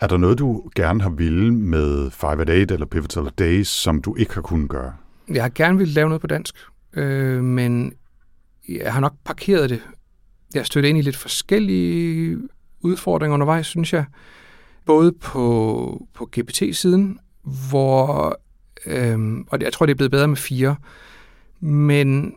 Er 0.00 0.06
der 0.06 0.16
noget, 0.16 0.38
du 0.38 0.62
gerne 0.74 1.02
har 1.02 1.10
ville 1.10 1.54
med 1.54 2.10
5 2.10 2.40
at 2.40 2.50
8 2.50 2.74
eller 2.74 2.86
Pivotal 2.86 3.24
Days, 3.38 3.68
som 3.68 4.02
du 4.02 4.16
ikke 4.16 4.34
har 4.34 4.40
kunnet 4.42 4.68
gøre? 4.68 4.92
Jeg 5.28 5.42
har 5.42 5.50
gerne 5.54 5.78
ville 5.78 5.94
lave 5.94 6.08
noget 6.08 6.20
på 6.20 6.26
dansk, 6.26 6.54
øh, 6.92 7.44
men 7.44 7.92
jeg 8.68 8.92
har 8.92 9.00
nok 9.00 9.14
parkeret 9.24 9.70
det. 9.70 9.80
Jeg 10.54 10.66
stødte 10.66 10.88
ind 10.88 10.98
i 10.98 11.02
lidt 11.02 11.16
forskellige 11.16 12.38
udfordringer 12.80 13.34
undervejs, 13.34 13.66
synes 13.66 13.92
jeg. 13.92 14.04
Både 14.86 15.12
på, 15.12 16.06
på 16.14 16.30
GPT-siden, 16.36 17.18
hvor, 17.70 18.38
øh, 18.86 19.18
og 19.48 19.60
jeg 19.60 19.72
tror, 19.72 19.86
det 19.86 19.92
er 19.92 19.96
blevet 19.96 20.10
bedre 20.10 20.28
med 20.28 20.36
fire, 20.36 20.76
men 21.60 22.34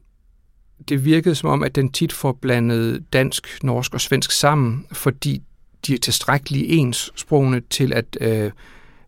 det 0.89 1.05
virkede 1.05 1.35
som 1.35 1.49
om, 1.49 1.63
at 1.63 1.75
den 1.75 1.91
tit 1.91 2.13
får 2.13 2.31
blandet 2.31 3.03
dansk, 3.13 3.63
norsk 3.63 3.93
og 3.93 4.01
svensk 4.01 4.31
sammen, 4.31 4.85
fordi 4.91 5.41
de 5.87 5.93
er 5.93 5.97
tilstrækkeligt 5.97 6.65
ens 6.69 7.11
sprogene 7.15 7.61
til, 7.69 7.93
at, 7.93 8.17
øh, 8.21 8.51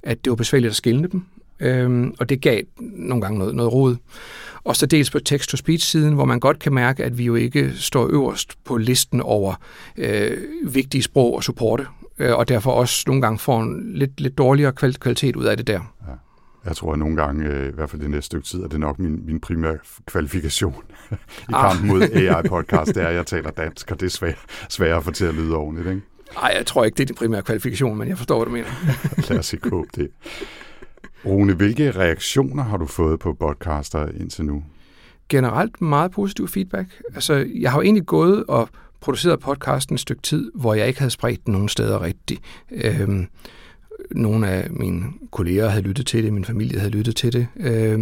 at 0.04 0.26
det 0.26 0.30
var 0.30 0.36
besværligt 0.36 0.70
at 0.70 0.76
skille 0.76 1.08
dem. 1.12 1.26
Øhm, 1.60 2.16
og 2.20 2.30
det 2.30 2.42
gav 2.42 2.62
nogle 2.80 3.22
gange 3.22 3.40
noget, 3.40 3.56
noget 3.56 3.74
rod. 3.74 3.96
Og 4.64 4.76
så 4.76 4.86
dels 4.86 5.12
på 5.12 5.20
text-to-speech-siden, 5.20 6.14
hvor 6.14 6.26
man 6.26 6.40
godt 6.40 6.60
kan 6.60 6.74
mærke, 6.74 7.04
at 7.04 7.18
vi 7.18 7.24
jo 7.24 7.36
ikke 7.36 7.72
står 7.76 8.08
øverst 8.12 8.64
på 8.64 8.78
listen 8.78 9.22
over 9.22 9.56
øh, 9.98 10.38
vigtige 10.64 11.04
sprog 11.04 11.36
og 11.36 11.44
supporte, 11.44 11.86
øh, 12.20 12.36
og 12.36 12.48
derfor 12.48 12.72
også 12.72 13.04
nogle 13.08 13.22
gange 13.22 13.40
får 13.40 13.62
en 13.62 13.94
lidt, 13.96 14.22
lidt 14.22 14.38
dårligere 14.38 14.74
kvalitet 14.74 15.36
ud 15.36 15.46
af 15.46 15.58
det 15.58 15.68
der. 15.68 15.94
Ja. 16.08 16.14
Jeg 16.66 16.76
tror, 16.76 16.94
at 16.94 17.00
nogle 17.00 17.16
gange, 17.16 17.46
øh, 17.46 17.70
i 17.70 17.72
hvert 17.72 17.90
fald 17.90 18.02
det 18.02 18.10
næste 18.10 18.26
stykke 18.26 18.48
tid, 18.48 18.64
er 18.64 18.68
det 18.68 18.80
nok 18.80 19.00
min, 19.00 19.26
min 19.26 19.40
primære 19.40 19.78
kvalifikation 20.06 20.84
i 21.12 21.16
Ah. 21.54 21.70
kampen 21.72 21.88
mod 21.88 22.02
AI-podcast, 22.02 22.94
det 22.96 23.04
er, 23.04 23.08
at 23.08 23.16
jeg 23.16 23.26
taler 23.26 23.52
dansk, 23.52 23.92
og 23.92 24.00
det 24.00 24.06
er 24.06 24.10
svært, 24.10 24.38
sværere 24.70 24.98
at 24.98 25.04
få 25.04 25.12
til 25.12 25.26
at 25.26 25.34
lyde 25.34 25.56
ordentligt. 25.56 25.90
Ikke? 25.90 26.02
Nej, 26.36 26.54
jeg 26.58 26.66
tror 26.66 26.86
ikke, 26.86 26.96
det 26.96 27.04
er 27.04 27.06
din 27.08 27.16
primære 27.16 27.42
kvalifikation, 27.42 27.98
men 27.98 28.08
jeg 28.08 28.18
forstår, 28.18 28.38
hvad 28.38 28.46
du 28.46 28.52
mener. 28.52 28.68
Lad 29.30 29.40
os 29.40 29.54
ikke 29.54 29.70
håbe 29.70 29.90
det. 29.96 30.10
Rune, 31.26 31.54
hvilke 31.54 31.92
reaktioner 31.92 32.64
har 32.64 32.78
du 32.78 32.86
fået 32.86 33.20
på 33.20 33.34
podcaster 33.34 34.08
indtil 34.20 34.46
nu? 34.46 34.64
generelt 35.30 35.82
meget 35.82 36.12
positiv 36.12 36.48
feedback. 36.48 37.02
Altså, 37.16 37.48
jeg 37.56 37.72
har 37.72 37.78
jo 37.78 37.82
egentlig 37.82 38.06
gået 38.06 38.44
og 38.48 38.70
produceret 39.02 39.40
podcasten 39.40 39.94
et 39.96 40.00
stykke 40.00 40.22
tid, 40.22 40.52
hvor 40.56 40.74
jeg 40.74 40.88
ikke 40.88 41.00
havde 41.00 41.12
spredt 41.12 41.46
den 41.46 41.54
nogen 41.54 41.70
steder 41.70 42.02
rigtigt. 42.02 42.42
Øhm, 42.72 43.28
nogle 44.12 44.48
af 44.48 44.68
mine 44.70 45.04
kolleger 45.32 45.70
havde 45.70 45.84
lyttet 45.84 46.08
til 46.08 46.24
det, 46.24 46.34
min 46.34 46.46
familie 46.46 46.80
havde 46.80 46.92
lyttet 46.92 47.16
til 47.16 47.34
det, 47.34 47.48
øh, 47.60 48.00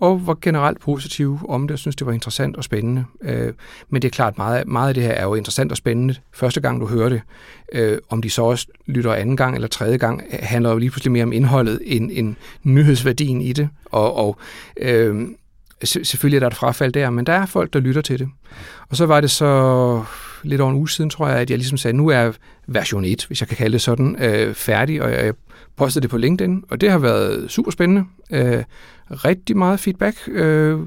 og 0.00 0.26
var 0.26 0.38
generelt 0.42 0.80
positive 0.80 1.40
om 1.48 1.68
det, 1.68 1.72
og 1.72 1.78
synes 1.78 1.96
det 1.96 2.06
var 2.06 2.12
interessant 2.12 2.56
og 2.56 2.64
spændende. 2.64 3.04
Øh, 3.22 3.52
men 3.88 4.02
det 4.02 4.08
er 4.08 4.12
klart, 4.12 4.38
meget, 4.38 4.68
meget 4.68 4.88
af 4.88 4.94
det 4.94 5.02
her 5.02 5.12
er 5.12 5.24
jo 5.24 5.34
interessant 5.34 5.70
og 5.70 5.76
spændende 5.76 6.14
første 6.32 6.60
gang, 6.60 6.80
du 6.80 6.86
hører 6.86 7.08
det. 7.08 7.20
Øh, 7.72 7.98
om 8.08 8.22
de 8.22 8.30
så 8.30 8.42
også 8.42 8.66
lytter 8.86 9.14
anden 9.14 9.36
gang 9.36 9.54
eller 9.54 9.68
tredje 9.68 9.96
gang, 9.96 10.22
handler 10.30 10.70
jo 10.70 10.78
lige 10.78 10.90
pludselig 10.90 11.12
mere 11.12 11.22
om 11.22 11.32
indholdet 11.32 11.80
end, 11.84 12.10
end 12.12 12.34
nyhedsværdien 12.62 13.40
i 13.40 13.52
det. 13.52 13.68
Og, 13.84 14.16
og 14.16 14.38
øh, 14.76 15.28
selvfølgelig 15.82 16.36
er 16.36 16.40
der 16.40 16.46
et 16.46 16.54
frafald 16.54 16.92
der, 16.92 17.10
men 17.10 17.26
der 17.26 17.32
er 17.32 17.46
folk, 17.46 17.72
der 17.72 17.80
lytter 17.80 18.02
til 18.02 18.18
det. 18.18 18.28
Og 18.88 18.96
så 18.96 19.06
var 19.06 19.20
det 19.20 19.30
så 19.30 20.04
lidt 20.48 20.60
over 20.60 20.70
en 20.70 20.76
uge 20.76 20.90
siden, 20.90 21.10
tror 21.10 21.28
jeg, 21.28 21.38
at 21.38 21.50
jeg 21.50 21.58
ligesom 21.58 21.78
sagde, 21.78 21.96
nu 21.96 22.08
er 22.08 22.32
version 22.66 23.04
1, 23.04 23.24
hvis 23.26 23.40
jeg 23.40 23.48
kan 23.48 23.56
kalde 23.56 23.72
det 23.72 23.80
sådan, 23.80 24.16
øh, 24.18 24.54
færdig, 24.54 25.02
og 25.02 25.10
jeg 25.10 25.34
postede 25.76 26.02
det 26.02 26.10
på 26.10 26.16
LinkedIn, 26.16 26.64
og 26.70 26.80
det 26.80 26.90
har 26.90 26.98
været 26.98 27.50
super 27.50 27.70
spændende. 27.70 28.04
Øh, 28.30 28.64
rigtig 29.10 29.56
meget 29.56 29.80
feedback. 29.80 30.28
Øh, 30.28 30.80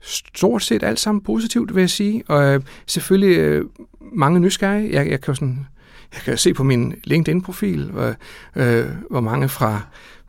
stort 0.00 0.62
set 0.62 0.82
alt 0.82 1.00
sammen 1.00 1.22
positivt, 1.22 1.74
vil 1.74 1.80
jeg 1.80 1.90
sige. 1.90 2.22
Og 2.28 2.54
øh, 2.54 2.60
selvfølgelig 2.86 3.38
øh, 3.38 3.64
mange 4.12 4.40
nysgerrige. 4.40 4.92
Jeg, 4.92 5.10
jeg 5.10 5.20
kan 5.20 5.32
jo 5.32 5.34
sådan 5.34 5.66
jeg 6.14 6.20
kan 6.20 6.38
se 6.38 6.54
på 6.54 6.64
min 6.64 6.94
LinkedIn-profil, 7.04 7.90
hvor, 7.90 8.14
øh, 8.56 8.86
hvor 9.10 9.20
mange 9.20 9.48
fra 9.48 9.80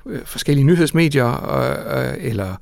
øh, 0.06 0.26
forskellige 0.26 0.66
nyhedsmedier 0.66 1.24
og, 1.24 2.04
øh, 2.04 2.14
eller 2.20 2.56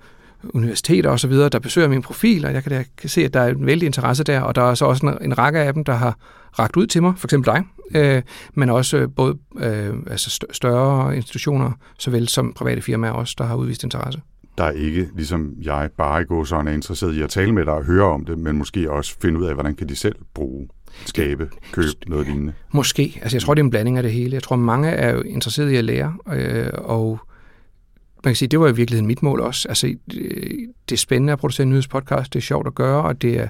universiteter 0.53 1.09
osv., 1.09 1.31
der 1.31 1.59
besøger 1.59 1.87
min 1.87 2.01
profil, 2.01 2.45
og 2.45 2.53
jeg 2.53 2.63
kan, 2.63 2.71
da, 2.71 2.83
kan 2.97 3.09
se, 3.09 3.25
at 3.25 3.33
der 3.33 3.39
er 3.39 3.47
en 3.47 3.65
vældig 3.65 3.85
interesse 3.85 4.23
der, 4.23 4.41
og 4.41 4.55
der 4.55 4.61
er 4.61 4.73
så 4.73 4.85
også 4.85 5.05
en, 5.05 5.25
en 5.25 5.37
række 5.37 5.59
af 5.59 5.73
dem, 5.73 5.83
der 5.83 5.93
har 5.93 6.17
ragt 6.59 6.77
ud 6.77 6.87
til 6.87 7.01
mig, 7.01 7.13
for 7.17 7.27
eksempel 7.27 7.53
dig, 7.53 7.63
øh, 7.95 8.21
men 8.53 8.69
også 8.69 8.97
øh, 8.97 9.07
både 9.15 9.37
øh, 9.59 9.93
altså 10.09 10.29
st- 10.29 10.53
større 10.53 11.15
institutioner, 11.15 11.71
såvel 11.99 12.27
som 12.27 12.53
private 12.53 12.81
firmaer 12.81 13.11
også, 13.11 13.35
der 13.37 13.43
har 13.43 13.55
udvist 13.55 13.83
interesse. 13.83 14.21
Der 14.57 14.63
er 14.63 14.71
ikke, 14.71 15.09
ligesom 15.15 15.53
jeg, 15.61 15.89
bare 15.97 16.21
i 16.21 16.25
gåsøjne 16.25 16.69
er 16.69 16.73
interesseret 16.73 17.13
i 17.13 17.21
at 17.21 17.29
tale 17.29 17.51
med 17.51 17.65
dig 17.65 17.73
og 17.73 17.83
høre 17.83 18.05
om 18.05 18.25
det, 18.25 18.37
men 18.37 18.57
måske 18.57 18.91
også 18.91 19.15
finde 19.21 19.39
ud 19.39 19.45
af, 19.45 19.53
hvordan 19.53 19.75
kan 19.75 19.89
de 19.89 19.95
selv 19.95 20.15
bruge, 20.33 20.67
skabe, 21.05 21.49
købe 21.71 21.87
noget 22.07 22.27
lignende. 22.27 22.53
Måske. 22.71 23.19
Altså 23.21 23.37
jeg 23.37 23.41
tror, 23.41 23.53
det 23.53 23.61
er 23.61 23.63
en 23.63 23.69
blanding 23.69 23.97
af 23.97 24.03
det 24.03 24.11
hele. 24.11 24.33
Jeg 24.33 24.43
tror, 24.43 24.55
mange 24.55 24.89
er 24.89 25.13
jo 25.13 25.21
interesseret 25.21 25.71
i 25.71 25.75
at 25.75 25.83
lære, 25.83 26.13
øh, 26.33 26.69
og 26.73 27.19
man 28.27 28.31
kan 28.31 28.35
sige, 28.35 28.49
det 28.49 28.59
var 28.59 28.67
i 28.67 28.75
virkeligheden 28.75 29.07
mit 29.07 29.23
mål 29.23 29.41
også. 29.41 29.67
Altså, 29.67 29.87
det, 29.87 29.95
det 30.89 30.95
er 30.95 30.97
spændende 30.97 31.33
at 31.33 31.39
producere 31.39 31.63
en 31.63 31.69
nyhedspodcast, 31.69 32.33
det 32.33 32.39
er 32.39 32.43
sjovt 32.43 32.67
at 32.67 32.75
gøre, 32.75 33.03
og 33.03 33.21
det 33.21 33.39
er, 33.39 33.47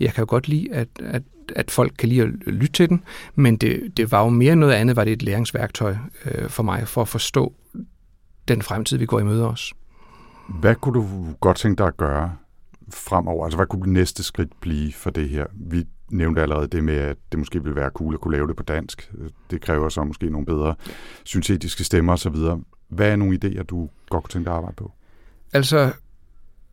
jeg 0.00 0.14
kan 0.14 0.22
jo 0.22 0.26
godt 0.28 0.48
lide, 0.48 0.72
at, 0.72 0.88
at, 1.00 1.22
at 1.56 1.70
folk 1.70 1.92
kan 1.98 2.08
lide 2.08 2.22
at 2.22 2.28
lytte 2.46 2.72
til 2.72 2.88
den, 2.88 3.02
men 3.34 3.56
det, 3.56 3.96
det 3.96 4.12
var 4.12 4.22
jo 4.22 4.28
mere 4.28 4.56
noget 4.56 4.72
andet, 4.72 4.96
var 4.96 5.04
det 5.04 5.12
et 5.12 5.22
læringsværktøj 5.22 5.96
øh, 6.24 6.48
for 6.48 6.62
mig, 6.62 6.88
for 6.88 7.02
at 7.02 7.08
forstå 7.08 7.54
den 8.48 8.62
fremtid, 8.62 8.98
vi 8.98 9.06
går 9.06 9.20
i 9.20 9.24
møde 9.24 9.48
os. 9.48 9.72
Hvad 10.48 10.74
kunne 10.74 10.94
du 10.94 11.26
godt 11.40 11.56
tænke 11.56 11.78
dig 11.78 11.86
at 11.86 11.96
gøre 11.96 12.32
fremover? 12.92 13.44
Altså, 13.44 13.56
hvad 13.56 13.66
kunne 13.66 13.82
det 13.82 13.92
næste 13.92 14.22
skridt 14.22 14.60
blive 14.60 14.92
for 14.92 15.10
det 15.10 15.28
her? 15.28 15.46
Vi 15.54 15.84
nævnte 16.10 16.42
allerede 16.42 16.66
det 16.66 16.84
med, 16.84 16.94
at 16.94 17.16
det 17.32 17.38
måske 17.38 17.62
ville 17.62 17.76
være 17.76 17.90
cool 17.90 18.14
at 18.14 18.20
kunne 18.20 18.36
lave 18.36 18.48
det 18.48 18.56
på 18.56 18.62
dansk. 18.62 19.12
Det 19.50 19.60
kræver 19.60 19.88
så 19.88 20.04
måske 20.04 20.30
nogle 20.30 20.46
bedre 20.46 20.74
syntetiske 21.24 21.84
stemmer 21.84 22.12
osv. 22.12 22.36
Hvad 22.92 23.08
er 23.12 23.16
nogle 23.16 23.38
idéer, 23.44 23.62
du 23.62 23.88
godt 24.08 24.24
kunne 24.24 24.30
tænke 24.30 24.44
dig 24.44 24.52
at 24.52 24.56
arbejde 24.56 24.76
på? 24.76 24.92
Altså, 25.52 25.92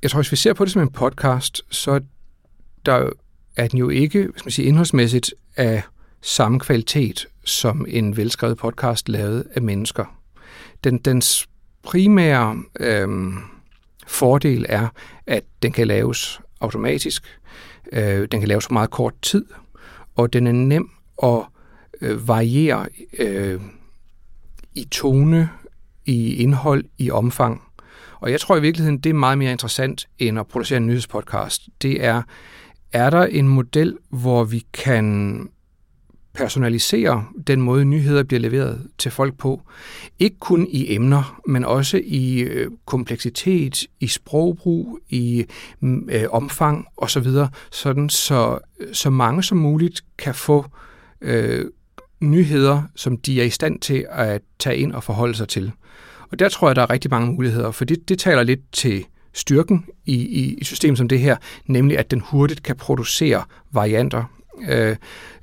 jeg 0.02 0.12
tror, 0.12 0.20
hvis 0.20 0.32
vi 0.32 0.38
ser 0.38 0.54
på 0.54 0.66
det 0.66 0.74
som 0.74 0.82
en 0.82 0.92
podcast, 0.92 1.62
så 1.70 2.02
der 2.86 3.10
er 3.56 3.68
den 3.68 3.80
jo 3.80 3.90
ikke, 3.90 4.28
hvis 4.32 4.46
man 4.46 4.52
siger, 4.52 4.68
indholdsmæssigt 4.68 5.34
af 5.56 5.84
samme 6.22 6.60
kvalitet 6.60 7.28
som 7.44 7.86
en 7.90 8.18
velskrevet 8.18 8.58
podcast 8.58 9.10
lavet 9.10 9.48
af 9.56 9.62
mennesker. 9.62 10.20
Den, 10.84 10.98
dens 10.98 11.50
primære 11.84 12.64
øh, 12.80 13.10
fordel 14.08 14.66
er, 14.70 14.88
at 15.28 15.44
den 15.62 15.72
kan 15.72 15.88
laves 15.88 16.42
automatisk, 16.60 17.24
øh, 17.92 18.28
den 18.32 18.40
kan 18.40 18.48
laves 18.48 18.68
på 18.68 18.74
meget 18.74 18.90
kort 18.90 19.14
tid, 19.22 19.46
og 20.16 20.34
den 20.34 20.48
er 20.48 20.52
nem 20.52 20.90
at 21.24 21.42
øh, 22.02 22.28
variere 22.28 22.88
øh, 23.20 23.62
i 24.76 24.84
tone, 24.92 25.50
i 26.06 26.36
indhold, 26.36 26.84
i 26.98 27.12
omfang. 27.12 27.62
Og 28.20 28.32
jeg 28.32 28.40
tror 28.40 28.58
i 28.58 28.62
virkeligheden, 28.62 29.00
det 29.00 29.10
er 29.10 29.14
meget 29.14 29.38
mere 29.38 29.52
interessant 29.52 30.08
end 30.20 30.40
at 30.40 30.48
producere 30.48 30.78
en 30.78 30.88
nyhedspodcast. 30.88 31.70
Det 31.82 32.06
er, 32.06 32.22
er 32.94 33.10
der 33.10 33.26
en 33.26 33.48
model, 33.48 33.98
hvor 34.10 34.44
vi 34.44 34.66
kan 34.74 35.50
personalisere 36.34 37.26
den 37.48 37.62
måde, 37.62 37.86
nyheder 37.86 38.24
bliver 38.24 38.40
leveret 38.40 38.88
til 38.98 39.12
folk 39.12 39.38
på. 39.38 39.62
Ikke 40.20 40.40
kun 40.40 40.68
i 40.70 40.94
emner, 40.96 41.42
men 41.48 41.66
også 41.66 42.02
i 42.04 42.40
øh, 42.40 42.72
kompleksitet, 42.86 43.88
i 44.00 44.08
sprogbrug, 44.08 45.00
i 45.10 45.46
mm, 45.80 46.10
øh, 46.12 46.26
omfang 46.32 46.86
osv., 46.98 47.28
sådan 47.72 48.10
så, 48.10 48.60
så 48.94 49.10
mange 49.10 49.44
som 49.44 49.58
muligt 49.58 50.04
kan 50.18 50.36
få 50.36 50.66
øh, 51.22 51.66
nyheder, 52.20 52.82
som 52.96 53.18
de 53.18 53.42
er 53.42 53.46
i 53.46 53.50
stand 53.50 53.80
til 53.80 54.06
at 54.10 54.42
tage 54.60 54.78
ind 54.78 54.92
og 54.92 55.04
forholde 55.04 55.36
sig 55.36 55.48
til. 55.48 55.72
Og 56.32 56.40
der 56.40 56.50
tror 56.50 56.70
jeg, 56.70 56.76
der 56.76 56.82
er 56.82 56.90
rigtig 56.90 57.12
mange 57.12 57.34
muligheder, 57.34 57.72
for 57.72 57.86
det, 57.86 58.10
det 58.10 58.20
taler 58.20 58.44
lidt 58.44 58.60
til 58.72 59.06
styrken 59.34 59.86
i, 60.06 60.16
i 60.16 60.54
i 60.54 60.64
system 60.64 60.96
som 60.96 61.08
det 61.08 61.20
her, 61.20 61.38
nemlig 61.66 61.98
at 61.98 62.12
den 62.12 62.20
hurtigt 62.20 62.64
kan 62.64 62.76
producere 62.76 63.44
varianter, 63.72 64.24
øh, 64.70 64.96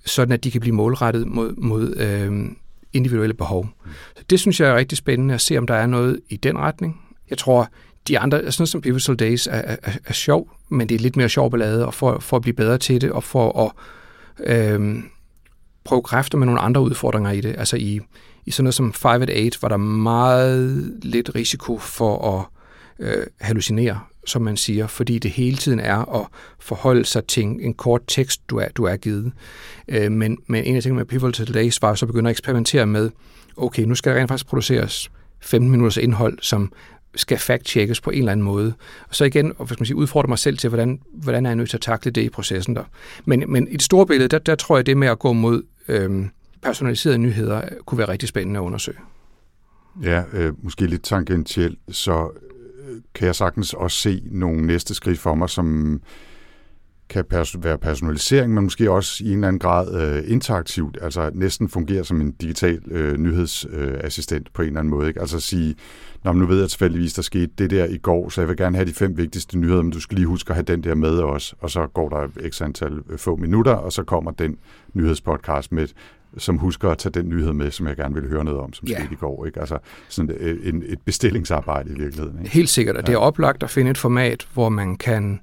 sådan 0.04 0.32
at 0.32 0.44
de 0.44 0.50
kan 0.50 0.60
blive 0.60 0.74
målrettet 0.74 1.26
mod, 1.26 1.54
mod 1.56 1.96
øh, 1.96 2.50
individuelle 2.92 3.34
behov. 3.34 3.68
Så 4.16 4.24
det 4.30 4.40
synes 4.40 4.60
jeg 4.60 4.70
er 4.70 4.76
rigtig 4.76 4.98
spændende 4.98 5.34
at 5.34 5.40
se, 5.40 5.58
om 5.58 5.66
der 5.66 5.74
er 5.74 5.86
noget 5.86 6.20
i 6.28 6.36
den 6.36 6.58
retning. 6.58 7.00
Jeg 7.30 7.38
tror, 7.38 7.68
de 8.08 8.18
andre, 8.18 8.38
altså 8.38 8.50
sådan 8.52 8.62
noget 8.62 8.68
som 8.68 8.80
Pivotal 8.80 9.16
Days, 9.16 9.46
er, 9.46 9.50
er, 9.52 9.76
er 10.06 10.12
sjov, 10.12 10.50
men 10.68 10.88
det 10.88 10.94
er 10.94 10.98
lidt 10.98 11.16
mere 11.16 11.28
sjov 11.28 11.50
ballade, 11.50 11.86
og 11.86 11.94
for, 11.94 12.18
for 12.18 12.36
at 12.36 12.42
blive 12.42 12.54
bedre 12.54 12.78
til 12.78 13.00
det, 13.00 13.12
og 13.12 13.24
for 13.24 13.64
at 13.66 13.72
øh, 14.46 15.02
prøve 15.84 16.02
kræfter 16.02 16.38
med 16.38 16.46
nogle 16.46 16.60
andre 16.60 16.80
udfordringer 16.80 17.30
i 17.30 17.40
det. 17.40 17.54
Altså 17.58 17.76
i, 17.76 18.00
i 18.46 18.50
sådan 18.50 18.64
noget 18.64 18.74
som 18.74 18.92
5 18.92 19.22
at 19.22 19.30
8 19.46 19.62
var 19.62 19.68
der 19.68 19.76
meget 19.76 20.94
lidt 21.02 21.34
risiko 21.34 21.78
for 21.78 22.38
at 22.38 22.44
øh, 23.06 23.26
hallucinere, 23.40 24.00
som 24.26 24.42
man 24.42 24.56
siger, 24.56 24.86
fordi 24.86 25.18
det 25.18 25.30
hele 25.30 25.56
tiden 25.56 25.80
er 25.80 26.20
at 26.20 26.26
forholde 26.58 27.04
sig 27.04 27.24
til 27.24 27.42
en 27.42 27.74
kort 27.74 28.00
tekst, 28.06 28.50
du 28.50 28.56
er, 28.58 28.68
du 28.68 28.84
er 28.84 28.96
givet. 28.96 29.32
Øh, 29.88 30.12
men, 30.12 30.38
men 30.46 30.64
en 30.64 30.76
af 30.76 30.82
tingene 30.82 30.98
med 30.98 31.06
Pivotal 31.06 31.54
Days 31.54 31.82
var 31.82 31.94
så 31.94 32.06
begynder 32.06 32.30
at 32.30 32.34
eksperimentere 32.34 32.86
med, 32.86 33.10
okay, 33.56 33.82
nu 33.82 33.94
skal 33.94 34.12
der 34.12 34.18
rent 34.18 34.28
faktisk 34.28 34.46
produceres 34.46 35.10
15 35.40 35.70
minutters 35.70 35.96
indhold, 35.96 36.38
som 36.42 36.72
skal 37.14 37.38
fact-checkes 37.38 38.00
på 38.02 38.10
en 38.10 38.18
eller 38.18 38.32
anden 38.32 38.44
måde. 38.44 38.74
Og 39.08 39.14
så 39.14 39.24
igen, 39.24 39.52
og 39.58 39.68
skal 39.68 39.80
man 39.80 39.86
sige, 39.86 39.96
udfordre 39.96 40.28
mig 40.28 40.38
selv 40.38 40.58
til, 40.58 40.68
hvordan, 40.68 41.00
hvordan 41.12 41.46
er 41.46 41.50
jeg 41.50 41.56
nødt 41.56 41.70
til 41.70 41.76
at 41.76 41.80
takle 41.80 42.10
det 42.10 42.22
i 42.22 42.28
processen 42.28 42.76
der. 42.76 42.84
Men, 43.24 43.44
men 43.48 43.68
i 43.68 43.72
det 43.72 43.82
store 43.82 44.06
billede, 44.06 44.28
der, 44.28 44.38
der 44.38 44.54
tror 44.54 44.76
jeg, 44.76 44.86
det 44.86 44.96
med 44.96 45.08
at 45.08 45.18
gå 45.18 45.32
mod 45.32 45.62
øhm, 45.88 46.30
personaliserede 46.66 47.18
nyheder, 47.18 47.62
kunne 47.86 47.98
være 47.98 48.08
rigtig 48.08 48.28
spændende 48.28 48.60
at 48.60 48.64
undersøge. 48.64 48.98
Ja, 50.02 50.22
øh, 50.32 50.52
måske 50.62 50.86
lidt 50.86 51.02
tangentielt, 51.02 51.78
så 51.88 52.30
øh, 52.80 52.96
kan 53.14 53.26
jeg 53.26 53.34
sagtens 53.34 53.74
også 53.74 53.98
se 53.98 54.22
nogle 54.30 54.66
næste 54.66 54.94
skridt 54.94 55.18
for 55.18 55.34
mig, 55.34 55.50
som 55.50 56.00
kan 57.08 57.24
pers- 57.34 57.62
være 57.62 57.78
personalisering, 57.78 58.54
men 58.54 58.64
måske 58.64 58.90
også 58.90 59.24
i 59.24 59.28
en 59.28 59.34
eller 59.34 59.48
anden 59.48 59.58
grad 59.58 59.94
øh, 59.94 60.30
interaktivt, 60.30 60.98
altså 61.02 61.30
næsten 61.34 61.68
fungere 61.68 62.04
som 62.04 62.20
en 62.20 62.32
digital 62.32 62.80
øh, 62.90 63.18
nyhedsassistent 63.18 64.48
øh, 64.48 64.52
på 64.54 64.62
en 64.62 64.68
eller 64.68 64.80
anden 64.80 64.90
måde. 64.90 65.08
Ikke? 65.08 65.20
Altså 65.20 65.36
at 65.36 65.42
sige, 65.42 65.76
Nå, 66.26 66.32
nu 66.32 66.46
ved 66.46 66.60
jeg 66.60 66.68
tilfældigvis, 66.68 67.14
der 67.14 67.22
skete 67.22 67.50
det 67.58 67.70
der 67.70 67.84
i 67.84 67.98
går, 67.98 68.28
så 68.28 68.40
jeg 68.40 68.48
vil 68.48 68.56
gerne 68.56 68.76
have 68.76 68.88
de 68.88 68.94
fem 68.94 69.16
vigtigste 69.16 69.58
nyheder, 69.58 69.82
men 69.82 69.92
du 69.92 70.00
skal 70.00 70.16
lige 70.16 70.26
huske 70.26 70.50
at 70.50 70.54
have 70.54 70.64
den 70.64 70.84
der 70.84 70.94
med 70.94 71.18
også. 71.18 71.54
Og 71.60 71.70
så 71.70 71.86
går 71.86 72.08
der 72.08 72.48
x 72.50 72.62
antal 72.62 72.92
øh, 73.10 73.18
få 73.18 73.36
minutter, 73.36 73.72
og 73.72 73.92
så 73.92 74.02
kommer 74.02 74.30
den 74.30 74.56
nyhedspodcast 74.94 75.72
med, 75.72 75.88
som 76.38 76.58
husker 76.58 76.90
at 76.90 76.98
tage 76.98 77.12
den 77.12 77.28
nyhed 77.28 77.52
med, 77.52 77.70
som 77.70 77.86
jeg 77.86 77.96
gerne 77.96 78.14
vil 78.14 78.28
høre 78.28 78.44
noget 78.44 78.60
om, 78.60 78.72
som 78.72 78.88
ja. 78.88 78.98
skete 78.98 79.12
i 79.12 79.16
går. 79.16 79.46
Ikke? 79.46 79.60
Altså 79.60 79.78
sådan 80.08 80.36
øh, 80.40 80.68
en, 80.68 80.82
et 80.86 81.00
bestillingsarbejde 81.04 81.90
i 81.90 81.98
virkeligheden. 81.98 82.38
Ikke? 82.38 82.50
Helt 82.50 82.68
sikkert, 82.68 82.96
og 82.96 83.02
ja. 83.02 83.06
det 83.06 83.12
er 83.12 83.18
oplagt 83.18 83.62
at 83.62 83.70
finde 83.70 83.90
et 83.90 83.98
format, 83.98 84.48
hvor 84.54 84.68
man 84.68 84.96
kan 84.96 85.40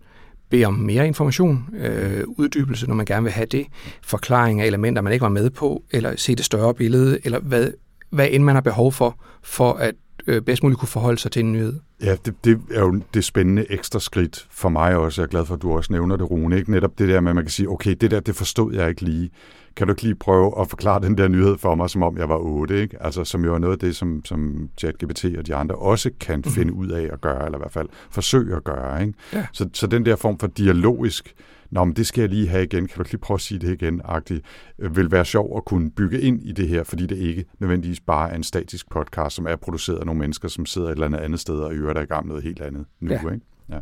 bede 0.53 0.65
om 0.65 0.73
mere 0.73 1.07
information, 1.07 1.69
øh, 1.77 2.23
uddybelse, 2.27 2.87
når 2.87 2.95
man 2.95 3.05
gerne 3.05 3.23
vil 3.23 3.31
have 3.31 3.45
det, 3.45 3.65
forklaring 4.03 4.61
af 4.61 4.65
elementer, 4.65 5.01
man 5.01 5.13
ikke 5.13 5.23
var 5.23 5.29
med 5.29 5.49
på, 5.49 5.83
eller 5.91 6.15
se 6.15 6.35
det 6.35 6.45
større 6.45 6.73
billede, 6.73 7.19
eller 7.23 7.39
hvad, 7.39 7.71
hvad 8.09 8.27
end 8.31 8.43
man 8.43 8.55
har 8.55 8.61
behov 8.61 8.91
for, 8.91 9.19
for 9.43 9.73
at 9.73 9.95
øh, 10.27 10.41
bedst 10.41 10.63
muligt 10.63 10.79
kunne 10.79 10.89
forholde 10.89 11.19
sig 11.19 11.31
til 11.31 11.39
en 11.39 11.51
nyhed. 11.53 11.79
Ja, 12.03 12.15
det, 12.25 12.33
det 12.45 12.61
er 12.71 12.81
jo 12.81 13.01
det 13.13 13.23
spændende 13.23 13.71
ekstra 13.71 13.99
skridt 13.99 14.47
for 14.51 14.69
mig 14.69 14.95
også. 14.95 15.21
Jeg 15.21 15.25
er 15.25 15.29
glad 15.29 15.45
for, 15.45 15.53
at 15.53 15.61
du 15.61 15.71
også 15.71 15.93
nævner 15.93 16.15
det, 16.15 16.31
Rune. 16.31 16.57
Ikke? 16.57 16.71
Netop 16.71 16.99
det 16.99 17.09
der 17.09 17.21
med, 17.21 17.31
at 17.31 17.35
man 17.35 17.43
kan 17.43 17.51
sige, 17.51 17.69
okay, 17.69 17.95
det 18.01 18.11
der, 18.11 18.19
det 18.19 18.35
forstod 18.35 18.73
jeg 18.73 18.89
ikke 18.89 19.01
lige. 19.01 19.29
Kan 19.75 19.87
du 19.87 19.93
ikke 19.93 20.03
lige 20.03 20.15
prøve 20.15 20.61
at 20.61 20.69
forklare 20.69 21.01
den 21.01 21.17
der 21.17 21.27
nyhed 21.27 21.57
for 21.57 21.75
mig, 21.75 21.89
som 21.89 22.03
om 22.03 22.17
jeg 22.17 22.29
var 22.29 22.37
8, 22.37 22.81
ikke? 22.81 23.03
Altså, 23.03 23.23
som 23.23 23.45
jo 23.45 23.53
er 23.53 23.59
noget 23.59 23.73
af 23.73 23.79
det, 23.79 23.95
som, 23.95 24.25
som 24.25 24.69
ChatGPT 24.77 25.25
og 25.37 25.47
de 25.47 25.55
andre 25.55 25.75
også 25.75 26.11
kan 26.19 26.35
mm-hmm. 26.35 26.51
finde 26.51 26.73
ud 26.73 26.87
af 26.87 27.09
at 27.13 27.21
gøre, 27.21 27.45
eller 27.45 27.57
i 27.57 27.61
hvert 27.61 27.71
fald 27.71 27.89
forsøge 28.09 28.55
at 28.55 28.63
gøre, 28.63 29.01
ikke? 29.01 29.13
Ja. 29.33 29.45
Så, 29.51 29.69
så 29.73 29.87
den 29.87 30.05
der 30.05 30.15
form 30.15 30.39
for 30.39 30.47
dialogisk 30.47 31.35
Nå, 31.73 31.83
men 31.83 31.95
det 31.95 32.07
skal 32.07 32.21
jeg 32.21 32.29
lige 32.29 32.47
have 32.47 32.63
igen, 32.63 32.87
kan 32.87 32.97
du 32.97 33.03
lige 33.11 33.17
prøve 33.17 33.35
at 33.35 33.41
sige 33.41 33.59
det 33.59 33.81
igen, 33.81 34.01
agtigt, 34.05 34.45
øh, 34.79 34.95
vil 34.95 35.11
være 35.11 35.25
sjov 35.25 35.57
at 35.57 35.65
kunne 35.65 35.91
bygge 35.91 36.21
ind 36.21 36.43
i 36.43 36.51
det 36.51 36.67
her, 36.67 36.83
fordi 36.83 37.05
det 37.05 37.17
ikke 37.17 37.45
nødvendigvis 37.59 37.99
bare 37.99 38.31
er 38.31 38.35
en 38.35 38.43
statisk 38.43 38.89
podcast, 38.89 39.35
som 39.35 39.47
er 39.47 39.55
produceret 39.55 39.99
af 39.99 40.05
nogle 40.05 40.19
mennesker, 40.19 40.47
som 40.47 40.65
sidder 40.65 40.87
et 40.87 40.91
eller 40.91 41.05
andet 41.05 41.19
andet 41.19 41.39
sted 41.39 41.55
og 41.55 41.73
øver 41.73 41.93
der 41.93 42.01
i 42.01 42.05
gang 42.05 42.27
noget 42.27 42.43
helt 42.43 42.61
andet 42.61 42.85
nu. 42.99 43.11
Ja. 43.11 43.33
Ikke? 43.33 43.45
Ja. 43.69 43.79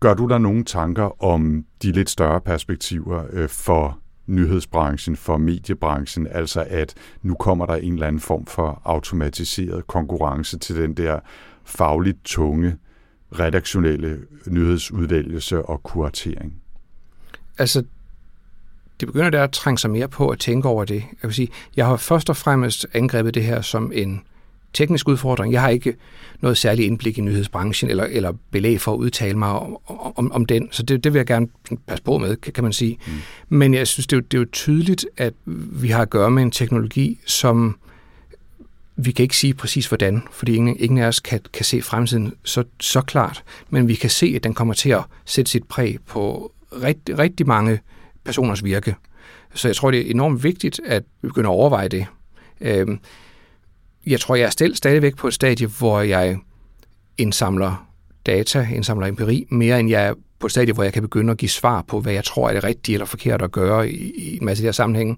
Gør 0.00 0.14
du 0.14 0.28
der 0.28 0.38
nogle 0.38 0.64
tanker 0.64 1.24
om 1.24 1.64
de 1.82 1.92
lidt 1.92 2.10
større 2.10 2.40
perspektiver 2.40 3.24
øh, 3.32 3.48
for 3.48 3.98
nyhedsbranchen, 4.26 5.16
for 5.16 5.36
mediebranchen, 5.36 6.26
altså 6.26 6.66
at 6.68 6.94
nu 7.22 7.34
kommer 7.34 7.66
der 7.66 7.74
en 7.74 7.92
eller 7.92 8.06
anden 8.06 8.20
form 8.20 8.46
for 8.46 8.82
automatiseret 8.84 9.86
konkurrence 9.86 10.58
til 10.58 10.76
den 10.76 10.94
der 10.94 11.20
fagligt 11.64 12.24
tunge 12.24 12.76
redaktionelle 13.38 14.18
nyhedsudvælgelse 14.46 15.62
og 15.62 15.82
kuratering? 15.82 16.54
Altså, 17.58 17.84
det 19.00 19.08
begynder 19.08 19.30
der 19.30 19.44
at 19.44 19.50
trænge 19.50 19.78
sig 19.78 19.90
mere 19.90 20.08
på 20.08 20.28
at 20.28 20.38
tænke 20.38 20.68
over 20.68 20.84
det. 20.84 20.96
Jeg 20.96 21.28
vil 21.28 21.34
sige, 21.34 21.48
jeg 21.76 21.86
har 21.86 21.96
først 21.96 22.30
og 22.30 22.36
fremmest 22.36 22.86
angrebet 22.94 23.34
det 23.34 23.44
her 23.44 23.60
som 23.60 23.92
en 23.94 24.20
teknisk 24.72 25.08
udfordring. 25.08 25.52
Jeg 25.52 25.60
har 25.60 25.68
ikke 25.68 25.96
noget 26.40 26.58
særligt 26.58 26.86
indblik 26.86 27.18
i 27.18 27.20
nyhedsbranchen 27.20 27.90
eller, 27.90 28.04
eller 28.04 28.32
belæg 28.50 28.80
for 28.80 28.92
at 28.92 28.96
udtale 28.96 29.38
mig 29.38 29.48
om, 29.48 29.76
om, 30.16 30.32
om 30.32 30.46
den, 30.46 30.68
så 30.70 30.82
det, 30.82 31.04
det 31.04 31.12
vil 31.12 31.18
jeg 31.18 31.26
gerne 31.26 31.48
passe 31.86 32.04
på 32.04 32.18
med, 32.18 32.36
kan, 32.36 32.64
man 32.64 32.72
sige. 32.72 32.98
Mm. 33.06 33.12
Men 33.48 33.74
jeg 33.74 33.86
synes, 33.86 34.06
det 34.06 34.16
er, 34.16 34.20
jo, 34.20 34.24
det 34.30 34.36
er 34.36 34.40
jo 34.40 34.46
tydeligt, 34.52 35.06
at 35.16 35.34
vi 35.72 35.88
har 35.88 36.02
at 36.02 36.10
gøre 36.10 36.30
med 36.30 36.42
en 36.42 36.50
teknologi, 36.50 37.20
som 37.26 37.78
vi 39.04 39.12
kan 39.12 39.22
ikke 39.22 39.36
sige 39.36 39.54
præcis 39.54 39.86
hvordan, 39.86 40.22
fordi 40.30 40.54
ingen, 40.54 40.76
ingen 40.78 40.98
af 40.98 41.06
os 41.06 41.20
kan, 41.20 41.40
kan 41.52 41.64
se 41.64 41.82
fremtiden 41.82 42.34
så, 42.44 42.64
så 42.80 43.00
klart, 43.00 43.44
men 43.70 43.88
vi 43.88 43.94
kan 43.94 44.10
se, 44.10 44.32
at 44.36 44.44
den 44.44 44.54
kommer 44.54 44.74
til 44.74 44.90
at 44.90 45.02
sætte 45.24 45.50
sit 45.50 45.64
præg 45.64 45.98
på 46.06 46.52
rigtig, 46.82 47.18
rigtig 47.18 47.46
mange 47.46 47.80
personers 48.24 48.64
virke. 48.64 48.94
Så 49.54 49.68
jeg 49.68 49.76
tror, 49.76 49.90
det 49.90 50.00
er 50.00 50.10
enormt 50.10 50.44
vigtigt, 50.44 50.80
at 50.86 51.02
vi 51.22 51.28
begynder 51.28 51.50
at 51.50 51.54
overveje 51.54 51.88
det. 51.88 52.06
Øhm, 52.60 53.00
jeg 54.06 54.20
tror, 54.20 54.34
jeg 54.34 54.46
er 54.46 54.50
stillet 54.50 54.76
stadigvæk 54.76 55.16
på 55.16 55.28
et 55.28 55.34
stadie, 55.34 55.66
hvor 55.66 56.00
jeg 56.00 56.38
indsamler 57.18 57.86
data, 58.26 58.68
indsamler 58.74 59.06
empiri, 59.06 59.46
mere 59.50 59.80
end 59.80 59.90
jeg 59.90 60.06
er 60.06 60.14
på 60.38 60.46
et 60.46 60.50
stadie, 60.50 60.74
hvor 60.74 60.82
jeg 60.82 60.92
kan 60.92 61.02
begynde 61.02 61.30
at 61.30 61.38
give 61.38 61.48
svar 61.48 61.82
på, 61.82 62.00
hvad 62.00 62.12
jeg 62.12 62.24
tror 62.24 62.48
er 62.48 62.52
det 62.52 62.64
rigtige 62.64 62.94
eller 62.94 63.06
forkert 63.06 63.42
at 63.42 63.52
gøre 63.52 63.90
i, 63.90 64.12
i 64.16 64.36
en 64.36 64.44
masse 64.44 64.60
af 64.60 64.64
de 64.64 64.66
her 64.66 64.72
sammenhænge. 64.72 65.16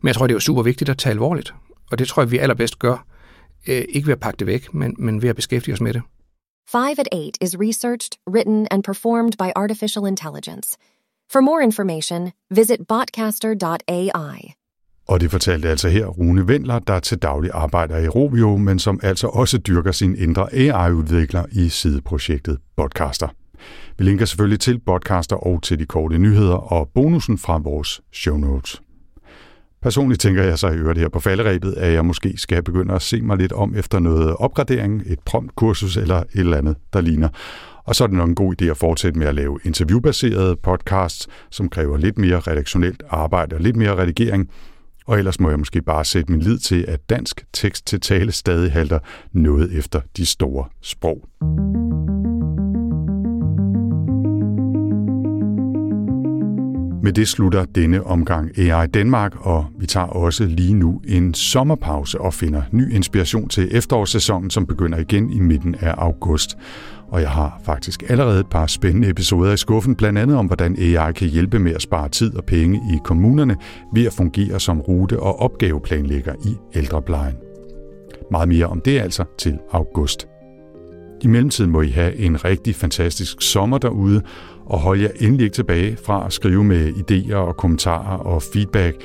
Men 0.00 0.08
jeg 0.08 0.14
tror, 0.14 0.26
det 0.26 0.32
er 0.32 0.36
jo 0.36 0.40
super 0.40 0.62
vigtigt 0.62 0.90
at 0.90 0.98
tage 0.98 1.10
alvorligt. 1.10 1.54
Og 1.90 1.98
det 1.98 2.08
tror 2.08 2.22
jeg, 2.22 2.30
vi 2.30 2.38
allerbedst 2.38 2.78
gør 2.78 3.06
øh, 3.68 3.84
ikke 3.88 4.06
ved 4.06 4.12
at 4.12 4.20
pakke 4.20 4.38
det 4.38 4.46
væk, 4.46 4.74
men, 4.74 4.94
men 4.98 5.22
ved 5.22 5.28
at 5.28 5.36
beskæftige 5.36 5.74
os 5.74 5.80
med 5.80 5.92
det. 5.92 6.02
5 6.72 6.80
at 6.98 7.08
8 7.12 7.44
is 7.44 7.56
researched, 7.60 8.10
written 8.28 8.66
and 8.70 8.82
performed 8.82 9.32
by 9.38 9.50
artificial 9.56 10.06
intelligence. 10.06 10.76
For 11.32 11.40
more 11.40 11.62
information, 11.62 12.32
visit 12.50 12.80
botcaster.ai. 12.88 14.52
Og 15.08 15.20
det 15.20 15.30
fortalte 15.30 15.68
altså 15.68 15.88
her 15.88 16.06
Rune 16.06 16.48
Vendler, 16.48 16.78
der 16.78 17.00
til 17.00 17.18
daglig 17.18 17.50
arbejder 17.54 17.98
i 17.98 18.08
Rovio, 18.08 18.56
men 18.56 18.78
som 18.78 19.00
altså 19.02 19.26
også 19.26 19.58
dyrker 19.58 19.92
sin 19.92 20.16
indre 20.16 20.54
AI-udvikler 20.54 21.44
i 21.52 21.68
sideprojektet 21.68 22.58
Podcaster. 22.76 23.28
Vi 23.98 24.04
linker 24.04 24.24
selvfølgelig 24.24 24.60
til 24.60 24.80
Podcaster 24.80 25.36
og 25.36 25.62
til 25.62 25.78
de 25.78 25.86
korte 25.86 26.18
nyheder 26.18 26.72
og 26.72 26.88
bonusen 26.94 27.38
fra 27.38 27.58
vores 27.58 28.00
show 28.12 28.36
notes. 28.36 28.82
Personligt 29.82 30.20
tænker 30.20 30.42
jeg 30.42 30.58
så 30.58 30.68
i 30.68 30.76
øvrigt 30.76 30.98
her 30.98 31.08
på 31.08 31.20
falderæbet, 31.20 31.74
at 31.74 31.92
jeg 31.92 32.04
måske 32.04 32.34
skal 32.36 32.62
begynde 32.62 32.94
at 32.94 33.02
se 33.02 33.22
mig 33.22 33.36
lidt 33.36 33.52
om 33.52 33.74
efter 33.76 33.98
noget 33.98 34.36
opgradering, 34.36 35.02
et 35.06 35.18
promptkursus 35.20 35.96
eller 35.96 36.16
et 36.16 36.26
eller 36.34 36.56
andet, 36.56 36.76
der 36.92 37.00
ligner. 37.00 37.28
Og 37.84 37.94
så 37.94 38.04
er 38.04 38.08
det 38.08 38.16
nok 38.16 38.28
en 38.28 38.34
god 38.34 38.62
idé 38.62 38.64
at 38.64 38.76
fortsætte 38.76 39.18
med 39.18 39.26
at 39.26 39.34
lave 39.34 39.58
interviewbaserede 39.64 40.56
podcasts, 40.56 41.28
som 41.50 41.68
kræver 41.68 41.96
lidt 41.96 42.18
mere 42.18 42.40
redaktionelt 42.40 43.02
arbejde 43.10 43.56
og 43.56 43.60
lidt 43.60 43.76
mere 43.76 43.96
redigering. 43.96 44.50
Og 45.06 45.18
ellers 45.18 45.40
må 45.40 45.50
jeg 45.50 45.58
måske 45.58 45.82
bare 45.82 46.04
sætte 46.04 46.32
min 46.32 46.40
lid 46.40 46.58
til, 46.58 46.84
at 46.88 47.10
dansk 47.10 47.44
tekst 47.52 47.86
til 47.86 48.00
tale 48.00 48.32
stadig 48.32 48.72
halter 48.72 48.98
noget 49.32 49.78
efter 49.78 50.00
de 50.16 50.26
store 50.26 50.64
sprog. 50.82 51.28
Med 57.02 57.12
det 57.12 57.28
slutter 57.28 57.64
denne 57.64 58.06
omgang 58.06 58.58
AI 58.58 58.86
Danmark, 58.86 59.46
og 59.46 59.66
vi 59.78 59.86
tager 59.86 60.06
også 60.06 60.44
lige 60.44 60.74
nu 60.74 61.00
en 61.08 61.34
sommerpause 61.34 62.20
og 62.20 62.34
finder 62.34 62.62
ny 62.72 62.94
inspiration 62.94 63.48
til 63.48 63.68
efterårssæsonen, 63.70 64.50
som 64.50 64.66
begynder 64.66 64.98
igen 64.98 65.30
i 65.30 65.40
midten 65.40 65.74
af 65.80 65.94
august. 65.98 66.58
Og 67.08 67.20
jeg 67.20 67.30
har 67.30 67.60
faktisk 67.64 68.02
allerede 68.08 68.40
et 68.40 68.46
par 68.50 68.66
spændende 68.66 69.08
episoder 69.08 69.52
i 69.52 69.56
skuffen, 69.56 69.94
blandt 69.94 70.18
andet 70.18 70.36
om, 70.36 70.46
hvordan 70.46 70.76
AI 70.78 71.12
kan 71.12 71.28
hjælpe 71.28 71.58
med 71.58 71.74
at 71.74 71.82
spare 71.82 72.08
tid 72.08 72.36
og 72.36 72.44
penge 72.44 72.80
i 72.94 72.98
kommunerne 73.04 73.56
ved 73.94 74.06
at 74.06 74.12
fungere 74.12 74.60
som 74.60 74.80
rute- 74.80 75.20
og 75.20 75.40
opgaveplanlægger 75.40 76.34
i 76.46 76.78
ældreplejen. 76.78 77.36
Meget 78.30 78.48
mere 78.48 78.66
om 78.66 78.80
det 78.80 79.00
altså 79.00 79.24
til 79.38 79.58
august. 79.72 80.26
I 81.22 81.26
mellemtiden 81.26 81.70
må 81.70 81.80
I 81.80 81.88
have 81.88 82.16
en 82.16 82.44
rigtig 82.44 82.74
fantastisk 82.74 83.42
sommer 83.42 83.78
derude, 83.78 84.22
og 84.66 84.78
hold 84.78 85.00
jer 85.00 85.08
endelig 85.20 85.44
ikke 85.44 85.54
tilbage 85.54 85.96
fra 86.04 86.26
at 86.26 86.32
skrive 86.32 86.64
med 86.64 86.92
idéer 86.92 87.34
og 87.34 87.56
kommentarer 87.56 88.16
og 88.16 88.42
feedback. 88.42 88.96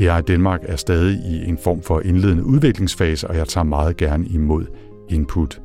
AI 0.00 0.22
Danmark 0.22 0.60
er 0.62 0.76
stadig 0.76 1.18
i 1.30 1.48
en 1.48 1.58
form 1.64 1.82
for 1.82 2.00
indledende 2.00 2.44
udviklingsfase, 2.44 3.28
og 3.28 3.36
jeg 3.36 3.48
tager 3.48 3.64
meget 3.64 3.96
gerne 3.96 4.26
imod 4.26 4.66
input. 5.08 5.60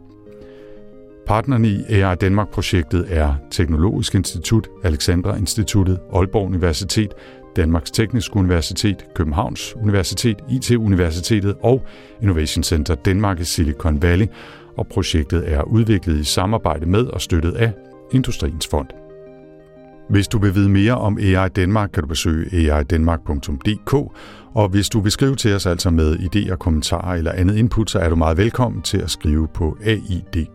Partnerne 1.27 1.67
i 1.67 1.83
AI 1.89 2.15
Danmark-projektet 2.15 3.05
er 3.09 3.33
Teknologisk 3.51 4.15
Institut, 4.15 4.67
Alexandra 4.83 5.37
Instituttet, 5.37 5.99
Aalborg 6.13 6.45
Universitet, 6.45 7.13
Danmarks 7.55 7.91
Tekniske 7.91 8.35
Universitet, 8.35 9.05
Københavns 9.15 9.75
Universitet, 9.75 10.37
IT-universitetet 10.49 11.55
og 11.61 11.85
Innovation 12.21 12.63
Center 12.63 12.95
Danmark 12.95 13.39
i 13.39 13.43
Silicon 13.43 14.01
Valley, 14.01 14.25
og 14.77 14.87
projektet 14.87 15.53
er 15.53 15.61
udviklet 15.61 16.19
i 16.19 16.23
samarbejde 16.23 16.85
med 16.85 17.05
og 17.05 17.21
støttet 17.21 17.51
af 17.51 17.73
Industriens 18.11 18.67
Fond. 18.67 18.87
Hvis 20.09 20.27
du 20.27 20.37
vil 20.37 20.55
vide 20.55 20.69
mere 20.69 20.97
om 20.97 21.17
AI 21.17 21.49
Danmark, 21.49 21.89
kan 21.93 22.03
du 22.03 22.07
besøge 22.07 22.73
aidanmark.dk, 22.73 23.93
og 24.53 24.69
hvis 24.69 24.89
du 24.89 24.99
vil 24.99 25.11
skrive 25.11 25.35
til 25.35 25.55
os 25.55 25.65
altså 25.65 25.89
med 25.89 26.15
idéer, 26.15 26.55
kommentarer 26.55 27.15
eller 27.15 27.31
andet 27.31 27.57
input, 27.57 27.89
så 27.89 27.99
er 27.99 28.09
du 28.09 28.15
meget 28.15 28.37
velkommen 28.37 28.81
til 28.81 28.97
at 28.97 29.09
skrive 29.09 29.47
på 29.53 29.77
aidk 29.83 30.51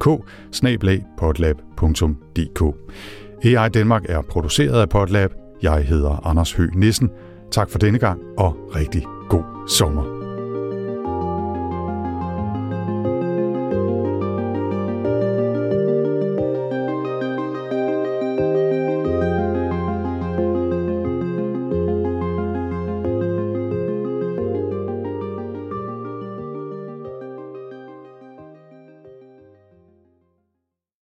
AI 3.44 3.68
Danmark 3.68 4.02
er 4.08 4.22
produceret 4.22 4.80
af 4.80 4.88
Podlab. 4.88 5.32
Jeg 5.62 5.84
hedder 5.84 6.26
Anders 6.26 6.52
Høgh 6.52 6.76
Nissen. 6.76 7.10
Tak 7.50 7.70
for 7.70 7.78
denne 7.78 7.98
gang, 7.98 8.20
og 8.38 8.56
rigtig 8.76 9.04
god 9.28 9.68
sommer. 9.68 10.19